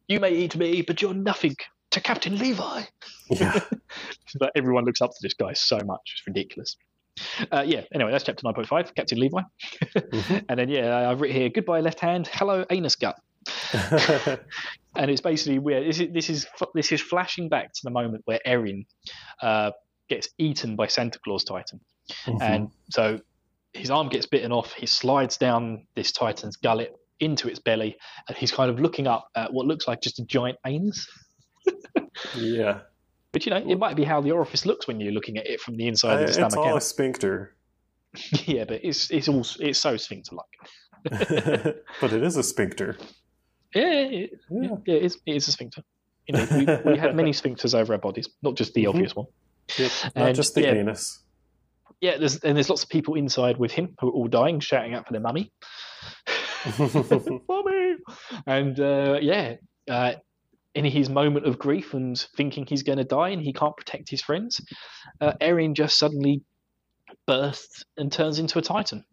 You 0.08 0.18
may 0.18 0.32
eat 0.34 0.56
me, 0.56 0.80
but 0.80 1.02
you're 1.02 1.12
nothing 1.12 1.56
to 1.90 2.00
Captain 2.00 2.38
Levi. 2.38 2.84
yeah. 3.30 3.60
Like 4.40 4.52
everyone 4.56 4.86
looks 4.86 5.02
up 5.02 5.10
to 5.10 5.18
this 5.20 5.34
guy 5.34 5.52
so 5.52 5.78
much. 5.84 6.00
It's 6.16 6.26
ridiculous. 6.26 6.76
Uh, 7.50 7.62
yeah, 7.66 7.82
anyway, 7.94 8.10
that's 8.10 8.24
chapter 8.24 8.42
9.5, 8.42 8.94
Captain 8.94 9.20
Levi. 9.20 9.40
Mhm. 9.94 10.44
And 10.48 10.58
then, 10.58 10.70
yeah, 10.70 11.10
I've 11.10 11.20
written 11.20 11.36
here, 11.36 11.50
goodbye 11.50 11.80
left 11.80 12.00
hand, 12.00 12.28
hello 12.32 12.64
anus 12.70 12.96
gut. 12.96 13.16
and 14.96 15.10
it's 15.10 15.20
basically 15.20 15.58
where 15.58 15.82
this 15.84 16.00
is 16.00 16.12
this 16.12 16.30
is 16.30 16.46
this 16.74 16.92
is 16.92 17.00
flashing 17.00 17.48
back 17.48 17.72
to 17.72 17.80
the 17.84 17.90
moment 17.90 18.22
where 18.24 18.40
Eren 18.46 18.84
uh, 19.40 19.70
gets 20.08 20.28
eaten 20.38 20.76
by 20.76 20.86
Santa 20.86 21.18
Claus 21.24 21.44
Titan, 21.44 21.80
Mm-hmm. 22.26 22.42
and 22.42 22.68
so 22.90 23.20
his 23.72 23.88
arm 23.90 24.08
gets 24.08 24.26
bitten 24.26 24.50
off. 24.52 24.72
He 24.72 24.86
slides 24.86 25.36
down 25.36 25.86
this 25.94 26.10
Titan's 26.12 26.56
gullet 26.56 26.92
into 27.20 27.48
its 27.48 27.60
belly, 27.60 27.96
and 28.28 28.36
he's 28.36 28.50
kind 28.50 28.68
of 28.70 28.80
looking 28.80 29.06
up 29.06 29.28
at 29.36 29.52
what 29.52 29.66
looks 29.66 29.86
like 29.86 30.00
just 30.02 30.18
a 30.18 30.24
giant 30.24 30.58
anus. 30.66 31.06
yeah. 32.36 32.80
But 33.32 33.46
you 33.46 33.50
know, 33.50 33.56
it 33.58 33.78
might 33.78 33.96
be 33.96 34.04
how 34.04 34.20
the 34.20 34.32
orifice 34.32 34.66
looks 34.66 34.86
when 34.86 35.00
you're 35.00 35.12
looking 35.12 35.38
at 35.38 35.46
it 35.46 35.60
from 35.60 35.76
the 35.76 35.86
inside 35.86 36.14
of 36.14 36.18
the 36.20 36.24
it's 36.24 36.34
stomach 36.34 36.58
all 36.58 36.76
a 36.76 36.80
sphincter, 36.80 37.54
yeah, 38.44 38.64
but 38.64 38.80
it's 38.84 39.10
it's 39.10 39.28
all 39.28 39.46
it's 39.60 39.78
so 39.78 39.96
sphincter-like. 39.96 41.76
but 42.00 42.12
it 42.12 42.22
is 42.22 42.36
a 42.36 42.42
sphincter. 42.42 42.98
Yeah, 43.74 43.82
it, 43.92 44.30
Yeah. 44.50 44.68
yeah, 44.86 44.94
it 44.96 45.02
is, 45.04 45.18
it 45.26 45.36
is 45.36 45.48
a 45.48 45.52
sphincter. 45.52 45.82
Indeed, 46.26 46.82
we, 46.84 46.92
we 46.92 46.98
have 46.98 47.14
many 47.14 47.30
sphincters 47.40 47.74
over 47.74 47.92
our 47.94 47.98
bodies, 47.98 48.28
not 48.42 48.54
just 48.54 48.74
the 48.74 48.84
Mhm. 48.84 48.88
obvious 48.90 49.16
one. 49.16 49.26
Yep. 49.78 49.90
Not 50.16 50.34
just 50.34 50.54
the 50.54 50.62
yeah. 50.62 50.72
anus. 50.74 51.22
Yeah, 52.00 52.18
there's 52.18 52.36
and 52.38 52.56
there's 52.56 52.68
lots 52.68 52.82
of 52.82 52.88
people 52.88 53.14
inside 53.14 53.58
with 53.58 53.70
him 53.72 53.94
who 54.00 54.08
are 54.08 54.12
all 54.12 54.26
dying, 54.28 54.58
shouting 54.60 54.92
out 54.94 55.06
for 55.06 55.12
their 55.12 55.20
mummy, 55.22 55.52
mummy, 57.48 57.94
and 58.46 58.78
uh, 58.80 59.18
yeah, 59.20 59.54
uh, 59.88 60.14
in 60.74 60.84
his 60.84 61.08
moment 61.08 61.46
of 61.46 61.58
grief 61.58 61.94
and 61.94 62.18
thinking 62.36 62.66
he's 62.66 62.82
going 62.82 62.98
to 62.98 63.04
die 63.04 63.28
and 63.30 63.42
he 63.42 63.52
can't 63.52 63.76
protect 63.76 64.10
his 64.10 64.20
friends, 64.22 64.60
uh, 65.20 65.34
Eren 65.40 65.74
just 65.74 65.98
suddenly 65.98 66.42
bursts 67.26 67.84
and 67.96 68.10
turns 68.10 68.38
into 68.38 68.58
a 68.58 68.62
Titan, 68.62 69.04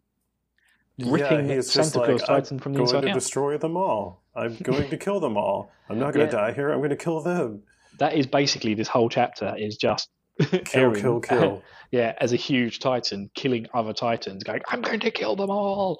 ripping 1.06 1.50
yeah, 1.50 1.56
he's 1.56 1.72
Santa 1.72 1.86
just 1.86 1.96
like, 1.96 2.06
Claus 2.06 2.22
I'm 2.24 2.28
Titan 2.28 2.60
from 2.60 2.74
the 2.74 2.84
going 2.84 3.02
to 3.04 3.10
out. 3.10 3.14
destroy 3.14 3.58
them 3.58 3.78
all. 3.78 4.22
I'm 4.36 4.56
going 4.58 4.90
to 4.90 4.98
kill 4.98 5.20
them 5.20 5.38
all. 5.38 5.72
I'm 5.90 6.00
not 6.00 6.14
going 6.14 6.26
to 6.30 6.32
die 6.32 6.54
here. 6.54 6.72
I'm 6.72 6.80
going 6.80 6.90
to 6.90 6.96
kill 6.96 7.22
them. 7.22 7.64
That 7.98 8.16
is 8.16 8.28
basically 8.28 8.74
this 8.74 8.88
whole 8.88 9.10
chapter 9.10 9.56
is 9.58 9.78
just 9.78 10.10
Kill, 10.40 10.92
Eren, 10.92 11.02
kill, 11.02 11.20
kill. 11.20 11.64
yeah, 11.92 12.14
as 12.18 12.32
a 12.32 12.38
huge 12.38 12.80
Titan 12.80 13.30
killing 13.36 13.68
other 13.74 13.92
Titans, 13.92 14.44
going, 14.46 14.62
"I'm 14.70 14.82
going 14.82 15.02
to 15.02 15.12
kill 15.12 15.36
them 15.36 15.50
all." 15.50 16.00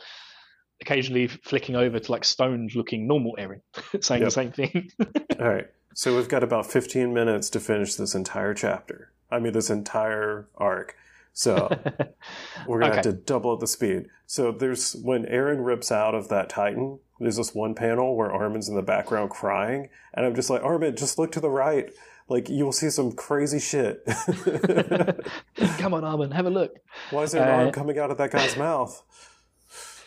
Occasionally 0.82 1.28
flicking 1.28 1.76
over 1.76 2.00
to 2.00 2.12
like 2.12 2.24
stoned-looking 2.24 3.06
normal 3.06 3.36
Eren, 3.38 3.60
saying 4.02 4.24
the 4.24 4.32
same 4.32 4.54
thing. 4.54 4.90
All 5.38 5.50
right. 5.50 5.68
So 5.94 6.16
we've 6.16 6.30
got 6.30 6.42
about 6.42 6.66
15 6.72 7.14
minutes 7.14 7.50
to 7.50 7.60
finish 7.60 7.96
this 7.96 8.16
entire 8.16 8.54
chapter. 8.54 9.12
I 9.30 9.40
mean, 9.40 9.52
this 9.52 9.70
entire 9.70 10.48
arc. 10.56 10.96
So 11.34 11.70
we're 12.68 12.80
going 12.80 12.92
to 12.92 12.98
have 12.98 13.04
to 13.04 13.14
double 13.14 13.52
up 13.54 13.60
the 13.60 13.68
speed. 13.68 14.08
So 14.26 14.52
there's 14.52 14.94
when 14.96 15.26
Eren 15.26 15.66
rips 15.66 15.92
out 15.92 16.14
of 16.16 16.28
that 16.30 16.50
Titan, 16.50 17.00
there's 17.20 17.38
this 17.38 17.54
one 17.56 17.76
panel 17.76 18.16
where 18.16 18.32
Armin's 18.32 18.70
in 18.70 18.76
the 18.76 18.82
background 18.82 19.30
crying. 19.30 19.90
And 20.14 20.26
I'm 20.26 20.36
just 20.36 20.50
like, 20.50 20.64
Armin, 20.64 20.96
just 20.96 21.18
look 21.18 21.32
to 21.34 21.40
the 21.40 21.50
right. 21.50 21.90
Like, 22.28 22.48
you 22.48 22.64
will 22.64 22.72
see 22.72 22.90
some 22.92 23.12
crazy 23.12 23.60
shit. 23.60 24.06
Come 25.80 25.96
on, 25.96 26.04
Armin, 26.04 26.32
have 26.32 26.46
a 26.46 26.50
look. 26.52 26.78
Why 27.10 27.24
is 27.24 27.32
there 27.32 27.42
an 27.44 27.50
Uh, 27.50 27.64
arm 27.64 27.72
coming 27.72 27.98
out 27.98 28.12
of 28.12 28.18
that 28.20 28.32
guy's 28.32 28.56
mouth? 28.56 29.02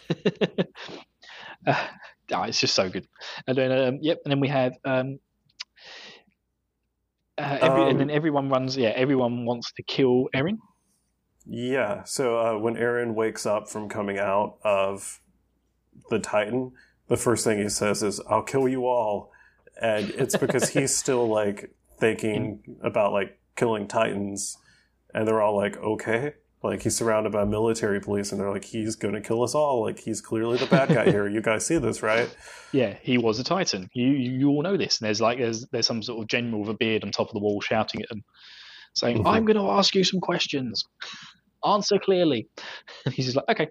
uh, 1.67 1.75
ah, 2.33 2.45
it's 2.45 2.61
just 2.61 2.75
so 2.75 2.89
good. 2.89 3.09
And 3.47 3.59
then, 3.59 3.73
um, 3.73 3.99
yep, 4.03 4.21
and 4.25 4.31
then 4.31 4.39
we 4.39 4.49
have, 4.49 4.75
um, 4.85 5.19
uh, 7.39 7.59
every, 7.61 7.83
Um, 7.83 7.89
and 7.89 8.01
then 8.01 8.11
everyone 8.11 8.49
runs. 8.51 8.77
Yeah, 8.77 8.91
everyone 8.91 9.45
wants 9.45 9.73
to 9.73 9.83
kill 9.83 10.29
Eren. 10.35 10.59
Yeah. 11.47 12.05
So 12.05 12.39
uh, 12.39 12.59
when 12.59 12.75
Eren 12.77 13.15
wakes 13.15 13.47
up 13.47 13.69
from 13.69 13.89
coming 13.89 14.19
out 14.19 14.59
of 14.65 15.21
the 16.11 16.19
Titan, 16.19 16.73
the 17.09 17.17
first 17.17 17.45
thing 17.45 17.59
he 17.61 17.69
says 17.69 18.03
is, 18.03 18.21
"I'll 18.29 18.43
kill 18.43 18.69
you 18.69 18.87
all," 18.87 19.31
and 19.81 20.11
it's 20.11 20.37
because 20.37 20.69
he's 20.75 20.97
still 20.97 21.27
like 21.29 21.75
thinking 21.99 22.63
about 22.83 23.13
like 23.13 23.39
killing 23.57 23.89
Titans, 23.89 24.57
and 25.15 25.27
they're 25.27 25.43
all 25.43 25.57
like, 25.57 25.77
"Okay." 25.77 26.35
Like 26.65 26.83
he's 26.83 26.95
surrounded 26.95 27.33
by 27.33 27.45
military 27.45 28.01
police, 28.01 28.31
and 28.31 28.41
they're 28.41 28.53
like, 28.53 28.65
"He's 28.65 28.95
going 28.95 29.15
to 29.15 29.21
kill 29.21 29.43
us 29.43 29.53
all." 29.53 29.83
Like 29.83 29.99
he's 29.99 30.21
clearly 30.21 30.59
the 30.59 30.67
bad 30.67 30.91
guy 30.91 31.11
here. 31.11 31.29
You 31.29 31.43
guys 31.43 31.67
see 31.67 31.77
this, 31.79 32.05
right? 32.05 32.35
Yeah, 32.71 32.97
he 33.03 33.19
was 33.19 33.41
a 33.41 33.45
Titan. 33.45 33.91
You 33.95 34.07
you 34.11 34.49
all 34.51 34.63
know 34.63 34.77
this. 34.77 35.01
And 35.01 35.07
there's 35.07 35.21
like 35.21 35.39
there's 35.39 35.67
there's 35.73 35.89
some 35.89 36.03
sort 36.05 36.23
of 36.23 36.29
general 36.29 36.61
with 36.61 36.71
a 36.71 36.75
beard 36.75 37.03
on 37.03 37.11
top 37.11 37.27
of 37.27 37.33
the 37.35 37.41
wall 37.41 37.61
shouting 37.61 38.01
at 38.03 38.09
them, 38.11 38.23
saying, 38.95 39.25
Mhm. 39.25 39.27
"I'm 39.27 39.45
going 39.45 39.57
to 39.57 39.71
ask 39.73 39.93
you 39.97 40.05
some 40.05 40.21
questions. 40.21 40.85
Answer 41.67 41.99
clearly." 41.99 42.49
And 43.05 43.15
he's 43.15 43.27
just 43.27 43.37
like, 43.37 43.49
"Okay." 43.51 43.69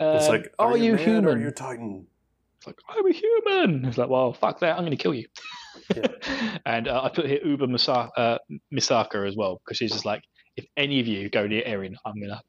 It's 0.00 0.26
Um, 0.26 0.30
like, 0.30 0.52
are, 0.58 0.76
you 0.76 0.94
man 0.96 1.04
human? 1.04 1.24
Or 1.26 1.30
are 1.32 1.38
you 1.40 1.50
Titan? 1.50 2.06
It's 2.58 2.66
like, 2.66 2.76
I'm 2.88 3.06
a 3.06 3.12
human. 3.12 3.84
It's 3.86 3.96
like, 3.96 4.10
well, 4.10 4.34
fuck 4.34 4.60
that. 4.60 4.76
I'm 4.76 4.82
going 4.84 4.90
to 4.90 5.02
kill 5.02 5.14
you. 5.14 5.26
Yeah. 5.96 6.58
and 6.66 6.88
uh, 6.88 7.00
I 7.04 7.08
put 7.08 7.24
here 7.24 7.40
Uber 7.42 7.66
Misa- 7.68 8.10
uh, 8.16 8.36
Misaka 8.70 9.26
as 9.26 9.34
well 9.34 9.62
because 9.64 9.78
she's 9.78 9.92
just 9.92 10.04
like, 10.04 10.22
if 10.56 10.66
any 10.76 11.00
of 11.00 11.06
you 11.06 11.30
go 11.30 11.46
near 11.46 11.62
Eren, 11.62 11.94
I'm 12.04 12.16
going 12.20 12.28
to 12.28 12.40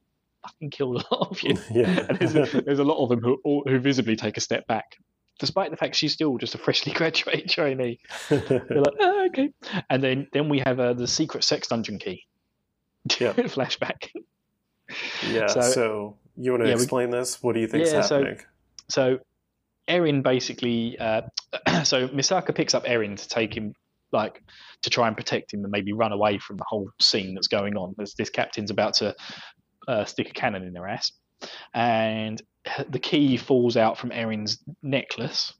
fucking 0.43 0.69
kill 0.71 0.97
a 0.97 0.99
lot 1.11 1.31
of 1.31 1.41
you. 1.43 1.55
Yeah. 1.71 2.07
and 2.09 2.19
there's, 2.19 2.35
a, 2.35 2.61
there's 2.61 2.79
a 2.79 2.83
lot 2.83 3.01
of 3.01 3.07
them 3.07 3.21
who, 3.21 3.39
all- 3.45 3.63
who 3.65 3.79
visibly 3.79 4.17
take 4.17 4.35
a 4.35 4.41
step 4.41 4.67
back, 4.67 4.97
despite 5.39 5.71
the 5.71 5.77
fact 5.77 5.95
she's 5.95 6.11
still 6.11 6.37
just 6.37 6.55
a 6.55 6.57
freshly 6.57 6.91
graduated 6.91 7.49
trainee. 7.49 7.99
They're 8.29 8.41
like, 8.69 8.95
oh, 8.99 9.27
okay. 9.29 9.51
And 9.89 10.03
then, 10.03 10.27
then 10.33 10.49
we 10.49 10.59
have 10.59 10.77
uh, 10.81 10.91
the 10.91 11.07
secret 11.07 11.45
sex 11.45 11.69
dungeon 11.69 11.99
key. 11.99 12.25
Yep. 13.17 13.37
Flashback. 13.37 14.09
Yeah. 15.29 15.47
So, 15.47 15.61
So- 15.61 16.17
you 16.37 16.51
want 16.51 16.63
to 16.63 16.69
Yeah, 16.69 16.75
we- 16.75 16.81
explain 16.81 17.09
this? 17.09 17.41
What 17.43 17.53
do 17.55 17.61
you 17.61 17.67
think's 17.67 17.91
Yeah, 17.91 18.01
so- 18.01 18.19
happening? 18.23 18.41
So 18.89 19.19
Eren 19.87 20.23
basically, 20.23 20.97
uh, 20.99 21.21
so 21.83 22.07
Misaka 22.09 22.53
picks 22.55 22.73
up 22.73 22.85
Eren 22.85 23.17
to 23.17 23.27
take 23.27 23.55
him, 23.55 23.73
like, 24.11 24.41
to 24.83 24.89
try 24.89 25.07
and 25.07 25.15
protect 25.15 25.53
him 25.53 25.63
and 25.63 25.71
maybe 25.71 25.93
run 25.93 26.11
away 26.11 26.37
from 26.39 26.57
the 26.57 26.63
whole 26.67 26.89
scene 26.99 27.33
that's 27.33 27.47
going 27.47 27.77
on. 27.77 27.93
There's, 27.97 28.13
this 28.15 28.29
captain's 28.29 28.71
about 28.71 28.93
to 28.95 29.15
uh, 29.87 30.05
stick 30.05 30.29
a 30.29 30.33
cannon 30.33 30.63
in 30.63 30.73
their 30.73 30.87
ass, 30.87 31.11
and 31.73 32.41
the 32.89 32.99
key 32.99 33.37
falls 33.37 33.75
out 33.77 33.97
from 33.97 34.11
Eren's 34.11 34.59
necklace. 34.83 35.53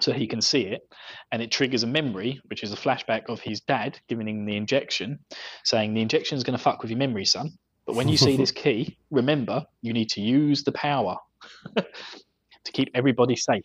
So 0.00 0.12
he 0.12 0.26
can 0.26 0.40
see 0.40 0.62
it, 0.62 0.82
and 1.30 1.40
it 1.40 1.52
triggers 1.52 1.84
a 1.84 1.86
memory, 1.86 2.40
which 2.46 2.64
is 2.64 2.72
a 2.72 2.76
flashback 2.76 3.26
of 3.28 3.40
his 3.40 3.60
dad 3.60 4.00
giving 4.08 4.26
him 4.26 4.44
the 4.44 4.56
injection, 4.56 5.20
saying 5.62 5.94
the 5.94 6.00
injection 6.02 6.36
is 6.36 6.42
going 6.42 6.56
to 6.58 6.62
fuck 6.62 6.82
with 6.82 6.90
your 6.90 6.98
memory, 6.98 7.24
son. 7.24 7.50
But 7.86 7.96
when 7.96 8.08
you 8.08 8.16
see 8.16 8.36
this 8.36 8.50
key, 8.64 8.98
remember 9.10 9.64
you 9.82 9.92
need 9.92 10.10
to 10.10 10.20
use 10.20 10.64
the 10.64 10.72
power 10.72 11.16
to 11.76 12.72
keep 12.72 12.90
everybody 12.94 13.36
safe. 13.36 13.62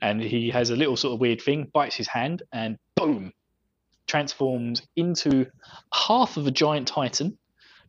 And 0.00 0.20
he 0.20 0.50
has 0.50 0.70
a 0.70 0.76
little 0.76 0.96
sort 0.96 1.14
of 1.14 1.20
weird 1.20 1.40
thing, 1.40 1.70
bites 1.72 1.96
his 1.96 2.08
hand, 2.08 2.42
and 2.52 2.78
boom, 2.96 3.32
transforms 4.06 4.82
into 4.96 5.46
half 5.92 6.36
of 6.36 6.46
a 6.46 6.50
giant 6.50 6.88
titan, 6.88 7.38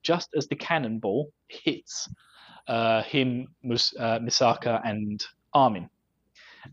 just 0.03 0.29
as 0.37 0.47
the 0.47 0.55
cannonball 0.55 1.31
hits 1.47 2.07
uh, 2.67 3.01
him, 3.03 3.47
Mus- 3.63 3.95
uh, 3.99 4.19
Misaka, 4.19 4.81
and 4.85 5.23
Armin, 5.53 5.89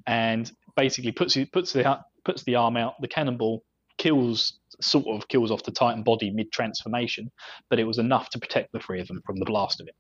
and 0.07 0.51
basically 0.76 1.12
puts 1.12 1.36
puts 1.53 1.72
the 1.72 1.99
puts 2.24 2.45
the 2.45 2.57
arm 2.57 2.76
out. 2.76 2.95
The 3.01 3.09
cannonball 3.09 3.64
kills 3.99 4.59
sort 4.80 5.07
of 5.07 5.28
kills 5.28 5.51
off 5.51 5.62
the 5.62 5.70
titan 5.70 6.03
body 6.03 6.30
mid 6.30 6.51
transformation, 6.51 7.30
but 7.68 7.78
it 7.78 7.84
was 7.84 7.99
enough 7.99 8.30
to 8.30 8.38
protect 8.38 8.72
the 8.72 8.80
three 8.80 9.01
of 9.01 9.09
them 9.09 9.22
from 9.24 9.36
the 9.36 9.45
blast 9.45 9.80
of 9.80 9.88
it. 9.88 9.95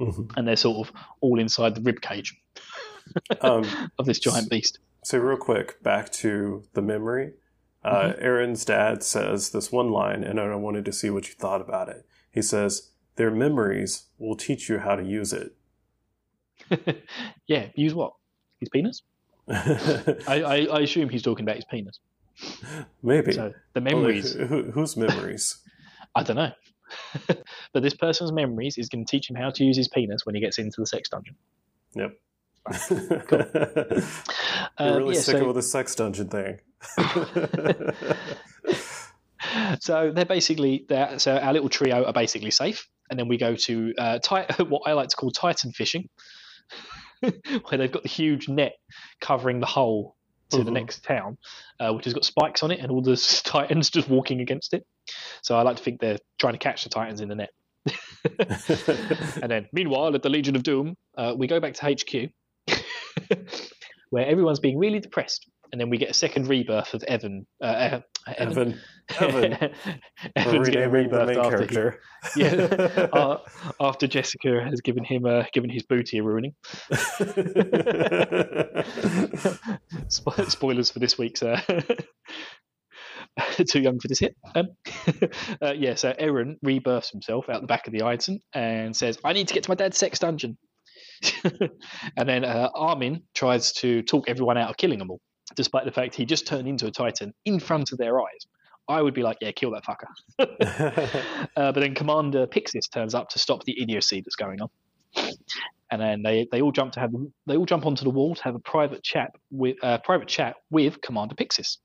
Mhm. 0.00 0.32
And 0.36 0.46
they're 0.46 0.56
sort 0.56 0.88
of 0.88 0.94
all 1.20 1.38
inside 1.38 1.74
the 1.74 1.80
rib 1.80 2.00
cage 2.00 2.34
Um, 3.40 3.64
of 3.98 4.06
this 4.06 4.18
giant 4.18 4.48
beast. 4.50 4.78
So 5.04 5.18
real 5.18 5.36
quick, 5.36 5.82
back 5.82 6.12
to 6.12 6.64
the 6.74 6.82
memory. 6.82 7.32
Uh, 7.84 8.12
Eren's 8.22 8.64
dad 8.64 9.02
says 9.02 9.50
this 9.50 9.72
one 9.72 9.90
line, 9.90 10.22
and 10.22 10.38
I 10.38 10.54
wanted 10.54 10.84
to 10.84 10.92
see 10.92 11.10
what 11.10 11.26
you 11.28 11.34
thought 11.34 11.60
about 11.60 11.88
it. 11.88 12.06
He 12.30 12.40
says, 12.40 12.92
"Their 13.16 13.32
memories 13.32 14.04
will 14.18 14.36
teach 14.36 14.68
you 14.68 14.78
how 14.78 14.94
to 14.94 15.02
use 15.02 15.32
it." 15.32 15.56
yeah, 17.48 17.68
use 17.74 17.92
what? 17.92 18.14
His 18.60 18.68
penis? 18.68 19.02
I, 19.48 20.14
I, 20.28 20.66
I 20.66 20.80
assume 20.82 21.08
he's 21.08 21.22
talking 21.22 21.44
about 21.44 21.56
his 21.56 21.64
penis. 21.64 21.98
Maybe. 23.02 23.32
So 23.32 23.52
the 23.74 23.80
Well, 23.80 23.94
memories, 23.94 24.32
who, 24.34 24.64
whose 24.70 24.96
memories? 24.96 25.58
I 26.14 26.22
don't 26.22 26.36
know. 26.36 26.52
but 27.72 27.82
this 27.82 27.94
person's 27.94 28.32
memories 28.32 28.76
is 28.78 28.88
going 28.88 29.04
to 29.04 29.10
teach 29.10 29.28
him 29.30 29.36
how 29.36 29.50
to 29.50 29.64
use 29.64 29.76
his 29.76 29.88
penis 29.88 30.26
when 30.26 30.34
he 30.34 30.40
gets 30.40 30.58
into 30.58 30.80
the 30.80 30.86
sex 30.86 31.08
dungeon. 31.08 31.36
yep. 31.94 32.18
Cool. 32.88 33.00
You're 33.10 34.02
Um, 34.78 34.96
really 34.98 35.14
yeah, 35.14 35.20
sticking 35.20 35.40
so- 35.40 35.46
with 35.46 35.56
the 35.56 35.62
sex 35.62 35.94
dungeon 35.94 36.28
thing. 36.28 36.58
so 39.80 40.12
they're 40.14 40.24
basically 40.24 40.84
they're, 40.88 41.18
so 41.18 41.36
our 41.36 41.52
little 41.52 41.68
trio 41.68 42.04
are 42.04 42.12
basically 42.12 42.50
safe, 42.50 42.88
and 43.10 43.18
then 43.18 43.28
we 43.28 43.36
go 43.36 43.54
to 43.56 43.92
uh, 43.98 44.18
what 44.68 44.82
I 44.86 44.92
like 44.92 45.08
to 45.08 45.16
call 45.16 45.30
Titan 45.30 45.72
fishing, 45.72 46.08
where 47.20 47.78
they've 47.78 47.90
got 47.92 48.02
the 48.02 48.08
huge 48.08 48.48
net 48.48 48.74
covering 49.20 49.60
the 49.60 49.66
hole 49.66 50.16
to 50.52 50.64
the 50.64 50.70
Mhm. 50.70 50.74
next 50.74 51.04
town, 51.04 51.36
uh, 51.80 51.92
which 51.92 52.04
has 52.04 52.14
got 52.14 52.24
spikes 52.24 52.62
on 52.62 52.70
it, 52.70 52.80
and 52.80 52.90
all 52.90 53.02
the 53.02 53.16
Titans 53.44 53.90
just 53.90 54.08
walking 54.08 54.40
against 54.40 54.74
it. 54.74 54.84
So 55.42 55.56
I 55.56 55.62
like 55.62 55.76
to 55.76 55.82
think 55.82 56.00
they're 56.00 56.18
trying 56.38 56.54
to 56.54 56.58
catch 56.58 56.84
the 56.84 56.90
Titans 56.90 57.20
in 57.20 57.28
the 57.28 57.34
net. 57.34 57.50
and 59.42 59.50
then, 59.50 59.68
meanwhile, 59.72 60.14
at 60.14 60.22
the 60.22 60.28
Legion 60.28 60.54
of 60.56 60.62
Doom, 60.62 60.96
uh, 61.16 61.34
we 61.36 61.46
go 61.46 61.58
back 61.60 61.74
to 61.74 61.84
HQ, 61.86 62.30
where 64.10 64.26
everyone's 64.26 64.60
being 64.60 64.78
really 64.78 65.00
depressed, 65.00 65.48
and 65.72 65.80
then 65.80 65.90
we 65.90 65.98
get 65.98 66.10
a 66.10 66.14
second 66.14 66.48
rebirth 66.48 66.94
of 66.94 67.02
Evan. 67.04 67.46
Uh, 67.62 68.00
Evan. 68.36 68.58
Evan, 68.58 68.80
Evan. 69.18 69.52
Evan's 70.36 70.68
getting 70.68 70.90
rebirthed 70.90 71.36
after 71.36 71.62
he, 71.62 71.68
character. 71.68 72.00
yeah, 72.36 73.08
uh, 73.12 73.38
after 73.80 74.06
Jessica 74.06 74.62
has 74.62 74.80
given 74.80 75.04
him 75.04 75.24
uh, 75.26 75.44
given 75.52 75.70
his 75.70 75.82
booty 75.82 76.18
a 76.18 76.22
ruining. 76.22 76.54
Spo- 80.08 80.50
Spoilers 80.50 80.90
for 80.90 80.98
this 80.98 81.18
week's. 81.18 81.42
Uh, 81.42 81.60
too 83.70 83.80
young 83.80 83.98
for 83.98 84.08
this 84.08 84.18
hit. 84.18 84.36
Um, 84.54 84.68
uh, 85.62 85.72
yeah, 85.72 85.94
so 85.94 86.12
Eren 86.12 86.56
rebirths 86.62 87.10
himself 87.10 87.48
out 87.48 87.60
the 87.60 87.66
back 87.66 87.86
of 87.86 87.92
the 87.92 88.00
Eidson 88.00 88.40
and 88.52 88.94
says, 88.94 89.18
"I 89.24 89.32
need 89.32 89.48
to 89.48 89.54
get 89.54 89.64
to 89.64 89.70
my 89.70 89.74
dad's 89.74 89.98
sex 89.98 90.18
dungeon." 90.18 90.58
and 92.16 92.28
then 92.28 92.44
uh, 92.44 92.68
Armin 92.74 93.22
tries 93.34 93.72
to 93.74 94.02
talk 94.02 94.28
everyone 94.28 94.58
out 94.58 94.70
of 94.70 94.76
killing 94.76 94.98
them 94.98 95.10
all, 95.10 95.20
despite 95.54 95.84
the 95.84 95.92
fact 95.92 96.14
he 96.14 96.24
just 96.24 96.46
turned 96.46 96.68
into 96.68 96.86
a 96.86 96.90
Titan 96.90 97.32
in 97.44 97.60
front 97.60 97.92
of 97.92 97.98
their 97.98 98.20
eyes. 98.20 98.46
I 98.88 99.00
would 99.00 99.14
be 99.14 99.22
like, 99.22 99.38
"Yeah, 99.40 99.52
kill 99.52 99.72
that 99.72 99.84
fucker." 99.84 100.08
uh, 101.56 101.72
but 101.72 101.80
then 101.80 101.94
Commander 101.94 102.46
Pixis 102.46 102.90
turns 102.92 103.14
up 103.14 103.30
to 103.30 103.38
stop 103.38 103.64
the 103.64 103.80
idiocy 103.80 104.20
that's 104.20 104.36
going 104.36 104.60
on. 104.60 104.68
And 105.90 106.00
then 106.00 106.22
they, 106.22 106.48
they 106.50 106.62
all 106.62 106.72
jump 106.72 106.94
to 106.94 107.00
have 107.00 107.12
they 107.46 107.56
all 107.56 107.66
jump 107.66 107.84
onto 107.84 108.04
the 108.04 108.10
wall 108.10 108.34
to 108.34 108.42
have 108.44 108.54
a 108.54 108.58
private 108.60 109.02
chat 109.02 109.30
with 109.50 109.76
uh, 109.82 109.98
private 109.98 110.28
chat 110.28 110.56
with 110.70 111.00
Commander 111.02 111.34
Pixis. 111.34 111.76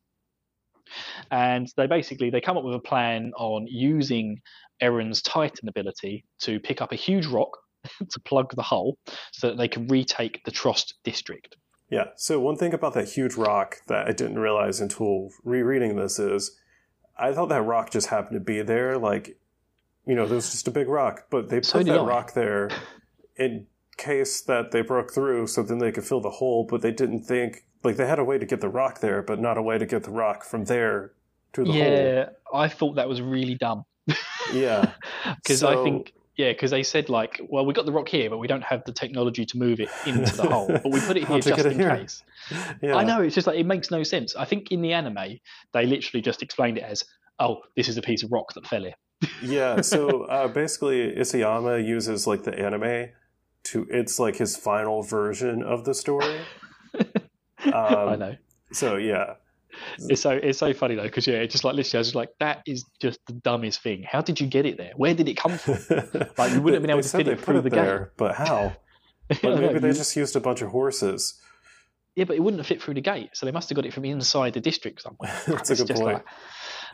and 1.31 1.67
they 1.75 1.87
basically 1.87 2.29
they 2.29 2.41
come 2.41 2.57
up 2.57 2.63
with 2.63 2.75
a 2.75 2.79
plan 2.79 3.33
on 3.37 3.67
using 3.67 4.41
Eren's 4.81 5.21
Titan 5.21 5.67
ability 5.67 6.23
to 6.41 6.59
pick 6.59 6.81
up 6.81 6.91
a 6.91 6.95
huge 6.95 7.25
rock 7.25 7.57
to 8.09 8.19
plug 8.21 8.55
the 8.55 8.63
hole 8.63 8.97
so 9.31 9.47
that 9.49 9.57
they 9.57 9.67
can 9.67 9.87
retake 9.87 10.41
the 10.45 10.51
Trost 10.51 10.93
district. 11.03 11.57
Yeah. 11.89 12.05
So 12.17 12.39
one 12.39 12.57
thing 12.57 12.73
about 12.73 12.93
that 12.95 13.09
huge 13.09 13.35
rock 13.35 13.77
that 13.87 14.07
I 14.07 14.11
didn't 14.11 14.39
realize 14.39 14.81
until 14.81 15.29
rereading 15.43 15.95
this 15.95 16.19
is 16.19 16.57
I 17.19 17.33
thought 17.33 17.49
that 17.49 17.61
rock 17.63 17.91
just 17.91 18.07
happened 18.07 18.35
to 18.35 18.39
be 18.43 18.61
there. 18.61 18.97
Like, 18.97 19.37
you 20.05 20.15
know, 20.15 20.25
there 20.27 20.35
was 20.35 20.51
just 20.51 20.67
a 20.67 20.71
big 20.71 20.87
rock, 20.87 21.25
but 21.29 21.49
they 21.49 21.57
put 21.57 21.65
So 21.65 21.83
that 21.83 21.99
I. 21.99 22.03
rock 22.03 22.33
there 22.33 22.69
in 23.35 23.67
case 23.97 24.41
that 24.41 24.71
they 24.71 24.81
broke 24.81 25.11
through 25.13 25.47
so 25.47 25.63
then 25.63 25.79
they 25.79 25.91
could 25.91 26.03
fill 26.05 26.21
the 26.21 26.29
hole, 26.29 26.65
but 26.69 26.81
they 26.81 26.91
didn't 26.91 27.21
think, 27.23 27.65
like, 27.83 27.95
they 27.97 28.07
had 28.07 28.19
a 28.19 28.23
way 28.23 28.37
to 28.37 28.45
get 28.45 28.61
the 28.61 28.69
rock 28.69 28.99
there, 29.01 29.21
but 29.21 29.39
not 29.39 29.57
a 29.57 29.61
way 29.61 29.77
to 29.77 29.85
get 29.85 30.03
the 30.03 30.11
rock 30.11 30.43
from 30.43 30.65
there 30.65 31.13
to 31.53 31.63
the 31.63 31.73
hole. 31.73 31.81
yeah, 31.81 32.29
I 32.53 32.67
thought 32.67 32.95
that 32.95 33.07
was 33.09 33.21
really 33.21 33.55
dumb 33.55 33.83
Yeah. 34.53 34.91
because 35.37 35.63
I 35.63 35.75
think 35.83 36.13
yeah, 36.37 36.51
because 36.51 36.71
they 36.71 36.83
said 36.83 37.09
like, 37.09 37.41
well, 37.49 37.65
we 37.65 37.73
got 37.73 37.85
the 37.85 37.91
rock 37.91 38.07
here, 38.07 38.29
but 38.29 38.37
we 38.37 38.47
don't 38.47 38.63
have 38.63 38.83
the 38.85 38.91
technology 38.91 39.45
to 39.45 39.57
move 39.57 39.79
it 39.79 39.89
into 40.05 40.35
the 40.35 40.43
hole, 40.47 40.67
but 40.67 40.85
we 40.91 40.99
put 40.99 41.17
it 41.17 41.27
here 41.27 41.39
just 41.39 41.65
it 41.65 41.71
in 41.73 41.79
here? 41.79 41.97
case. 41.97 42.23
Yeah. 42.81 42.95
I 42.95 43.03
know 43.03 43.21
it's 43.21 43.35
just 43.35 43.47
like 43.47 43.57
it 43.59 43.65
makes 43.65 43.91
no 43.91 44.03
sense. 44.03 44.35
I 44.35 44.45
think 44.45 44.71
in 44.71 44.81
the 44.81 44.93
anime 44.93 45.39
they 45.73 45.85
literally 45.85 46.21
just 46.21 46.41
explained 46.43 46.77
it 46.77 46.83
as, 46.83 47.03
oh, 47.39 47.61
this 47.75 47.87
is 47.89 47.97
a 47.97 48.01
piece 48.01 48.23
of 48.23 48.31
rock 48.31 48.53
that 48.53 48.65
fell 48.67 48.83
here. 48.83 48.93
yeah, 49.41 49.81
so 49.81 50.23
uh, 50.29 50.47
basically, 50.47 51.11
Isayama 51.15 51.85
uses 51.85 52.27
like 52.27 52.43
the 52.43 52.57
anime 52.57 53.09
to 53.63 53.87
it's 53.89 54.19
like 54.19 54.35
his 54.37 54.55
final 54.55 55.01
version 55.03 55.63
of 55.63 55.83
the 55.85 55.93
story. 55.93 56.39
I 57.65 57.71
Um, 57.73 58.19
know. 58.19 58.35
So 58.71 58.95
yeah, 58.97 59.33
It's 60.09 60.21
so 60.21 60.31
it's 60.31 60.57
so 60.59 60.73
funny 60.73 60.95
though 60.95 61.03
because 61.03 61.27
yeah, 61.27 61.35
it's 61.35 61.51
just 61.53 61.63
like 61.63 61.75
literally 61.75 61.97
I 61.97 62.01
was 62.01 62.07
just 62.07 62.15
like 62.15 62.29
that 62.39 62.61
is 62.65 62.85
just 63.01 63.19
the 63.27 63.33
dumbest 63.33 63.81
thing. 63.81 64.03
How 64.03 64.21
did 64.21 64.39
you 64.39 64.47
get 64.47 64.65
it 64.65 64.77
there? 64.77 64.91
Where 64.95 65.13
did 65.13 65.27
it 65.27 65.37
come 65.37 65.57
from? 65.57 65.75
like 66.37 66.51
you 66.53 66.61
wouldn't 66.61 66.73
have 66.73 66.81
been 66.81 66.89
able 66.91 67.01
to 67.03 67.09
fit 67.09 67.27
it 67.27 67.39
through 67.41 67.59
it 67.59 67.61
the 67.63 67.69
there, 67.69 68.11
but 68.17 68.35
how? 68.35 68.75
I 69.29 69.37
But 69.41 69.43
know, 69.43 69.61
maybe 69.61 69.79
they 69.79 69.87
you- 69.89 69.93
just 69.93 70.15
used 70.15 70.35
a 70.35 70.39
bunch 70.39 70.61
of 70.61 70.69
horses. 70.69 71.39
yeah, 72.15 72.23
but 72.25 72.35
it 72.35 72.39
wouldn't 72.39 72.59
have 72.59 72.67
fit 72.67 72.81
through 72.81 72.93
the 72.95 73.01
gate, 73.01 73.29
so 73.33 73.45
they 73.45 73.51
must 73.51 73.69
have 73.69 73.75
got 73.75 73.85
it 73.85 73.93
from 73.93 74.05
inside 74.05 74.53
the 74.53 74.61
district 74.61 75.01
somewhere. 75.01 75.33
That's 75.47 75.69
a 75.69 75.75
good 75.85 75.95
point. 75.95 76.05
like- 76.15 76.25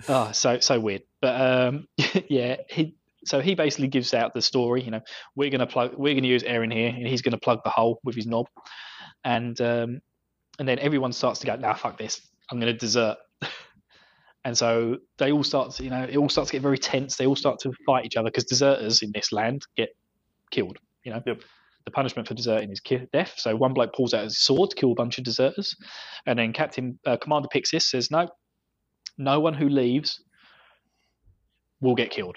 oh, 0.09 0.31
so 0.31 0.59
so 0.59 0.79
weird. 0.79 1.03
But 1.21 1.39
um, 1.39 1.87
yeah, 2.29 2.57
he 2.69 2.95
so 3.25 3.39
he 3.39 3.55
basically 3.55 3.87
gives 3.87 4.13
out 4.13 4.33
the 4.33 4.41
story. 4.41 4.81
You 4.83 4.91
know, 4.91 5.01
we're 5.35 5.49
gonna 5.51 5.67
plug, 5.67 5.93
we're 5.95 6.15
gonna 6.15 6.27
use 6.27 6.43
Eren 6.43 6.73
here, 6.73 6.89
and 6.89 7.07
he's 7.07 7.21
gonna 7.21 7.37
plug 7.37 7.59
the 7.63 7.69
hole 7.69 7.99
with 8.03 8.15
his 8.15 8.25
knob, 8.25 8.47
and 9.23 9.59
um, 9.61 10.01
and 10.59 10.67
then 10.67 10.79
everyone 10.79 11.13
starts 11.13 11.39
to 11.41 11.47
go, 11.47 11.55
nah, 11.55 11.73
fuck 11.73 11.97
this, 11.97 12.21
I'm 12.51 12.59
gonna 12.59 12.73
desert. 12.73 13.17
And 14.45 14.57
so 14.57 14.97
they 15.19 15.31
all 15.31 15.41
start, 15.43 15.71
to, 15.75 15.83
you 15.85 15.89
know, 15.89 16.03
it 16.03 16.17
all 16.17 16.27
starts 16.27 16.49
to 16.51 16.55
get 16.57 16.61
very 16.61 16.77
tense. 16.77 17.15
They 17.15 17.25
all 17.25 17.35
start 17.37 17.59
to 17.61 17.71
fight 17.85 18.05
each 18.05 18.17
other 18.17 18.25
because 18.29 18.43
deserters 18.43 19.01
in 19.01 19.09
this 19.13 19.31
land 19.31 19.61
get 19.77 19.95
killed. 20.51 20.77
You 21.05 21.13
know, 21.13 21.21
Yep. 21.25 21.39
the 21.85 21.91
punishment 21.91 22.27
for 22.27 22.33
deserting 22.33 22.69
is 22.69 22.81
ki- 22.81 23.07
death. 23.13 23.35
So 23.37 23.55
one 23.55 23.73
bloke 23.73 23.93
pulls 23.93 24.13
out 24.13 24.25
his 24.25 24.43
sword 24.43 24.71
to 24.71 24.75
kill 24.75 24.91
a 24.91 24.95
bunch 24.95 25.17
of 25.17 25.23
deserters, 25.23 25.73
and 26.25 26.37
then 26.37 26.51
Captain 26.51 26.99
uh, 27.05 27.15
Commander 27.15 27.47
Pixis 27.55 27.83
says, 27.83 28.11
"No, 28.11 28.27
no 29.17 29.39
one 29.39 29.53
who 29.53 29.69
leaves 29.69 30.21
will 31.79 31.95
get 31.95 32.11
killed. 32.11 32.35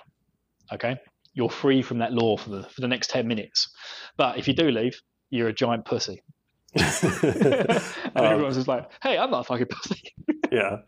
Okay, 0.72 0.96
you're 1.34 1.50
free 1.50 1.82
from 1.82 1.98
that 1.98 2.12
law 2.12 2.36
for 2.36 2.50
the 2.50 2.62
for 2.62 2.82
the 2.82 2.88
next 2.88 3.10
ten 3.10 3.26
minutes. 3.26 3.68
But 4.16 4.38
if 4.38 4.46
you 4.46 4.54
do 4.54 4.70
leave, 4.70 4.96
you're 5.30 5.48
a 5.48 5.52
giant 5.52 5.84
pussy." 5.84 6.22
and 7.22 8.16
Um, 8.16 8.24
everyone's 8.24 8.56
just 8.56 8.68
like, 8.68 8.90
"Hey, 9.02 9.18
I'm 9.18 9.30
not 9.30 9.40
a 9.40 9.44
fucking 9.44 9.66
pussy." 9.66 10.14
yeah. 10.52 10.78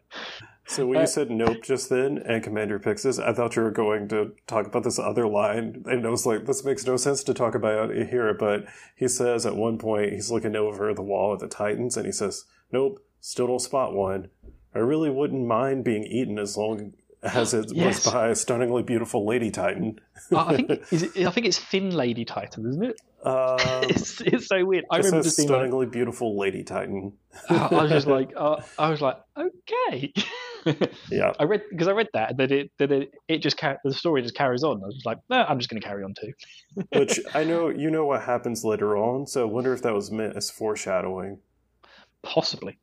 So 0.67 0.87
when 0.87 0.99
Uh, 0.99 1.01
you 1.03 1.07
said 1.07 1.31
nope 1.31 1.63
just 1.63 1.89
then 1.89 2.19
and 2.19 2.43
Commander 2.43 2.79
Pixis, 2.79 3.19
I 3.23 3.33
thought 3.33 3.57
you 3.57 3.63
were 3.63 3.71
going 3.71 4.07
to 4.09 4.33
talk 4.47 4.67
about 4.67 4.85
this 4.85 4.99
other 4.99 5.27
line, 5.27 5.83
and 5.87 6.07
I 6.07 6.11
was 6.11 6.27
like, 6.27 6.45
this 6.45 6.63
makes 6.65 6.87
no 6.87 6.97
sense 6.97 7.25
to 7.25 7.33
talk 7.35 7.55
about 7.55 7.91
it 7.91 8.11
here. 8.11 8.35
But 8.35 8.67
he 8.95 9.09
says 9.09 9.47
at 9.47 9.57
one 9.57 9.79
point 9.79 10.13
he's 10.13 10.31
looking 10.31 10.55
over 10.57 10.93
the 10.93 11.03
wall 11.03 11.33
at 11.33 11.39
the 11.41 11.49
Titans, 11.49 11.97
and 11.97 12.05
he 12.05 12.13
says, 12.13 12.45
"Nope, 12.71 13.01
still 13.21 13.47
don't 13.47 13.61
spot 13.61 13.95
one. 13.95 14.29
I 14.75 14.81
really 14.81 15.11
wouldn't 15.11 15.47
mind 15.47 15.85
being 15.85 16.05
eaten 16.05 16.39
as 16.39 16.57
long 16.57 16.93
as 17.23 17.55
it 17.55 17.73
Yes. 17.75 18.05
was 18.05 18.13
by 18.15 18.29
a 18.29 18.35
stunningly 18.35 18.83
beautiful 18.83 19.27
Lady 19.27 19.51
Titan." 19.51 19.99
I 20.37 20.57
think 20.57 20.71
it, 20.93 21.27
I 21.27 21.31
think 21.31 21.47
it's 21.47 21.59
Thin 21.59 21.91
Lady 21.91 22.25
Titan, 22.25 22.69
isn't 22.69 22.85
it? 22.85 23.01
Um, 23.25 23.57
It's, 23.91 24.21
it's 24.21 24.47
so 24.47 24.65
weird. 24.65 24.85
I 24.91 24.99
remember 24.99 25.23
says 25.25 25.37
being 25.37 25.49
like, 25.49 25.57
stunningly 25.59 25.87
beautiful 25.87 26.39
Lady 26.39 26.63
Titan. 26.63 27.13
I 27.51 27.69
was 27.73 27.91
just 27.91 28.07
like, 28.07 28.31
uh, 28.37 28.61
I 28.79 28.91
was 28.91 29.01
like, 29.01 29.17
okay. 29.37 30.13
Yeah. 31.11 31.33
I 31.41 31.45
read 31.45 31.63
because 31.71 31.89
I 31.89 31.93
read 31.93 32.09
that 32.13 32.37
that 32.37 32.53
it 32.53 32.71
that 32.79 32.93
it, 32.93 33.15
it 33.27 33.39
just 33.39 33.57
car- 33.57 33.79
the 33.85 33.93
story 33.95 34.21
just 34.23 34.35
carries 34.35 34.63
on. 34.63 34.83
I 34.83 34.87
was 34.87 35.03
like, 35.07 35.19
no, 35.31 35.37
I'm 35.39 35.59
just 35.59 35.71
going 35.71 35.81
to 35.81 35.87
carry 35.87 36.05
on 36.05 36.15
too. 36.15 36.33
Which 36.93 37.19
I 37.35 37.45
know 37.45 37.69
you 37.71 37.91
know 37.91 38.05
what 38.07 38.23
happens 38.23 38.65
later 38.65 38.97
on, 38.97 39.27
so 39.27 39.43
I 39.43 39.51
wonder 39.51 39.73
if 39.73 39.83
that 39.83 39.95
was 39.95 40.11
meant 40.11 40.37
as 40.37 40.51
foreshadowing. 40.51 41.39
Possibly. 42.23 42.79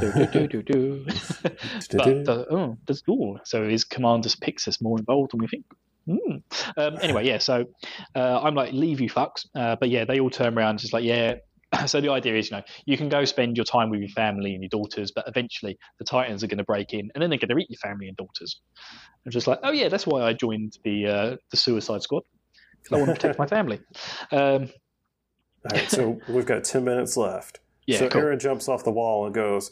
Do, 0.00 0.12
do, 0.12 0.26
do, 0.26 0.46
do, 0.48 0.62
do. 0.62 1.06
but 1.92 2.28
uh, 2.28 2.44
oh, 2.50 2.78
that's 2.86 3.02
cool. 3.02 3.38
So 3.44 3.64
is 3.64 3.84
Commander's 3.84 4.36
Pixis 4.36 4.80
more 4.80 4.98
involved 4.98 5.32
than 5.32 5.40
we 5.40 5.48
think? 5.48 5.64
Hmm. 6.06 6.36
Um, 6.76 6.98
anyway, 7.00 7.26
yeah. 7.26 7.38
So 7.38 7.66
uh, 8.14 8.40
I'm 8.42 8.54
like, 8.54 8.72
leave 8.72 9.00
you 9.00 9.08
fucks. 9.08 9.46
Uh, 9.54 9.76
but 9.76 9.88
yeah, 9.90 10.04
they 10.04 10.20
all 10.20 10.30
turn 10.30 10.56
around, 10.56 10.78
just 10.78 10.92
like, 10.92 11.04
yeah. 11.04 11.36
So 11.86 12.02
the 12.02 12.10
idea 12.10 12.36
is, 12.36 12.50
you 12.50 12.58
know, 12.58 12.62
you 12.84 12.98
can 12.98 13.08
go 13.08 13.24
spend 13.24 13.56
your 13.56 13.64
time 13.64 13.88
with 13.88 14.00
your 14.00 14.10
family 14.10 14.52
and 14.52 14.62
your 14.62 14.68
daughters, 14.68 15.10
but 15.10 15.24
eventually 15.26 15.78
the 15.98 16.04
Titans 16.04 16.44
are 16.44 16.46
going 16.46 16.58
to 16.58 16.64
break 16.64 16.92
in, 16.92 17.10
and 17.14 17.22
then 17.22 17.30
they're 17.30 17.38
going 17.38 17.48
to 17.48 17.56
eat 17.56 17.70
your 17.70 17.78
family 17.78 18.08
and 18.08 18.16
daughters. 18.18 18.60
I'm 19.24 19.32
just 19.32 19.46
like, 19.46 19.58
oh 19.62 19.72
yeah, 19.72 19.88
that's 19.88 20.06
why 20.06 20.20
I 20.20 20.34
joined 20.34 20.76
the 20.84 21.06
uh, 21.06 21.36
the 21.50 21.56
Suicide 21.56 22.02
Squad 22.02 22.24
because 22.82 22.96
I 22.96 22.98
want 22.98 23.08
to 23.08 23.14
protect 23.14 23.38
my 23.38 23.46
family. 23.46 23.80
Um, 24.32 24.70
All 25.70 25.78
right, 25.78 25.90
so 25.90 26.18
we've 26.28 26.46
got 26.46 26.64
10 26.64 26.84
minutes 26.84 27.16
left. 27.16 27.60
Yeah, 27.86 27.98
so 27.98 28.08
cool. 28.08 28.22
Eren 28.22 28.40
jumps 28.40 28.68
off 28.68 28.84
the 28.84 28.92
wall 28.92 29.26
and 29.26 29.34
goes, 29.34 29.70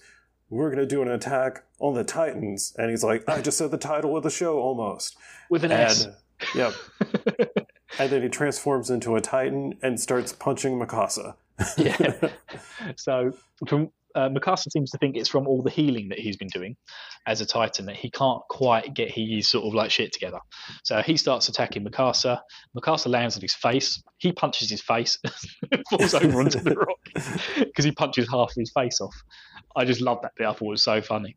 We're 0.49 0.71
going 0.71 0.81
to 0.81 0.87
do 0.87 1.03
an 1.03 1.11
attack 1.11 1.65
on 1.79 1.95
the 1.95 2.05
Titans. 2.05 2.75
And 2.79 2.91
he's 2.91 3.05
like, 3.05 3.29
I 3.29 3.41
just 3.41 3.59
said 3.59 3.71
the 3.71 3.79
title 3.79 4.17
of 4.17 4.23
the 4.23 4.31
show 4.31 4.59
almost. 4.59 5.17
with 5.49 5.65
an 5.65 5.73
S. 5.73 6.05
And, 6.05 6.15
yep. 6.55 6.75
and 7.99 8.11
then 8.11 8.23
he 8.23 8.29
transforms 8.29 8.91
into 8.91 9.17
a 9.17 9.21
Titan 9.21 9.79
and 9.83 9.99
starts 10.01 10.33
punching 10.33 10.79
Mikasa. 10.79 11.35
yeah. 11.77 12.29
So 12.97 13.35
from 13.69 13.91
uh, 14.15 14.29
Mikasa 14.29 14.71
seems 14.71 14.91
to 14.91 14.99
think 14.99 15.17
it's 15.17 15.29
from 15.29 15.47
all 15.47 15.63
the 15.63 15.71
healing 15.71 16.09
that 16.09 16.19
he's 16.19 16.37
been 16.37 16.49
doing 16.49 16.77
as 17.27 17.41
a 17.41 17.47
Titan 17.47 17.87
that 17.87 17.97
he 17.97 18.11
can't 18.11 18.43
quite 18.49 18.95
get 18.95 19.11
his 19.11 19.49
sort 19.49 19.67
of 19.67 19.75
like 19.75 19.91
shit 19.91 20.13
together. 20.13 20.39
So 20.85 21.01
he 21.03 21.17
starts 21.17 21.49
attacking 21.49 21.85
Mikasa. 21.85 22.41
Mikasa 22.77 23.09
lands 23.09 23.37
on 23.37 23.43
his 23.43 23.55
face. 23.55 24.03
He 24.19 24.33
punches 24.33 24.71
his 24.71 24.83
face, 24.83 25.19
falls 25.91 26.15
over 26.15 26.41
onto 26.41 26.61
the 26.61 26.75
rock 26.77 26.99
because 27.57 27.85
he 27.85 27.93
punches 27.93 28.29
half 28.31 28.51
of 28.51 28.57
his 28.57 28.73
face 28.73 29.01
off. 29.01 29.15
I 29.77 29.85
just 29.85 30.01
love 30.01 30.19
that 30.23 30.33
bit. 30.37 30.47
I 30.47 30.53
thought 30.53 30.67
it 30.67 30.71
was 30.71 30.83
so 30.83 31.01
funny. 31.01 31.37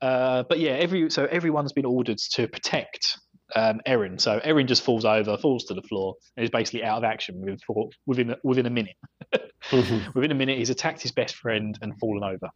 Uh, 0.00 0.42
but 0.48 0.58
yeah, 0.58 0.72
every 0.72 1.10
so 1.10 1.26
everyone's 1.26 1.72
been 1.72 1.84
ordered 1.84 2.18
to 2.32 2.48
protect 2.48 3.18
um, 3.56 3.80
Eren. 3.86 4.20
So 4.20 4.40
Eren 4.40 4.66
just 4.66 4.82
falls 4.82 5.04
over, 5.04 5.36
falls 5.36 5.64
to 5.64 5.74
the 5.74 5.82
floor, 5.82 6.14
and 6.36 6.44
is 6.44 6.50
basically 6.50 6.84
out 6.84 6.98
of 6.98 7.04
action 7.04 7.40
within 7.40 7.58
within 8.06 8.34
within 8.42 8.66
a 8.66 8.70
minute. 8.70 8.96
Mhm. 9.70 10.12
Within 10.16 10.32
a 10.32 10.34
minute, 10.34 10.58
he's 10.58 10.70
attacked 10.70 11.00
his 11.00 11.12
best 11.12 11.36
friend 11.36 11.78
and 11.80 11.96
fallen 12.00 12.24
over 12.24 12.50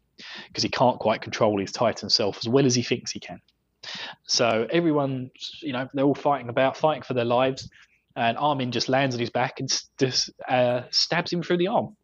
because 0.49 0.64
he 0.64 0.68
can't 0.68 0.99
quite 0.99 1.22
control 1.22 1.61
his 1.61 1.70
Titan 1.70 2.11
self 2.11 2.38
as 2.38 2.49
well 2.49 2.66
as 2.66 2.74
he 2.74 2.82
thinks 2.82 3.12
he 3.12 3.20
can. 3.20 3.38
So 4.26 4.66
everyone, 4.70 5.30
you 5.62 5.72
know, 5.72 5.88
they're 5.94 6.05
all 6.05 6.16
fighting 6.16 6.49
about, 6.49 6.76
fighting 6.76 7.03
for 7.05 7.14
their 7.14 7.24
lives, 7.24 7.70
and 8.16 8.36
Armin 8.36 8.72
just 8.72 8.88
lands 8.88 9.14
on 9.14 9.20
his 9.20 9.30
back 9.30 9.61
and 9.61 9.72
just 10.01 10.32
uh, 10.49 10.82
stabs 10.90 11.32
him 11.32 11.44
through 11.44 11.59
the 11.59 11.68
arm. 11.68 11.97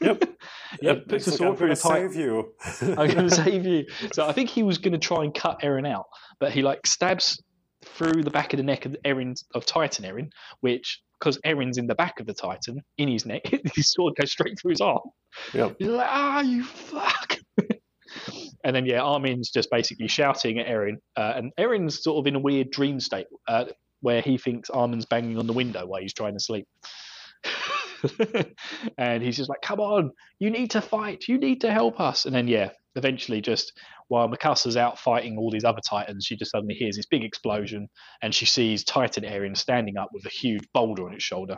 Yep. 0.00 0.24
Yep, 0.80 1.06
puts 1.06 1.26
like, 1.26 1.36
sword 1.36 1.50
I'm 1.50 1.56
through 1.56 1.66
going 1.66 1.76
the 1.76 2.08
to 2.08 2.10
save 2.10 2.14
you. 2.14 2.54
I'm 2.80 3.14
going 3.14 3.28
to 3.28 3.30
save 3.30 3.66
you. 3.66 3.84
So 4.14 4.26
I 4.26 4.32
think 4.32 4.48
he 4.48 4.62
was 4.62 4.78
going 4.78 4.92
to 4.92 4.98
try 4.98 5.22
and 5.22 5.34
cut 5.34 5.60
Eren 5.60 5.86
out, 5.86 6.06
but 6.40 6.50
he 6.50 6.62
like 6.62 6.86
stabs 6.86 7.42
through 8.02 8.22
the 8.22 8.30
back 8.30 8.52
of 8.52 8.56
the 8.56 8.62
neck 8.62 8.86
of 8.86 8.96
Eren 9.04 9.34
of 9.54 9.66
Titan 9.66 10.04
Eren, 10.04 10.30
which 10.60 11.00
because 11.18 11.38
Eren's 11.46 11.78
in 11.78 11.86
the 11.86 11.94
back 11.94 12.18
of 12.18 12.26
the 12.26 12.34
Titan 12.34 12.82
in 12.98 13.08
his 13.08 13.24
neck, 13.24 13.42
his 13.74 13.92
sword 13.92 14.14
goes 14.16 14.32
straight 14.32 14.58
through 14.60 14.70
his 14.70 14.80
arm. 14.80 15.02
Yep. 15.54 15.76
He's 15.78 15.88
like, 15.88 16.08
ah, 16.10 16.40
you 16.40 16.64
fuck. 16.64 17.36
and 18.64 18.74
then 18.74 18.86
yeah, 18.86 19.00
Armin's 19.00 19.50
just 19.50 19.70
basically 19.70 20.08
shouting 20.08 20.58
at 20.58 20.66
Eren, 20.66 20.96
uh, 21.16 21.34
and 21.36 21.52
Eren's 21.58 22.02
sort 22.02 22.18
of 22.18 22.26
in 22.26 22.36
a 22.36 22.40
weird 22.40 22.70
dream 22.70 22.98
state 22.98 23.26
uh, 23.48 23.66
where 24.00 24.20
he 24.20 24.36
thinks 24.36 24.68
Armin's 24.70 25.06
banging 25.06 25.38
on 25.38 25.46
the 25.46 25.52
window 25.52 25.86
while 25.86 26.02
he's 26.02 26.14
trying 26.14 26.34
to 26.34 26.40
sleep. 26.40 26.66
and 28.98 29.22
he's 29.22 29.36
just 29.36 29.48
like, 29.48 29.62
"Come 29.62 29.78
on, 29.78 30.10
you 30.40 30.50
need 30.50 30.72
to 30.72 30.80
fight. 30.80 31.24
You 31.28 31.38
need 31.38 31.60
to 31.60 31.72
help 31.72 32.00
us." 32.00 32.26
And 32.26 32.34
then 32.34 32.48
yeah, 32.48 32.70
eventually, 32.96 33.40
just 33.40 33.72
while 34.12 34.28
Mikasa's 34.28 34.76
out 34.76 34.98
fighting 34.98 35.38
all 35.38 35.50
these 35.50 35.64
other 35.64 35.80
Titans, 35.88 36.26
she 36.26 36.36
just 36.36 36.50
suddenly 36.50 36.74
hears 36.74 36.96
this 36.96 37.06
big 37.06 37.24
explosion, 37.24 37.88
and 38.20 38.34
she 38.34 38.44
sees 38.44 38.84
Titan 38.84 39.24
Eren 39.24 39.56
standing 39.56 39.96
up 39.96 40.10
with 40.12 40.26
a 40.26 40.28
huge 40.28 40.62
boulder 40.74 41.06
on 41.06 41.14
his 41.14 41.22
shoulder, 41.22 41.56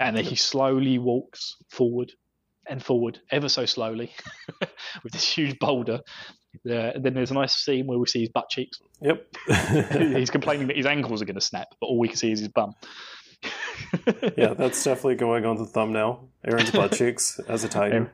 and 0.00 0.16
then 0.16 0.24
he 0.24 0.34
slowly 0.34 0.98
walks 0.98 1.56
forward 1.70 2.10
and 2.70 2.82
forward, 2.82 3.20
ever 3.30 3.50
so 3.50 3.66
slowly, 3.66 4.10
with 5.04 5.12
this 5.12 5.30
huge 5.30 5.58
boulder, 5.58 6.00
Uh, 6.66 6.92
then 6.98 7.12
there's 7.12 7.32
a 7.32 7.34
nice 7.34 7.52
scene 7.52 7.86
where 7.86 7.98
we 7.98 8.06
see 8.06 8.20
his 8.20 8.30
butt 8.30 8.48
cheeks. 8.48 8.78
Yep. 9.02 9.26
He's 10.16 10.30
complaining 10.38 10.68
that 10.68 10.76
his 10.76 10.86
ankles 10.86 11.20
are 11.20 11.26
going 11.26 11.34
to 11.34 11.42
snap, 11.42 11.68
but 11.82 11.88
all 11.88 11.98
we 11.98 12.08
can 12.08 12.16
see 12.16 12.32
is 12.32 12.38
his 12.38 12.48
bum. 12.48 12.72
yeah, 14.38 14.54
that's 14.54 14.82
definitely 14.82 15.16
going 15.16 15.44
on 15.44 15.58
the 15.58 15.66
thumbnail. 15.66 16.30
Eren's 16.46 16.70
butt 16.70 16.92
cheeks 16.92 17.38
as 17.46 17.62
a 17.62 17.68
Titan. 17.68 18.08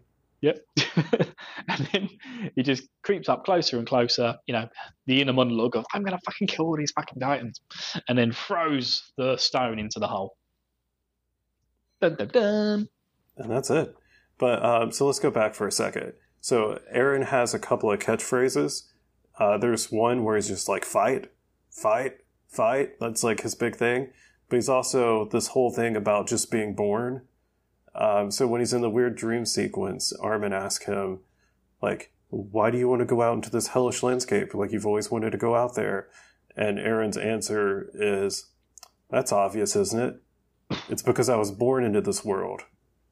Yep. 0.44 0.58
and 1.68 1.88
then 1.90 2.10
he 2.54 2.62
just 2.62 2.86
creeps 3.02 3.30
up 3.30 3.46
closer 3.46 3.78
and 3.78 3.86
closer, 3.86 4.36
you 4.46 4.52
know, 4.52 4.68
the 5.06 5.22
inner 5.22 5.32
monologue 5.32 5.74
of, 5.74 5.86
I'm 5.94 6.02
going 6.02 6.12
to 6.12 6.22
fucking 6.22 6.48
kill 6.48 6.66
all 6.66 6.76
these 6.76 6.90
fucking 6.90 7.18
Titans, 7.18 7.62
and 8.08 8.18
then 8.18 8.30
throws 8.30 9.10
the 9.16 9.38
stone 9.38 9.78
into 9.78 9.98
the 9.98 10.06
hole. 10.06 10.36
Dun, 12.02 12.16
dun, 12.16 12.28
dun. 12.28 12.88
And 13.38 13.50
that's 13.50 13.70
it. 13.70 13.96
But 14.36 14.62
um, 14.62 14.92
so 14.92 15.06
let's 15.06 15.18
go 15.18 15.30
back 15.30 15.54
for 15.54 15.66
a 15.66 15.72
second. 15.72 16.12
So 16.42 16.78
Eren 16.94 17.24
has 17.28 17.54
a 17.54 17.58
couple 17.58 17.90
of 17.90 17.98
catchphrases. 18.00 18.82
Uh, 19.38 19.56
there's 19.56 19.90
one 19.90 20.24
where 20.24 20.36
he's 20.36 20.48
just 20.48 20.68
like, 20.68 20.84
fight, 20.84 21.32
fight, 21.70 22.18
fight. 22.48 23.00
That's 23.00 23.24
like 23.24 23.40
his 23.40 23.54
big 23.54 23.76
thing. 23.76 24.10
But 24.50 24.56
he's 24.56 24.68
also 24.68 25.26
this 25.32 25.46
whole 25.46 25.70
thing 25.70 25.96
about 25.96 26.28
just 26.28 26.50
being 26.50 26.74
born. 26.74 27.22
Um, 27.94 28.30
so 28.30 28.46
when 28.46 28.60
he's 28.60 28.72
in 28.72 28.80
the 28.82 28.90
weird 28.90 29.16
dream 29.16 29.44
sequence, 29.46 30.12
Armin 30.14 30.52
asks 30.52 30.84
him, 30.86 31.20
like, 31.80 32.10
why 32.30 32.70
do 32.70 32.78
you 32.78 32.88
want 32.88 33.00
to 33.00 33.06
go 33.06 33.22
out 33.22 33.34
into 33.34 33.50
this 33.50 33.68
hellish 33.68 34.02
landscape? 34.02 34.54
Like 34.54 34.72
you've 34.72 34.86
always 34.86 35.10
wanted 35.10 35.30
to 35.30 35.38
go 35.38 35.54
out 35.54 35.74
there. 35.76 36.08
And 36.56 36.78
Eren's 36.78 37.16
answer 37.16 37.90
is, 37.94 38.46
that's 39.10 39.30
obvious, 39.32 39.76
isn't 39.76 40.00
it? 40.00 40.76
It's 40.88 41.02
because 41.02 41.28
I 41.28 41.36
was 41.36 41.50
born 41.52 41.84
into 41.84 42.00
this 42.00 42.24
world. 42.24 42.62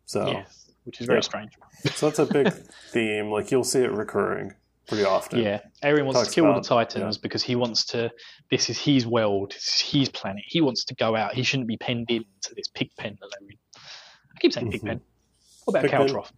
So, 0.07 0.27
Yes, 0.29 0.71
which 0.85 1.01
is 1.01 1.07
very 1.07 1.19
Yeah. 1.19 1.23
strange. 1.23 1.53
so 1.95 2.07
that's 2.09 2.19
a 2.19 2.27
big 2.27 2.53
theme. 2.91 3.31
Like 3.31 3.51
you'll 3.53 3.63
see 3.65 3.81
it 3.81 3.93
recurring 3.93 4.55
pretty 4.89 5.05
often. 5.05 5.41
Yeah, 5.41 5.61
Eren 5.85 6.05
wants 6.05 6.19
Talks 6.19 6.29
to 6.31 6.35
kill 6.35 6.47
all 6.47 6.61
the 6.61 6.67
about- 6.67 6.91
Titans 6.91 7.19
because 7.19 7.43
he 7.45 7.55
wants 7.55 7.85
to. 7.87 8.11
This 8.51 8.69
is 8.69 8.79
his 8.79 9.07
world. 9.07 9.53
This 9.53 9.69
is 9.69 9.81
his 9.81 10.09
planet. 10.09 10.43
He 10.47 10.61
wants 10.61 10.85
to 10.87 10.95
go 10.97 11.15
out. 11.15 11.35
He 11.35 11.45
shouldn't 11.45 11.69
be 11.69 11.77
penned 11.77 12.11
into 12.11 12.55
this 12.57 12.67
pig 12.69 12.91
pen 12.99 13.17
that 13.21 13.29
they're 13.39 13.49
in. 13.49 13.57
Keep 14.43 14.53
saying 14.53 14.71
pig 14.73 14.83
Mhm. 14.83 14.87
pen. 14.87 15.01
What 15.65 15.71
about 15.79 15.83
Pig 15.83 15.91
cow 15.93 16.07
trough? 16.07 16.33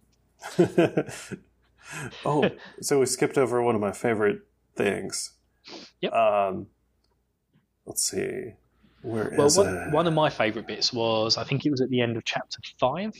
oh, 2.25 2.49
so 2.81 2.99
we 2.99 3.05
skipped 3.05 3.37
over 3.37 3.61
one 3.61 3.75
of 3.75 3.81
my 3.81 3.91
favorite 3.91 4.41
things. 4.75 5.33
Yep. 6.01 6.13
Um, 6.13 6.67
let's 7.85 8.03
see. 8.03 8.53
Where 9.01 9.33
Well, 9.37 9.47
is 9.47 9.57
one, 9.57 9.67
it? 9.75 9.91
one 9.91 10.07
of 10.07 10.13
my 10.13 10.29
favourite 10.29 10.67
bits 10.67 10.91
was 10.93 11.37
I 11.37 11.43
think 11.43 11.65
it 11.65 11.71
was 11.71 11.81
at 11.81 11.89
the 11.89 12.01
end 12.01 12.17
of 12.17 12.23
chapter 12.25 12.59
five, 12.79 13.13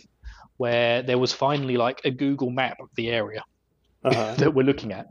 where 0.57 1.01
there 1.03 1.17
was 1.17 1.33
finally 1.33 1.77
like 1.77 2.01
a 2.05 2.11
Google 2.11 2.49
map 2.49 2.77
of 2.79 2.89
the 2.95 3.09
area 3.09 3.43
Uh-huh. 4.03 4.35
that 4.37 4.53
we're 4.53 4.63
looking 4.65 4.91
at. 4.91 5.07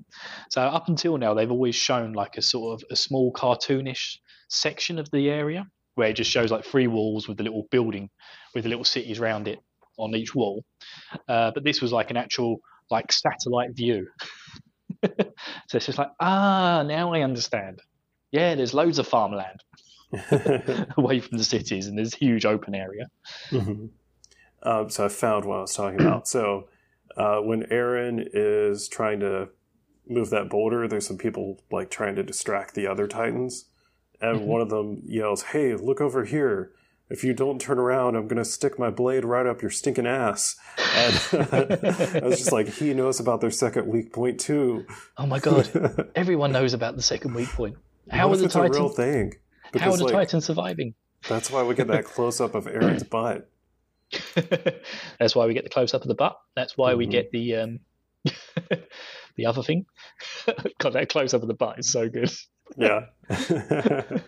So 0.50 0.60
up 0.62 0.88
until 0.88 1.16
now, 1.18 1.34
they've 1.34 1.50
always 1.50 1.74
shown 1.74 2.12
like 2.12 2.36
a 2.36 2.42
sort 2.42 2.80
of 2.80 2.86
a 2.90 2.96
small 2.96 3.32
cartoonish 3.32 4.18
section 4.48 4.98
of 5.00 5.10
the 5.10 5.28
area 5.30 5.66
where 5.94 6.08
it 6.08 6.14
just 6.16 6.30
shows 6.30 6.50
like 6.50 6.64
three 6.64 6.86
walls 6.86 7.28
with 7.28 7.36
the 7.36 7.44
little 7.44 7.66
building 7.70 8.10
with 8.54 8.64
the 8.64 8.70
little 8.70 8.84
cities 8.84 9.20
around 9.20 9.48
it 9.48 9.58
on 9.98 10.14
each 10.14 10.34
wall. 10.34 10.64
Uh, 11.28 11.50
but 11.54 11.64
this 11.64 11.80
was 11.80 11.92
like 11.92 12.10
an 12.10 12.16
actual 12.16 12.60
like 12.90 13.12
satellite 13.12 13.74
view. 13.74 14.06
so 15.04 15.76
it's 15.76 15.86
just 15.86 15.98
like 15.98 16.10
ah, 16.20 16.82
now 16.86 17.12
I 17.12 17.22
understand. 17.22 17.80
Yeah, 18.32 18.54
there's 18.54 18.74
loads 18.74 18.98
of 18.98 19.06
farmland 19.06 19.60
away 20.96 21.20
from 21.20 21.38
the 21.38 21.44
cities, 21.44 21.86
and 21.86 21.96
there's 21.96 22.14
huge 22.14 22.44
open 22.44 22.74
area. 22.74 23.06
Mhm. 23.50 23.90
Um, 24.62 24.88
so 24.88 25.04
I 25.04 25.08
found 25.08 25.44
what 25.44 25.58
I 25.58 25.60
was 25.60 25.74
talking 25.74 26.00
about. 26.00 26.28
So 26.34 26.68
uh, 27.16 27.38
when 27.40 27.64
Eren 27.64 28.26
is 28.32 28.88
trying 28.88 29.20
to 29.20 29.50
move 30.08 30.30
that 30.30 30.50
boulder, 30.50 30.88
there's 30.88 31.06
some 31.06 31.18
people 31.18 31.60
like 31.70 31.90
trying 31.90 32.16
to 32.16 32.22
distract 32.22 32.74
the 32.74 32.86
other 32.86 33.06
Titans, 33.06 33.66
and 34.28 34.46
one 34.46 34.60
of 34.60 34.68
them 34.74 35.02
yells, 35.04 35.42
"Hey, 35.42 35.74
look 35.74 36.00
over 36.00 36.24
here! 36.24 36.72
If 37.10 37.22
you 37.22 37.34
don't 37.34 37.60
turn 37.60 37.78
around, 37.78 38.16
I'm 38.16 38.26
gonna 38.28 38.44
stick 38.44 38.78
my 38.78 38.90
blade 38.90 39.24
right 39.24 39.46
up 39.46 39.60
your 39.62 39.70
stinking 39.70 40.06
ass." 40.06 40.56
And 40.78 41.14
I 41.52 42.20
was 42.22 42.38
just 42.38 42.52
like, 42.52 42.68
he 42.68 42.94
knows 42.94 43.20
about 43.20 43.40
their 43.40 43.50
second 43.50 43.86
weak 43.86 44.12
point 44.12 44.40
too. 44.40 44.86
Oh 45.18 45.26
my 45.26 45.38
god, 45.38 46.10
everyone 46.14 46.52
knows 46.52 46.72
about 46.72 46.96
the 46.96 47.02
second 47.02 47.34
weak 47.34 47.48
point. 47.48 47.76
How 48.10 48.28
what 48.28 48.34
are 48.34 48.38
the 48.38 48.44
it's 48.46 48.54
a 48.54 48.62
real 48.62 48.90
Titans? 48.90 48.96
thing? 48.96 49.34
How 49.80 49.90
are 49.92 49.96
the 49.96 50.04
like 50.04 50.12
Titans 50.12 50.44
surviving? 50.46 50.94
that's 51.28 51.50
why 51.50 51.62
we 51.62 51.74
get 51.74 51.86
that 51.88 52.04
close 52.04 52.40
up 52.40 52.54
of 52.54 52.66
Eren's 52.66 53.02
butt. 53.02 53.48
That's 55.18 55.34
why 55.34 55.46
we 55.46 55.54
get 55.54 55.64
the 55.64 55.70
close 55.70 55.94
up 55.94 56.02
of 56.02 56.08
the 56.08 56.14
butt. 56.14 56.36
That's 56.54 56.76
why 56.76 56.94
we 56.94 57.06
Mhm. 57.06 57.10
get 57.10 57.30
the 57.32 57.56
um, 57.56 57.80
the 59.36 59.46
other 59.46 59.62
thing. 59.62 59.86
God, 60.78 60.92
that 60.92 61.08
close 61.08 61.34
up 61.34 61.42
of 61.42 61.48
the 61.48 61.54
butt 61.54 61.78
is 61.78 61.90
so 61.90 62.08
good. 62.08 62.30
Yeah. 62.76 63.06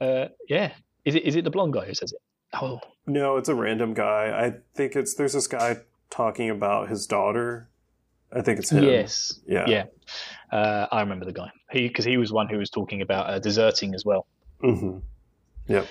Uh, 0.00 0.26
yeah, 0.48 0.72
is 1.04 1.14
it 1.14 1.24
is 1.24 1.36
it 1.36 1.44
the 1.44 1.50
blonde 1.50 1.72
guy 1.74 1.84
who 1.84 1.92
says 1.94 2.12
it? 2.12 2.18
Oh, 2.54 2.80
No, 3.06 3.36
it's 3.36 3.48
a 3.50 3.54
random 3.54 3.92
guy. 3.92 4.32
I 4.46 4.54
think 4.74 4.96
it's 4.96 5.14
there's 5.14 5.34
this 5.34 5.46
guy 5.46 5.76
talking 6.10 6.48
about 6.50 6.88
his 6.88 7.06
daughter. 7.06 7.68
I 8.32 8.40
think 8.40 8.58
it's 8.58 8.70
him. 8.70 8.84
yes, 8.84 9.38
Yeah. 9.46 9.64
yeah. 9.68 9.84
Uh, 10.50 10.86
I 10.90 11.00
remember 11.00 11.24
the 11.26 11.32
guy. 11.32 11.50
He 11.70 11.88
because 11.88 12.04
he 12.06 12.16
was 12.16 12.32
one 12.32 12.48
who 12.48 12.56
was 12.58 12.70
talking 12.70 13.02
about 13.02 13.28
uh, 13.28 13.38
deserting 13.38 13.94
as 13.94 14.04
well. 14.04 14.26
hmm 14.60 14.98
Yep. 15.68 15.86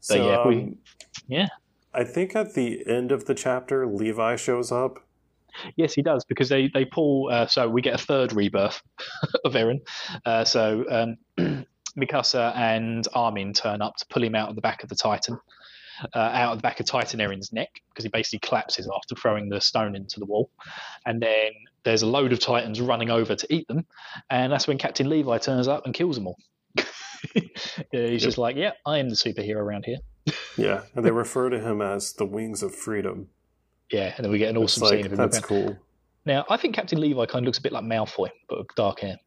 So, 0.00 0.14
So 0.14 0.26
yeah, 0.26 0.46
we- 0.48 0.56
um, 0.62 0.78
yeah. 1.26 1.48
I 1.92 2.04
think 2.04 2.34
at 2.36 2.54
the 2.54 2.86
end 2.88 3.10
of 3.12 3.24
the 3.26 3.34
chapter, 3.34 3.86
Levi 3.86 4.36
shows 4.36 4.70
up. 4.72 5.00
Yes, 5.76 5.94
he 5.94 6.02
does 6.02 6.24
because 6.24 6.48
they 6.48 6.68
they 6.68 6.84
pull. 6.84 7.30
Uh, 7.30 7.46
so 7.46 7.68
we 7.68 7.82
get 7.82 7.94
a 7.94 8.04
third 8.04 8.32
rebirth 8.32 8.80
of 9.44 9.52
Eren. 9.52 9.80
Uh, 10.24 10.44
so 10.44 10.84
um, 11.38 11.66
Mikasa 11.98 12.54
and 12.56 13.06
Armin 13.14 13.52
turn 13.52 13.82
up 13.82 13.96
to 13.96 14.06
pull 14.06 14.22
him 14.22 14.34
out 14.34 14.48
of 14.48 14.56
the 14.56 14.60
back 14.60 14.82
of 14.82 14.88
the 14.88 14.96
Titan, 14.96 15.38
uh, 16.14 16.18
out 16.18 16.52
of 16.52 16.58
the 16.58 16.62
back 16.62 16.80
of 16.80 16.86
Titan 16.86 17.20
Eren's 17.20 17.52
neck 17.52 17.70
because 17.90 18.04
he 18.04 18.08
basically 18.08 18.40
collapses 18.40 18.88
after 18.94 19.14
throwing 19.14 19.48
the 19.48 19.60
stone 19.60 19.94
into 19.94 20.18
the 20.18 20.26
wall. 20.26 20.50
And 21.06 21.22
then 21.22 21.52
there's 21.84 22.02
a 22.02 22.06
load 22.06 22.32
of 22.32 22.40
Titans 22.40 22.80
running 22.80 23.10
over 23.10 23.34
to 23.34 23.54
eat 23.54 23.68
them, 23.68 23.86
and 24.30 24.52
that's 24.52 24.66
when 24.66 24.78
Captain 24.78 25.08
Levi 25.08 25.38
turns 25.38 25.68
up 25.68 25.84
and 25.84 25.94
kills 25.94 26.16
them 26.16 26.26
all. 26.26 26.38
He's 27.92 28.22
just 28.22 28.38
like, 28.38 28.56
"Yeah, 28.56 28.72
I 28.84 28.98
am 28.98 29.08
the 29.08 29.14
superhero 29.14 29.56
around 29.56 29.84
here." 29.84 29.98
Yeah, 30.56 30.82
and 30.94 31.04
they 31.04 31.10
refer 31.10 31.50
to 31.50 31.60
him 31.60 31.80
as 31.80 32.12
the 32.12 32.26
Wings 32.26 32.62
of 32.62 32.74
Freedom. 32.74 33.28
Yeah, 33.90 34.14
and 34.16 34.24
then 34.24 34.32
we 34.32 34.38
get 34.38 34.50
an 34.50 34.56
awesome 34.56 34.86
scene 34.86 35.06
of 35.06 35.12
him. 35.12 35.18
that's 35.18 35.40
cool. 35.40 35.76
Now, 36.26 36.44
I 36.48 36.56
think 36.56 36.74
Captain 36.74 37.00
Levi 37.00 37.26
kind 37.26 37.44
of 37.44 37.46
looks 37.46 37.58
a 37.58 37.62
bit 37.62 37.72
like 37.72 37.84
Malfoy, 37.84 38.30
but 38.48 38.58
with 38.58 38.68
dark 38.76 39.00
hair. 39.00 39.18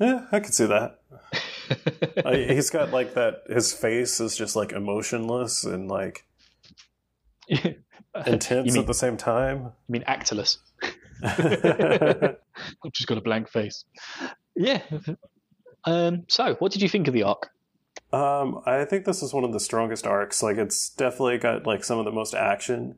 Yeah, 0.00 0.26
I 0.32 0.40
could 0.40 0.54
see 0.54 0.66
that. 0.66 1.00
I, 2.26 2.36
he's 2.52 2.70
got 2.70 2.90
like 2.90 3.14
that. 3.14 3.42
His 3.48 3.72
face 3.72 4.18
is 4.20 4.36
just 4.36 4.56
like 4.56 4.72
emotionless 4.72 5.64
and 5.64 5.88
like 5.88 6.24
intense 8.26 8.72
mean- 8.72 8.78
at 8.78 8.86
the 8.86 8.94
same 8.94 9.16
time. 9.16 9.66
I 9.66 9.70
mean, 9.88 10.02
actorless. 10.08 10.58
I've 11.22 12.92
just 12.92 13.06
got 13.08 13.18
a 13.18 13.20
blank 13.20 13.48
face. 13.48 13.84
Yeah. 14.56 14.82
Um, 15.84 16.24
so, 16.28 16.54
what 16.58 16.72
did 16.72 16.82
you 16.82 16.88
think 16.88 17.08
of 17.08 17.14
the 17.14 17.22
arc? 17.24 17.50
Um, 18.12 18.60
I 18.66 18.84
think 18.84 19.04
this 19.04 19.22
is 19.22 19.32
one 19.32 19.44
of 19.44 19.52
the 19.52 19.60
strongest 19.60 20.06
arcs. 20.06 20.42
Like, 20.42 20.56
it's 20.56 20.90
definitely 20.90 21.38
got 21.38 21.66
like 21.66 21.84
some 21.84 21.98
of 21.98 22.04
the 22.04 22.10
most 22.12 22.34
action. 22.34 22.96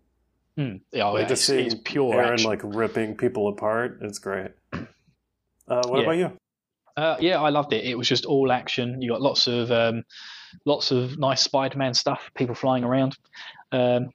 Hmm. 0.56 0.76
Yeah, 0.92 1.06
like 1.06 1.22
yeah, 1.22 1.28
just 1.28 1.42
it's, 1.42 1.46
seeing 1.46 1.66
it's 1.66 1.74
pure 1.84 2.14
Eren 2.14 2.32
action. 2.32 2.48
like 2.50 2.60
ripping 2.62 3.16
people 3.16 3.48
apart. 3.48 3.98
It's 4.02 4.18
great. 4.18 4.50
Uh, 4.72 5.82
what 5.86 5.98
Yeah. 5.98 6.02
about 6.02 6.16
you? 6.16 6.32
Uh, 6.96 7.16
yeah, 7.20 7.40
I 7.40 7.48
loved 7.48 7.72
it. 7.72 7.84
It 7.84 7.96
was 7.96 8.06
just 8.06 8.26
all 8.26 8.52
action. 8.52 9.00
You 9.00 9.12
got 9.12 9.22
lots 9.22 9.46
of 9.46 9.70
um, 9.70 10.02
lots 10.66 10.90
of 10.90 11.18
nice 11.18 11.40
Spider-Man 11.40 11.94
stuff, 11.94 12.30
people 12.36 12.54
flying 12.54 12.84
around. 12.84 13.16
Um, 13.70 14.10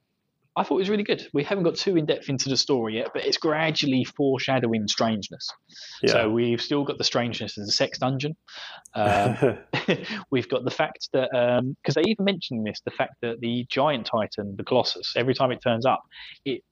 I 0.58 0.64
thought 0.64 0.76
it 0.76 0.80
was 0.80 0.90
really 0.90 1.04
good. 1.04 1.26
We 1.32 1.44
haven't 1.44 1.62
got 1.64 1.76
too 1.76 1.96
in 1.96 2.04
depth 2.06 2.28
into 2.28 2.48
the 2.48 2.56
story 2.56 2.96
yet, 2.96 3.10
but 3.14 3.24
it's 3.24 3.36
gradually 3.36 4.04
foreshadowing 4.04 4.88
strangeness. 4.88 5.48
Yeah. 6.02 6.12
So 6.12 6.30
we've 6.30 6.60
still 6.60 6.84
got 6.84 6.98
the 6.98 7.04
strangeness 7.04 7.56
as 7.56 7.66
the 7.66 7.72
sex 7.72 7.98
dungeon. 7.98 8.36
Um, 8.94 9.58
we've 10.30 10.48
got 10.48 10.64
the 10.64 10.70
fact 10.70 11.10
that 11.12 11.28
because 11.82 11.94
they 11.94 12.02
even 12.06 12.24
mentioned 12.24 12.66
this, 12.66 12.80
the 12.84 12.90
fact 12.90 13.14
that 13.20 13.38
the 13.40 13.66
giant 13.68 14.06
titan, 14.06 14.56
the 14.56 14.64
Colossus, 14.64 15.12
every 15.14 15.34
time 15.34 15.52
it 15.52 15.60
turns 15.62 15.84
up, 15.86 16.02
it. 16.44 16.62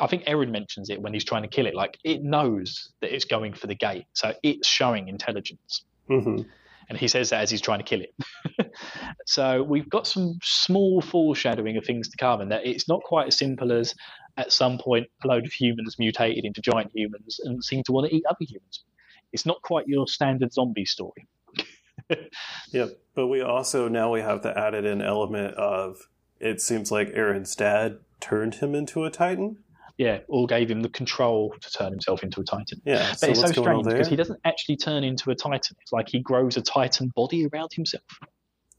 I 0.00 0.06
think 0.08 0.24
Eren 0.24 0.50
mentions 0.50 0.90
it 0.90 1.00
when 1.00 1.14
he's 1.14 1.24
trying 1.24 1.42
to 1.42 1.48
kill 1.48 1.66
it. 1.66 1.74
Like 1.74 1.96
it 2.04 2.22
knows 2.22 2.90
that 3.00 3.14
it's 3.14 3.24
going 3.24 3.54
for 3.54 3.66
the 3.68 3.74
gate, 3.76 4.06
so 4.14 4.34
it's 4.42 4.66
showing 4.66 5.08
intelligence, 5.08 5.84
Mhm. 6.10 6.46
And 6.90 6.98
he 6.98 7.08
says 7.08 7.30
that 7.30 7.40
as 7.40 7.50
he's 7.50 7.60
trying 7.60 7.78
to 7.78 7.84
kill 7.84 8.02
it. 8.02 8.72
so 9.26 9.62
we've 9.62 9.88
got 9.88 10.06
some 10.06 10.38
small 10.42 11.00
foreshadowing 11.00 11.76
of 11.76 11.84
things 11.84 12.08
to 12.08 12.16
come, 12.16 12.40
and 12.40 12.50
that 12.50 12.66
it's 12.66 12.88
not 12.88 13.02
quite 13.04 13.28
as 13.28 13.38
simple 13.38 13.72
as 13.72 13.94
at 14.36 14.52
some 14.52 14.76
point 14.76 15.06
a 15.24 15.28
load 15.28 15.46
of 15.46 15.52
humans 15.52 15.96
mutated 15.98 16.44
into 16.44 16.60
giant 16.60 16.90
humans 16.94 17.40
and 17.44 17.64
seem 17.64 17.82
to 17.84 17.92
want 17.92 18.08
to 18.10 18.14
eat 18.14 18.24
other 18.28 18.44
humans. 18.44 18.84
It's 19.32 19.46
not 19.46 19.62
quite 19.62 19.86
your 19.86 20.06
standard 20.08 20.52
zombie 20.52 20.84
story. 20.84 21.26
Yep. 22.72 22.98
But 23.14 23.28
we 23.28 23.40
also 23.40 23.86
now 23.86 24.12
we 24.12 24.20
have 24.20 24.42
the 24.42 24.56
added 24.58 24.84
in 24.84 25.00
element 25.00 25.54
of 25.54 26.08
it 26.40 26.60
seems 26.60 26.90
like 26.90 27.14
Eren's 27.14 27.54
dad 27.54 27.98
turned 28.18 28.56
him 28.56 28.74
into 28.74 29.04
a 29.04 29.10
Titan. 29.10 29.58
Yeah, 30.00 30.20
all 30.28 30.46
gave 30.46 30.70
him 30.70 30.80
the 30.80 30.88
control 30.88 31.54
to 31.60 31.70
turn 31.70 31.90
himself 31.90 32.22
into 32.22 32.40
a 32.40 32.44
Titan. 32.44 32.80
Yeah. 32.86 33.06
But 33.10 33.18
so 33.18 33.26
it's 33.28 33.40
so 33.40 33.52
strange 33.52 33.84
because 33.84 34.08
he 34.08 34.16
doesn't 34.16 34.40
actually 34.46 34.78
turn 34.78 35.04
into 35.04 35.30
a 35.30 35.34
Titan. 35.34 35.76
It's 35.82 35.92
like 35.92 36.08
he 36.08 36.20
grows 36.20 36.56
a 36.56 36.62
Titan 36.62 37.12
body 37.14 37.46
around 37.52 37.74
himself. 37.74 38.02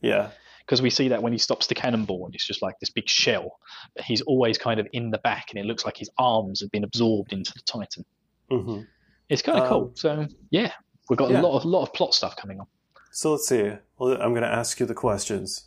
Yeah. 0.02 0.32
Because 0.66 0.82
we 0.82 0.90
see 0.90 1.10
that 1.10 1.22
when 1.22 1.32
he 1.32 1.38
stops 1.38 1.68
the 1.68 1.76
cannonball 1.76 2.26
and 2.26 2.34
it's 2.34 2.48
just 2.48 2.64
like 2.64 2.80
this 2.80 2.90
big 2.90 3.08
shell. 3.08 3.60
But 3.96 4.04
he's 4.06 4.22
always 4.22 4.58
kind 4.58 4.80
of 4.80 4.88
in 4.94 5.12
the 5.12 5.20
back 5.20 5.52
and 5.52 5.60
it 5.60 5.68
looks 5.68 5.86
like 5.86 5.96
his 5.96 6.10
arms 6.18 6.60
have 6.62 6.72
been 6.72 6.84
absorbed 6.84 7.34
into 7.34 7.54
the 7.54 7.62
Titan. 7.68 8.04
Mm-hmm. 8.50 8.82
It's 9.30 9.44
kind 9.44 9.60
of 9.60 9.66
Um, 9.66 9.70
cool. 9.70 9.92
So 9.94 10.28
yeah, 10.50 10.72
we've 11.08 11.20
got 11.20 11.30
yeah. 11.30 11.40
a 11.40 11.44
lot 11.44 11.56
of 11.56 11.66
lot 11.66 11.84
of 11.84 11.94
plot 11.94 12.16
stuff 12.16 12.36
coming 12.36 12.60
on. 12.60 12.66
So 13.12 13.34
let's 13.34 13.48
see. 13.48 13.74
Well, 14.00 14.14
I'm 14.14 14.32
going 14.32 14.42
to 14.42 14.48
ask 14.48 14.80
you 14.80 14.88
the 14.88 14.96
questions. 14.96 15.66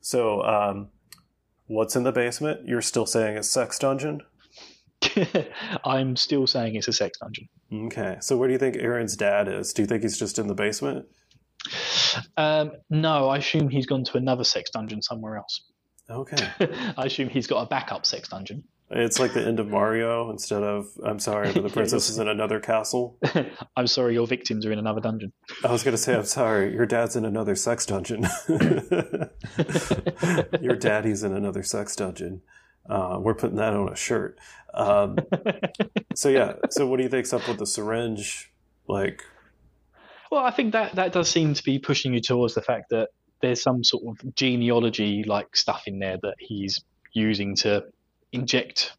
So, 0.00 0.42
um, 0.44 0.88
what's 1.66 1.96
in 1.96 2.02
the 2.02 2.12
basement? 2.12 2.66
You're 2.66 2.82
still 2.82 3.06
saying 3.06 3.36
it's 3.36 3.48
sex 3.48 3.78
dungeon? 3.78 4.22
I'm 5.84 6.16
still 6.16 6.46
saying 6.46 6.76
it's 6.76 6.88
a 6.88 6.92
sex 6.92 7.18
dungeon. 7.18 7.48
Okay. 7.72 8.16
So, 8.20 8.36
where 8.36 8.48
do 8.48 8.52
you 8.52 8.58
think 8.58 8.76
Eren's 8.76 9.16
dad 9.16 9.48
is? 9.48 9.72
Do 9.72 9.82
you 9.82 9.86
think 9.86 10.02
he's 10.02 10.18
just 10.18 10.38
in 10.38 10.46
the 10.46 10.54
basement? 10.54 11.06
Um, 12.36 12.72
no, 12.90 13.28
I 13.28 13.38
assume 13.38 13.68
he's 13.68 13.86
gone 13.86 14.04
to 14.04 14.16
another 14.16 14.44
sex 14.44 14.70
dungeon 14.70 15.02
somewhere 15.02 15.36
else. 15.36 15.64
Okay. 16.08 16.48
I 16.96 17.06
assume 17.06 17.28
he's 17.28 17.46
got 17.46 17.62
a 17.62 17.66
backup 17.66 18.06
sex 18.06 18.28
dungeon. 18.28 18.64
It's 18.96 19.18
like 19.18 19.32
the 19.32 19.44
end 19.44 19.58
of 19.58 19.66
Mario 19.66 20.30
instead 20.30 20.62
of, 20.62 20.86
I'm 21.04 21.18
sorry, 21.18 21.52
but 21.52 21.64
the 21.64 21.68
princess 21.72 22.08
is 22.08 22.18
in 22.18 22.28
another 22.28 22.60
castle. 22.60 23.18
I'm 23.76 23.88
sorry, 23.88 24.14
your 24.14 24.28
victims 24.28 24.64
are 24.64 24.70
in 24.72 24.78
another 24.78 25.00
dungeon. 25.00 25.32
I 25.64 25.72
was 25.72 25.82
going 25.82 25.96
to 25.96 25.98
say, 26.00 26.14
I'm 26.14 26.24
sorry, 26.24 26.72
your 26.72 26.86
dad's 26.86 27.16
in 27.16 27.24
another 27.24 27.56
sex 27.56 27.86
dungeon. 27.86 28.28
your 30.60 30.76
daddy's 30.76 31.24
in 31.24 31.34
another 31.34 31.64
sex 31.64 31.96
dungeon. 31.96 32.42
Uh, 32.88 33.18
we're 33.20 33.34
putting 33.34 33.56
that 33.56 33.74
on 33.74 33.92
a 33.92 33.96
shirt. 33.96 34.38
Um, 34.74 35.18
so, 36.14 36.28
yeah. 36.28 36.54
So, 36.70 36.86
what 36.86 36.98
do 36.98 37.02
you 37.02 37.08
think's 37.08 37.32
up 37.32 37.48
with 37.48 37.58
the 37.58 37.66
syringe? 37.66 38.52
Like, 38.86 39.24
Well, 40.30 40.44
I 40.44 40.52
think 40.52 40.72
that 40.72 40.94
that 40.94 41.12
does 41.12 41.28
seem 41.28 41.54
to 41.54 41.64
be 41.64 41.80
pushing 41.80 42.14
you 42.14 42.20
towards 42.20 42.54
the 42.54 42.62
fact 42.62 42.90
that 42.90 43.08
there's 43.40 43.60
some 43.60 43.82
sort 43.82 44.04
of 44.06 44.34
genealogy 44.36 45.24
like 45.24 45.56
stuff 45.56 45.82
in 45.86 45.98
there 45.98 46.18
that 46.22 46.34
he's 46.38 46.84
using 47.12 47.56
to 47.56 47.84
inject 48.34 48.92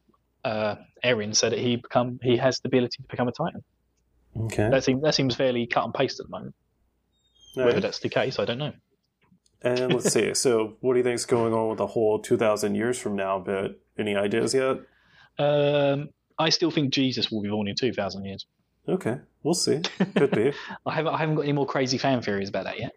uh, 0.43 0.75
Eren 1.03 1.35
so 1.35 1.49
that 1.49 1.59
he 1.59 1.75
become 1.77 2.19
he 2.21 2.37
has 2.37 2.59
the 2.59 2.67
ability 2.67 2.97
to 2.97 3.07
become 3.09 3.27
a 3.27 3.31
Titan. 3.31 3.63
okay. 4.45 4.69
That 4.69 4.83
seems 4.83 5.01
that 5.03 5.15
seems 5.15 5.35
fairly 5.35 5.67
cut 5.67 5.85
and 5.85 5.93
paste 5.93 6.19
at 6.19 6.27
the 6.27 6.31
moment. 6.31 6.55
Whether 7.55 7.79
that's 7.79 7.99
the 7.99 8.09
case, 8.09 8.37
I 8.37 8.45
don't 8.45 8.57
know. 8.57 8.73
And 9.61 9.93
let's 9.93 10.11
see. 10.11 10.33
So, 10.33 10.75
what 10.81 10.93
do 10.93 10.97
you 10.97 11.03
think's 11.03 11.25
going 11.25 11.53
on 11.53 11.69
with 11.69 11.77
the 11.77 11.87
whole 11.87 12.19
2,000 12.19 12.75
years 12.75 12.99
from 12.99 13.15
now 13.15 13.39
bit? 13.39 13.79
Any 13.97 14.13
ideas 14.13 14.53
yet? 14.53 14.79
Um, 15.39 16.09
I 16.37 16.49
still 16.49 16.69
think 16.69 16.93
Jesus 16.93 17.31
will 17.31 17.41
be 17.41 17.49
born 17.49 17.67
in 17.67 17.75
two 17.75 17.93
thousand 17.93 18.25
years. 18.25 18.45
Okay, 18.87 19.17
we'll 19.43 19.53
see. 19.53 19.81
Could 20.15 20.31
be. 20.31 20.53
I 20.85 20.93
haven't 20.93 21.13
I 21.13 21.17
haven't 21.17 21.35
got 21.35 21.41
any 21.43 21.53
more 21.53 21.65
crazy 21.65 21.97
fan 21.97 22.21
theories 22.21 22.49
about 22.49 22.65
that 22.65 22.79
yet. 22.79 22.91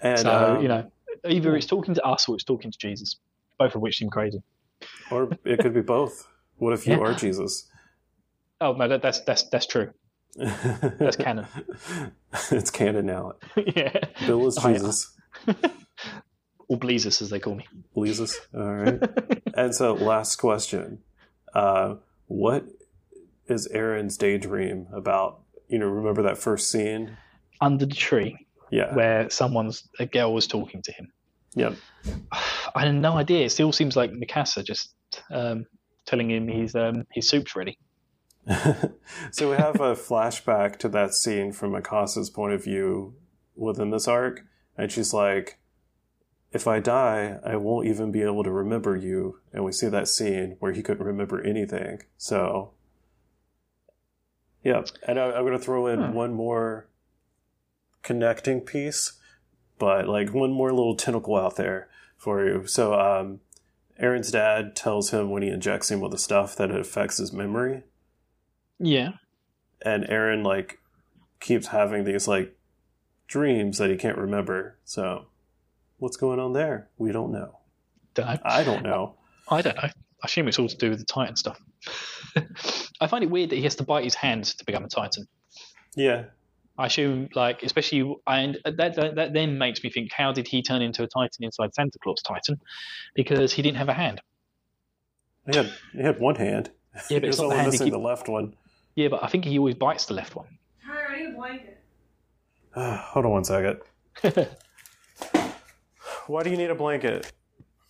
And 0.00 0.18
so 0.18 0.56
um, 0.56 0.62
you 0.62 0.68
know, 0.68 0.90
either 1.28 1.56
it's 1.56 1.66
talking 1.66 1.94
to 1.94 2.04
us 2.04 2.28
or 2.28 2.34
it's 2.34 2.44
talking 2.44 2.70
to 2.70 2.78
Jesus, 2.78 3.16
both 3.58 3.74
of 3.74 3.80
which 3.80 3.98
seem 3.98 4.10
crazy. 4.10 4.42
Or 5.10 5.28
it 5.44 5.60
could 5.60 5.74
be 5.74 5.80
both. 5.82 6.26
What 6.56 6.72
if 6.72 6.86
you 6.86 6.94
Yeah. 6.94 7.00
are 7.00 7.14
Jesus? 7.14 7.68
Oh 8.60 8.72
no, 8.72 8.88
that, 8.88 9.02
that's 9.02 9.20
that's 9.20 9.42
that's 9.50 9.66
true. 9.66 9.90
That's 10.36 11.16
canon. 11.16 11.46
it's 12.50 12.70
canon 12.70 13.06
now. 13.06 13.34
yeah, 13.56 13.92
Bill 14.26 14.46
is 14.46 14.58
Oh, 14.62 14.68
yeah. 14.68 14.74
Jesus. 14.78 15.12
or 16.68 16.78
Bleezus 16.78 17.20
as 17.22 17.30
they 17.30 17.38
call 17.40 17.54
me. 17.56 17.66
Jesus. 17.96 18.40
All 18.54 18.62
right. 18.74 19.00
and 19.54 19.74
so, 19.74 19.94
last 19.94 20.36
question: 20.36 21.00
uh, 21.54 21.96
What 22.26 22.64
is 23.46 23.68
Eren's 23.74 24.16
daydream 24.16 24.86
about? 24.92 25.40
You 25.68 25.78
know, 25.78 25.86
remember 25.86 26.22
that 26.22 26.38
first 26.38 26.70
scene? 26.70 27.16
Under 27.60 27.86
the 27.86 27.94
tree, 27.94 28.36
Yeah. 28.70 28.94
where 28.94 29.30
someone's 29.30 29.88
a 29.98 30.06
girl 30.06 30.32
was 30.34 30.46
talking 30.46 30.82
to 30.82 30.92
him. 30.92 31.12
Yep. 31.54 31.76
I 32.74 32.84
had 32.84 32.94
no 32.94 33.16
idea. 33.16 33.44
It 33.46 33.50
still 33.50 33.72
seems 33.72 33.96
like 33.96 34.10
Mikasa 34.10 34.64
just 34.64 34.94
um, 35.30 35.66
telling 36.06 36.30
him 36.30 36.48
his 36.48 36.74
um, 36.74 37.04
his 37.12 37.28
soup's 37.28 37.54
ready. 37.56 37.78
so 39.30 39.50
we 39.50 39.56
have 39.56 39.76
a 39.80 39.94
flashback 39.94 40.78
to 40.78 40.88
that 40.90 41.14
scene 41.14 41.52
from 41.52 41.72
Mikasa's 41.72 42.28
point 42.28 42.52
of 42.52 42.62
view 42.62 43.14
within 43.56 43.90
this 43.90 44.06
arc, 44.06 44.44
and 44.76 44.90
she's 44.92 45.14
like, 45.14 45.58
"If 46.52 46.66
I 46.66 46.80
die, 46.80 47.38
I 47.44 47.56
won't 47.56 47.86
even 47.86 48.12
be 48.12 48.22
able 48.22 48.44
to 48.44 48.50
remember 48.50 48.96
you." 48.96 49.38
And 49.52 49.64
we 49.64 49.72
see 49.72 49.88
that 49.88 50.08
scene 50.08 50.56
where 50.58 50.72
he 50.72 50.82
couldn't 50.82 51.06
remember 51.06 51.40
anything. 51.40 52.02
So, 52.18 52.72
yeah, 54.62 54.82
and 55.06 55.18
I, 55.18 55.26
I'm 55.32 55.44
going 55.46 55.56
to 55.56 55.64
throw 55.64 55.86
in 55.86 56.00
Hmm. 56.02 56.12
one 56.12 56.34
more 56.34 56.88
connecting 58.02 58.60
piece, 58.60 59.12
but 59.78 60.08
like 60.08 60.32
one 60.32 60.52
more 60.52 60.72
little 60.72 60.96
tentacle 60.96 61.36
out 61.36 61.56
there 61.56 61.88
for 62.16 62.44
you. 62.44 62.66
So, 62.66 62.94
um, 62.94 63.40
Eren's 64.02 64.30
dad 64.32 64.74
tells 64.74 65.10
him 65.10 65.30
when 65.30 65.42
he 65.42 65.48
injects 65.50 65.90
him 65.90 66.00
with 66.00 66.10
the 66.12 66.18
stuff 66.18 66.56
that 66.56 66.70
it 66.70 66.80
affects 66.80 67.18
his 67.18 67.32
memory 67.32 67.82
Yeah. 68.78 69.12
and 69.84 70.04
Eren 70.04 70.44
like 70.44 70.78
keeps 71.40 71.68
having 71.68 72.04
these 72.04 72.26
like 72.26 72.56
dreams 73.28 73.78
that 73.78 73.90
he 73.90 73.96
can't 73.96 74.18
remember. 74.18 74.78
So 74.84 75.26
what's 75.98 76.16
going 76.16 76.40
on 76.40 76.54
there? 76.54 76.88
We 76.98 77.12
don't 77.12 77.30
know. 77.30 77.58
Don't 78.14 78.26
know. 78.26 78.38
I 78.44 78.64
don't 78.64 78.82
know. 78.82 79.14
I 79.48 79.62
don't 79.62 79.76
know. 79.76 79.82
I 79.84 79.92
assume 80.24 80.48
it's 80.48 80.58
all 80.58 80.68
to 80.68 80.76
do 80.76 80.90
with 80.90 80.98
the 80.98 81.04
Titan 81.04 81.36
stuff. 81.36 81.60
I 83.00 83.06
find 83.06 83.22
it 83.22 83.30
weird 83.30 83.50
that 83.50 83.56
he 83.56 83.62
has 83.62 83.76
to 83.76 83.84
bite 83.84 84.04
his 84.04 84.14
hand 84.14 84.44
to 84.44 84.64
become 84.64 84.84
a 84.84 84.88
Titan. 84.88 85.28
Yeah. 85.94 86.24
I 86.76 86.86
assume, 86.86 87.28
like, 87.34 87.62
especially, 87.62 88.16
and 88.26 88.58
that, 88.64 88.96
that 88.96 89.14
that 89.14 89.32
then 89.32 89.58
makes 89.58 89.82
me 89.84 89.90
think: 89.90 90.12
How 90.12 90.32
did 90.32 90.48
he 90.48 90.62
turn 90.62 90.82
into 90.82 91.02
a 91.04 91.06
Titan 91.06 91.44
inside 91.44 91.72
Santa 91.74 91.98
Claus 92.02 92.20
Titan? 92.22 92.60
Because 93.14 93.52
he 93.52 93.62
didn't 93.62 93.76
have 93.76 93.88
a 93.88 93.94
hand. 93.94 94.20
He 95.48 95.56
had 95.56 95.70
he 95.92 96.02
had 96.02 96.18
one 96.18 96.34
hand. 96.34 96.70
Yeah, 97.10 97.18
but 97.18 97.22
he 97.24 97.28
it's 97.28 97.38
not 97.38 97.44
the 97.50 97.54
only 97.54 97.56
hand 97.56 97.66
he 97.66 97.70
missing 97.72 97.86
keep- 97.86 97.92
the 97.94 97.98
left 98.00 98.28
one. 98.28 98.54
Yeah, 98.96 99.08
but 99.08 99.22
I 99.22 99.28
think 99.28 99.44
he 99.44 99.58
always 99.58 99.74
bites 99.74 100.06
the 100.06 100.14
left 100.14 100.34
one. 100.36 100.46
Tyler, 100.84 101.06
I 101.10 101.18
need 101.18 101.30
a 101.30 101.32
blanket. 101.32 101.80
Hold 102.74 103.26
on 103.26 103.32
one 103.32 103.44
second. 103.44 103.80
Why 106.26 106.42
do 106.42 106.50
you 106.50 106.56
need 106.56 106.70
a 106.70 106.74
blanket? 106.74 107.22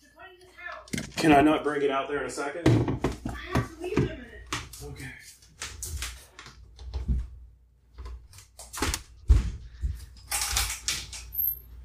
Just 0.01 0.11
why 0.15 0.25
in 0.29 0.39
this 0.39 0.49
house? 0.57 1.15
Can 1.15 1.31
I 1.31 1.41
not 1.41 1.63
bring 1.63 1.81
it 1.83 1.89
out 1.89 2.09
there 2.09 2.19
in 2.19 2.25
a 2.25 2.29
second? 2.29 2.67
I 3.27 3.33
have 3.53 3.75
to 3.75 3.81
leave 3.81 3.97
in 3.97 4.03
a 4.03 4.07
minute. 4.07 4.49
Okay. 4.83 5.05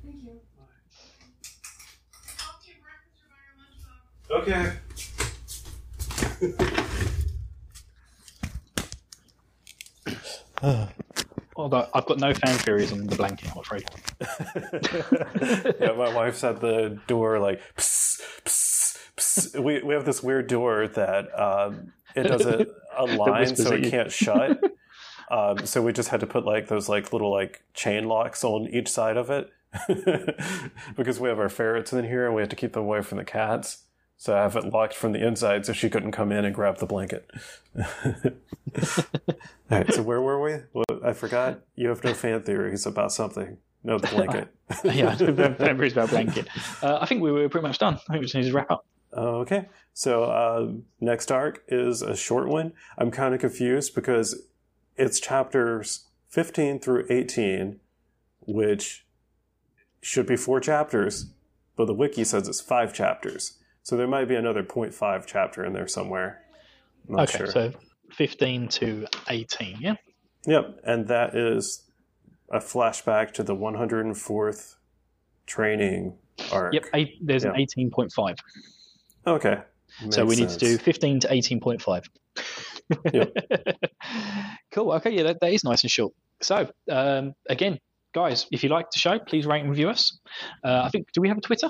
Thank 0.03 0.23
you. 0.25 0.41
I'll 2.41 2.59
get 2.65 2.81
breakfast 2.83 3.21
or 3.23 3.29
buy 3.29 3.41
your 3.47 3.55
lunchbox. 3.61 4.30
Okay. 4.41 4.73
Although 11.57 11.89
I've 11.93 12.07
got 12.07 12.19
no 12.19 12.33
fan 12.33 12.57
theories 12.59 12.93
on 12.93 13.07
the 13.07 13.17
blanket, 13.17 13.51
I'm 13.53 13.59
afraid. 13.59 13.85
yeah, 15.81 15.93
my 15.93 16.15
wife's 16.15 16.43
at 16.43 16.61
the 16.61 16.99
door 17.07 17.39
like 17.39 17.61
psst, 17.77 18.23
psst, 18.45 18.99
psst. 19.17 19.63
We 19.63 19.83
we 19.83 19.93
have 19.93 20.07
this 20.07 20.23
weird 20.23 20.47
door 20.47 20.89
that 20.89 21.39
um, 21.39 21.93
it 22.15 22.23
doesn't 22.23 22.69
align, 22.97 23.41
whispers 23.41 23.67
so 23.67 23.75
it 23.75 23.91
can't 23.91 24.11
shut. 24.13 24.63
Um, 25.31 25.65
so 25.65 25.81
we 25.81 25.93
just 25.93 26.09
had 26.09 26.19
to 26.21 26.27
put 26.27 26.45
like 26.45 26.67
those 26.67 26.89
like 26.89 27.13
little 27.13 27.31
like 27.31 27.63
chain 27.73 28.09
locks 28.09 28.43
on 28.43 28.67
each 28.67 28.89
side 28.89 29.17
of 29.17 29.31
it 29.31 29.49
because 30.97 31.21
we 31.21 31.29
have 31.29 31.39
our 31.39 31.49
ferrets 31.49 31.93
in 31.93 32.05
here 32.05 32.27
and 32.27 32.35
we 32.35 32.43
have 32.43 32.49
to 32.49 32.57
keep 32.57 32.73
them 32.73 32.83
away 32.83 33.01
from 33.03 33.19
the 33.19 33.25
cats. 33.25 33.85
So 34.21 34.37
I 34.37 34.43
have 34.43 34.55
it 34.55 34.67
locked 34.67 34.93
from 34.93 35.13
the 35.13 35.27
inside 35.27 35.65
so 35.65 35.73
she 35.73 35.89
couldn't 35.89 36.13
come 36.13 36.31
in 36.31 36.45
and 36.45 36.55
grab 36.55 36.77
the 36.77 36.85
blanket. 36.85 37.31
All 37.75 38.33
right, 39.71 39.91
so 39.95 40.03
where 40.03 40.21
were 40.21 40.39
we? 40.39 40.57
Well, 40.75 41.01
I 41.03 41.15
forgot. 41.15 41.61
You 41.75 41.89
have 41.89 42.05
no 42.05 42.13
fan 42.13 42.43
theories 42.43 42.85
about 42.85 43.13
something. 43.13 43.57
No, 43.83 43.99
the 43.99 44.09
blanket. 44.09 44.55
yeah, 44.85 45.15
fan 45.15 45.57
theories 45.57 45.95
about 45.95 46.11
blanket. 46.11 46.49
Uh, 46.83 46.99
I 47.01 47.07
think 47.07 47.23
we 47.23 47.33
were 47.33 47.49
pretty 47.49 47.67
much 47.67 47.79
done. 47.79 47.95
I 47.95 48.13
think 48.13 48.21
we 48.21 48.27
just 48.27 48.35
need 48.35 48.45
to 48.45 48.53
wrap 48.53 48.71
up. 48.71 48.85
Okay. 49.15 49.71
So 49.95 50.25
uh, 50.25 50.73
next 51.01 51.33
arc 51.33 51.65
is 51.69 52.03
a 52.03 52.15
short 52.15 52.47
one. 52.47 52.75
I'm 52.99 53.11
kind 53.11 53.33
of 53.35 53.41
confused 53.41 53.95
because 53.95 54.39
it's 54.99 55.19
chapters 55.19 56.09
15 56.29 56.81
through 56.81 57.07
18, 57.09 57.81
which 58.41 59.07
should 60.03 60.27
be 60.27 60.37
four 60.37 60.61
chapters, 60.61 61.31
but 61.75 61.87
the 61.87 61.95
wiki 61.95 62.23
says 62.23 62.49
it's 62.49 62.61
five 62.61 62.93
chapters. 62.93 63.57
So 63.83 63.97
there 63.97 64.07
might 64.07 64.27
be 64.27 64.35
another 64.37 64.63
0.5 64.63 65.25
chapter 65.27 65.65
in 65.65 65.73
there 65.73 65.89
somewhere. 65.89 66.43
I'm 67.09 67.17
not 67.17 67.29
okay, 67.35 67.39
sure. 67.39 67.47
so 67.47 67.73
15 68.13 68.69
to 68.69 69.07
18, 69.29 69.79
yeah? 69.81 69.95
Yep, 70.47 70.81
and 70.85 71.09
that 71.09 71.35
is 71.35 71.83
a 72.51 72.59
flashback 72.59 73.33
to 73.35 73.43
the 73.43 73.55
104th 73.55 74.77
training 75.47 76.15
arc. 76.53 76.75
Yep, 76.75 76.85
eight, 76.95 77.19
there's 77.21 77.45
Yeah. 77.45 77.51
an 77.51 77.57
18.5. 77.61 78.37
Okay. 79.27 79.59
so 80.11 80.25
we 80.25 80.37
Makes 80.37 80.41
need 80.41 80.49
to 80.51 80.59
do 80.59 80.79
15 80.79 81.21
to 81.21 81.29
18.5. 81.29 82.05
Yep. 83.13 83.37
cool. 84.73 84.93
Okay. 84.93 85.11
Yeah, 85.11 85.25
that, 85.25 85.41
that 85.41 85.53
is 85.53 85.63
nice 85.65 85.83
and 85.83 85.91
short. 85.91 86.13
So, 86.43 86.71
um, 86.91 87.35
again, 87.49 87.79
guys, 88.15 88.47
if 88.51 88.63
you 88.65 88.69
like 88.71 88.91
the 88.91 88.99
show, 88.99 89.19
please 89.19 89.47
rate 89.47 89.61
and 89.61 89.71
review 89.71 89.89
us. 89.91 90.19
Uh, 90.65 90.83
I 90.85 90.89
think, 90.91 91.13
do 91.13 91.21
we 91.21 91.29
have 91.29 91.39
a 91.39 91.41
Twitter? 91.43 91.69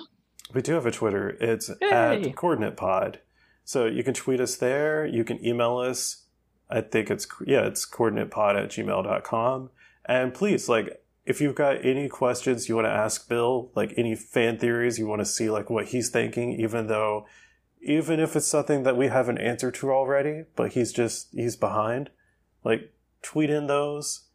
We 0.52 0.62
do 0.62 0.74
have 0.74 0.86
a 0.86 0.90
Twitter. 0.90 1.36
It's 1.40 1.70
Yay. 1.80 1.90
at 1.90 2.36
Coordinate 2.36 2.76
Pod. 2.76 3.20
So 3.64 3.86
you 3.86 4.02
can 4.02 4.14
tweet 4.14 4.40
us 4.40 4.56
there. 4.56 5.06
You 5.06 5.24
can 5.24 5.44
email 5.44 5.78
us. 5.78 6.24
I 6.68 6.80
think 6.80 7.10
it's, 7.10 7.26
yeah, 7.46 7.66
it's 7.66 7.88
coordinatepod 7.88 8.56
at 8.56 8.70
gmail.com. 8.70 9.70
And 10.06 10.34
please, 10.34 10.68
like, 10.68 11.02
if 11.26 11.40
you've 11.40 11.54
got 11.54 11.84
any 11.84 12.08
questions 12.08 12.68
you 12.68 12.74
want 12.74 12.86
to 12.86 12.92
ask 12.92 13.28
Bill, 13.28 13.70
like 13.74 13.94
any 13.96 14.14
fan 14.14 14.58
theories 14.58 14.98
you 14.98 15.06
want 15.06 15.20
to 15.20 15.26
see, 15.26 15.50
like 15.50 15.70
what 15.70 15.88
he's 15.88 16.08
thinking, 16.08 16.52
even 16.60 16.86
though, 16.86 17.26
even 17.82 18.20
if 18.20 18.34
it's 18.36 18.46
something 18.46 18.82
that 18.82 18.96
we 18.96 19.06
have 19.08 19.28
an 19.28 19.38
answer 19.38 19.70
to 19.70 19.92
already, 19.92 20.44
but 20.56 20.72
he's 20.72 20.92
just, 20.92 21.28
he's 21.32 21.56
behind, 21.56 22.10
like, 22.64 22.92
tweet 23.22 23.50
in 23.50 23.66
those, 23.66 24.28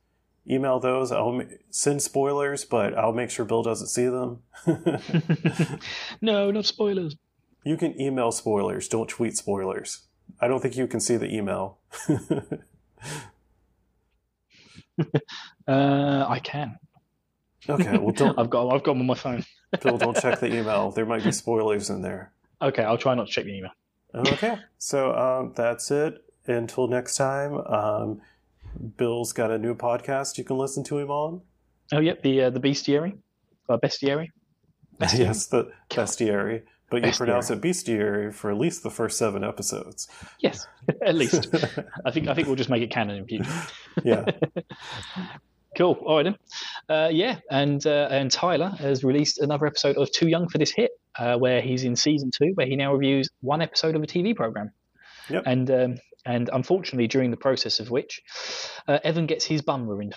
email 0.50 0.80
those. 0.80 1.12
I'll 1.12 1.41
send 1.70 2.02
spoilers, 2.02 2.66
but 2.66 2.98
I'll 2.98 3.14
make 3.14 3.30
sure 3.30 3.46
Bill 3.46 3.64
doesn't 3.64 3.88
see 3.88 4.08
them. 4.08 4.43
no, 6.22 6.52
not 6.52 6.66
spoilers. 6.66 7.16
You 7.64 7.78
can 7.78 8.00
email 8.00 8.32
spoilers, 8.32 8.88
don't 8.88 9.10
tweet 9.10 9.36
spoilers. 9.38 10.04
I 10.39 10.48
don't 10.48 10.62
think 10.62 10.78
you 10.78 10.88
can 10.88 11.00
see 11.00 11.18
the 11.18 11.34
email. 11.34 11.80
Uh, 15.68 16.26
I 16.28 16.39
can. 16.39 16.78
okay, 17.68 17.98
well, 17.98 18.12
don't, 18.12 18.38
I've 18.39 18.50
got, 18.50 18.70
I've 18.74 18.84
got 18.84 18.93
them 18.93 19.02
on 19.02 19.08
my 19.08 19.16
phone. 19.16 19.43
Bill, 19.82 19.98
don't 19.98 20.20
check 20.20 20.39
the 20.39 20.48
email. 20.54 20.91
There 20.91 21.06
might 21.06 21.24
be 21.24 21.32
spoilers 21.32 21.89
in 21.89 22.02
there. 22.02 22.32
Okay, 22.62 22.84
I'll 22.84 22.98
try 22.98 23.16
not 23.16 23.28
to 23.28 23.34
check 23.34 23.46
the 23.46 23.58
email. 23.58 23.72
Okay, 24.14 24.58
so 24.78 25.14
um, 25.14 25.54
that's 25.56 25.91
it. 25.91 26.24
Until 26.48 26.88
next 26.88 27.18
time, 27.18 27.56
um, 27.56 28.22
Bill's 28.97 29.34
got 29.34 29.51
a 29.51 29.57
new 29.57 29.76
podcast 29.76 30.38
you 30.38 30.43
can 30.43 30.57
listen 30.57 30.84
to 30.86 30.97
him 30.97 31.09
on. 31.09 31.41
Oh, 31.91 31.99
yep, 31.99 32.21
the 32.23 32.43
uh, 32.43 32.49
the 32.49 32.59
bestiary, 32.59 33.17
uh, 33.69 33.78
bestiary. 33.78 34.30
Bestiary. 34.99 35.19
yes, 35.19 35.47
the 35.47 35.71
bestiary. 35.89 36.63
But 36.89 37.03
you 37.03 37.11
pronounce 37.11 37.49
it 37.49 37.61
bestiary 37.61 38.32
for 38.32 38.51
at 38.51 38.57
least 38.57 38.84
the 38.84 38.91
first 38.91 39.17
seven 39.17 39.43
episodes. 39.43 40.07
Yes, 40.39 40.67
at 41.05 41.15
least. 41.15 41.47
I 42.05 42.11
think 42.11 42.28
I 42.28 42.34
think 42.34 42.47
we'll 42.47 42.55
just 42.55 42.69
make 42.69 42.84
it 42.84 42.91
canon 42.91 43.17
in 43.17 43.26
future. 43.26 43.51
yeah. 44.03 44.26
Cool. 45.76 45.97
All 46.05 46.17
right 46.17 46.23
then. 46.23 46.36
Uh, 46.88 47.09
yeah, 47.09 47.39
and 47.51 47.86
uh, 47.86 48.07
and 48.09 48.32
Tyler 48.32 48.69
has 48.80 49.03
released 49.03 49.39
another 49.39 49.65
episode 49.65 49.97
of 49.97 50.11
Too 50.11 50.28
Young 50.28 50.47
for 50.47 50.57
This 50.57 50.71
Hit, 50.71 50.91
uh, 51.19 51.38
where 51.38 51.61
he's 51.61 51.84
in 51.84 51.95
season 51.95 52.32
two, 52.32 52.51
where 52.55 52.65
he 52.67 52.76
now 52.76 52.93
reviews 52.93 53.30
one 53.41 53.61
episode 53.61 53.95
of 53.95 54.03
a 54.03 54.07
TV 54.07 54.36
program. 54.36 54.71
Yep. 55.30 55.43
And 55.45 55.71
um, 55.71 55.95
and 56.26 56.49
unfortunately, 56.53 57.07
during 57.07 57.32
the 57.32 57.38
process 57.38 57.80
of 57.80 57.91
which, 57.91 58.21
uh, 58.88 58.99
Evan 59.03 59.26
gets 59.26 59.45
his 59.45 59.61
bum 59.61 59.88
ruined. 59.88 60.15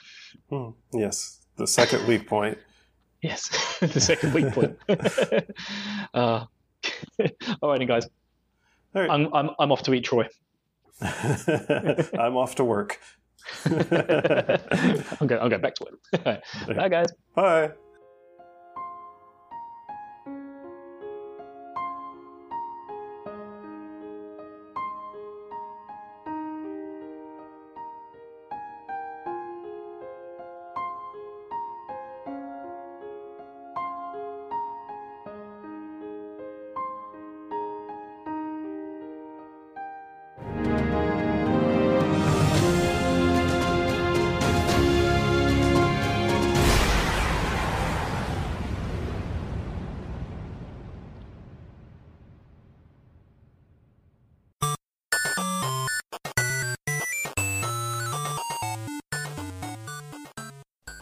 Hmm. 0.51 0.71
Yes. 0.93 1.39
The 1.57 1.67
second 1.67 2.07
weak 2.07 2.27
point. 2.27 2.59
Yes, 3.21 3.49
the 3.81 4.01
second 4.01 4.33
weak 4.33 4.53
point. 4.53 4.79
uh, 6.15 6.45
all 7.61 7.71
right, 7.71 7.79
then, 7.79 7.89
guys. 7.89 8.07
All 8.95 9.03
right. 9.03 9.11
I'm 9.11 9.35
I'm 9.35 9.51
I'm 9.59 9.73
off 9.73 9.83
to 9.83 9.95
eat 9.95 10.05
Troy. 10.05 10.29
I'm 11.03 12.37
off 12.37 12.55
to 12.57 12.65
work. 12.65 13.01
I'm 13.65 15.27
going. 15.27 15.41
I'll 15.41 15.49
go 15.49 15.59
back 15.59 15.75
to 15.75 15.87
it. 15.87 16.43
Bye, 16.77 16.89
guys. 16.89 17.09
Bye. 17.35 17.73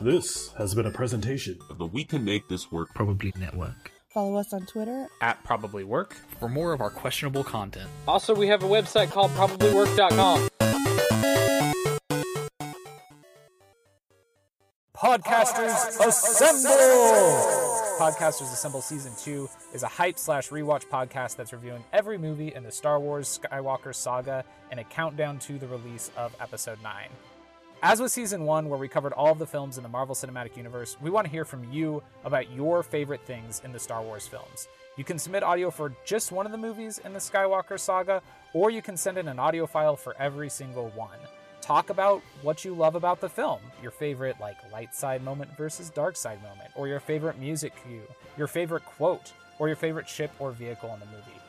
This 0.07 0.53
has 0.53 0.73
been 0.73 0.87
a 0.87 0.91
presentation 0.93 1.59
of 1.69 1.79
the 1.79 1.87
We 1.87 2.05
Can 2.05 2.25
Make 2.25 2.47
This 2.47 2.71
Work 2.71 2.95
Probably 2.95 3.33
Network. 3.37 3.91
Follow 4.15 4.37
us 4.37 4.53
on 4.53 4.65
Twitter 4.65 5.09
at 5.21 5.43
Probably 5.43 5.83
Work 5.83 6.15
for 6.39 6.49
more 6.49 6.73
of 6.73 6.81
our 6.81 6.91
questionable 6.91 7.43
content. 7.43 7.91
Also, 8.07 8.33
we 8.33 8.47
have 8.47 8.63
a 8.63 8.69
website 8.69 9.11
called 9.11 9.33
probablywork.com. 9.33 10.49
Podcasters 14.97 16.07
Assemble! 16.07 17.99
Podcasters 17.99 18.53
Assemble 18.53 18.83
Season 18.83 19.11
2 19.19 19.49
is 19.75 19.83
a 19.83 19.89
hype 19.89 20.21
slash 20.21 20.51
rewatch 20.51 20.87
podcast 20.87 21.35
that's 21.35 21.53
reviewing 21.53 21.83
every 21.93 22.17
movie 22.17 22.55
in 22.55 22.63
the 22.63 22.71
Star 22.71 23.01
Wars 23.01 23.41
Skywalker 23.43 23.93
saga 23.93 24.45
and 24.71 24.79
a 24.79 24.85
countdown 24.85 25.41
to 25.41 25.59
the 25.59 25.67
release 25.67 26.13
of 26.17 26.33
Episode 26.41 26.81
9. 26.81 27.09
As 27.89 28.01
with 28.01 28.11
Season 28.11 28.43
1, 28.43 28.69
where 28.69 28.81
we 28.81 28.89
covered 28.89 29.13
all 29.13 29.31
of 29.31 29.39
the 29.39 29.47
films 29.47 29.77
in 29.77 29.85
the 29.85 29.89
Marvel 29.89 30.13
Cinematic 30.13 30.57
Universe, 30.57 30.97
we 31.01 31.09
want 31.09 31.25
to 31.25 31.31
hear 31.31 31.45
from 31.45 31.73
you 31.73 32.03
about 32.25 32.51
your 32.51 32.83
favorite 32.83 33.21
things 33.25 33.63
in 33.65 33.71
the 33.71 33.79
Star 33.79 34.03
Wars 34.03 34.27
films. 34.27 34.67
You 34.97 35.05
can 35.05 35.21
submit 35.21 35.45
audio 35.45 35.71
for 35.71 35.93
just 36.05 36.33
one 36.33 36.47
of 36.47 36.51
the 36.51 36.59
movies 36.59 37.01
in 37.05 37.13
the 37.13 37.21
Skywalker 37.21 37.79
saga, 37.79 38.23
or 38.55 38.71
you 38.71 38.83
can 38.83 38.97
send 38.97 39.19
in 39.19 39.29
an 39.29 39.39
audio 39.39 39.69
file 39.69 39.95
for 39.95 40.17
every 40.19 40.51
single 40.51 40.89
one 40.97 41.21
talk 41.61 41.91
about 41.91 42.23
what 42.43 42.65
you 42.65 42.75
love 42.75 42.95
about 42.95 43.21
the 43.21 43.29
film 43.29 43.59
your 43.83 43.91
favorite 43.91 44.37
like 44.41 44.57
light 44.71 44.95
side 44.95 45.21
moment 45.25 45.51
versus 45.57 45.91
dark 45.91 46.15
side 46.15 46.41
moment 46.43 46.71
or 46.77 46.87
your 46.87 47.01
favorite 47.01 47.39
music 47.41 47.73
cue 47.85 48.03
your 48.37 48.47
favorite 48.47 48.85
quote 48.85 49.33
or 49.59 49.67
your 49.67 49.77
favorite 49.77 50.09
ship 50.09 50.31
or 50.39 50.53
vehicle 50.53 50.93
in 50.93 51.01
the 51.01 51.07
movie 51.07 51.41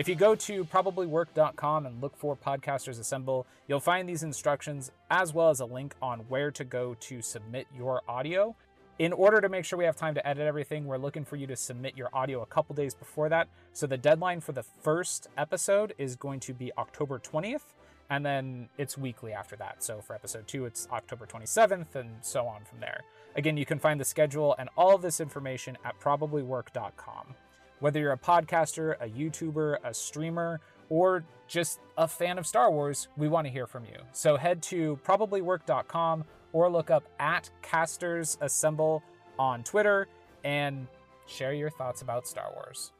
if 0.00 0.08
you 0.08 0.14
go 0.14 0.34
to 0.34 0.64
probablywork.com 0.64 1.84
and 1.84 2.00
look 2.00 2.16
for 2.16 2.34
podcasters 2.34 2.98
assemble 2.98 3.46
you'll 3.68 3.80
find 3.80 4.08
these 4.08 4.22
instructions 4.22 4.90
as 5.10 5.34
well 5.34 5.50
as 5.50 5.60
a 5.60 5.66
link 5.66 5.94
on 6.00 6.20
where 6.20 6.50
to 6.50 6.64
go 6.64 6.96
to 7.00 7.20
submit 7.20 7.66
your 7.76 8.00
audio 8.08 8.56
in 8.98 9.12
order 9.12 9.42
to 9.42 9.48
make 9.50 9.66
sure 9.66 9.78
we 9.78 9.86
have 9.86 9.96
time 9.96 10.14
to 10.14 10.26
edit 10.26 10.46
everything, 10.46 10.84
we're 10.84 10.98
looking 10.98 11.24
for 11.24 11.36
you 11.36 11.46
to 11.46 11.56
submit 11.56 11.96
your 11.96 12.10
audio 12.12 12.42
a 12.42 12.46
couple 12.46 12.74
days 12.74 12.94
before 12.94 13.30
that. 13.30 13.48
So 13.72 13.86
the 13.86 13.96
deadline 13.96 14.42
for 14.42 14.52
the 14.52 14.62
first 14.62 15.28
episode 15.38 15.94
is 15.96 16.16
going 16.16 16.40
to 16.40 16.52
be 16.52 16.70
October 16.76 17.18
20th, 17.18 17.72
and 18.10 18.26
then 18.26 18.68
it's 18.76 18.98
weekly 18.98 19.32
after 19.32 19.56
that. 19.56 19.82
So 19.82 20.02
for 20.02 20.14
episode 20.14 20.46
two, 20.46 20.66
it's 20.66 20.86
October 20.92 21.24
27th, 21.24 21.94
and 21.94 22.10
so 22.20 22.46
on 22.46 22.66
from 22.66 22.80
there. 22.80 23.00
Again, 23.36 23.56
you 23.56 23.64
can 23.64 23.78
find 23.78 23.98
the 23.98 24.04
schedule 24.04 24.54
and 24.58 24.68
all 24.76 24.94
of 24.94 25.00
this 25.00 25.18
information 25.18 25.78
at 25.82 25.98
probablywork.com. 25.98 27.34
Whether 27.80 28.00
you're 28.00 28.12
a 28.12 28.18
podcaster, 28.18 28.94
a 29.00 29.08
YouTuber, 29.08 29.78
a 29.82 29.92
streamer, 29.92 30.60
or 30.88 31.24
just 31.48 31.80
a 31.96 32.06
fan 32.06 32.38
of 32.38 32.46
Star 32.46 32.70
Wars, 32.70 33.08
we 33.16 33.28
want 33.28 33.46
to 33.46 33.52
hear 33.52 33.66
from 33.66 33.84
you. 33.84 33.98
So 34.12 34.36
head 34.36 34.62
to 34.64 34.98
probablywork.com 35.04 36.24
or 36.52 36.70
look 36.70 36.90
up 36.90 37.04
at 37.18 37.50
Casters 37.62 38.38
Assemble 38.40 39.02
on 39.38 39.62
Twitter 39.62 40.08
and 40.44 40.86
share 41.26 41.52
your 41.52 41.70
thoughts 41.70 42.02
about 42.02 42.26
Star 42.26 42.52
Wars. 42.54 42.92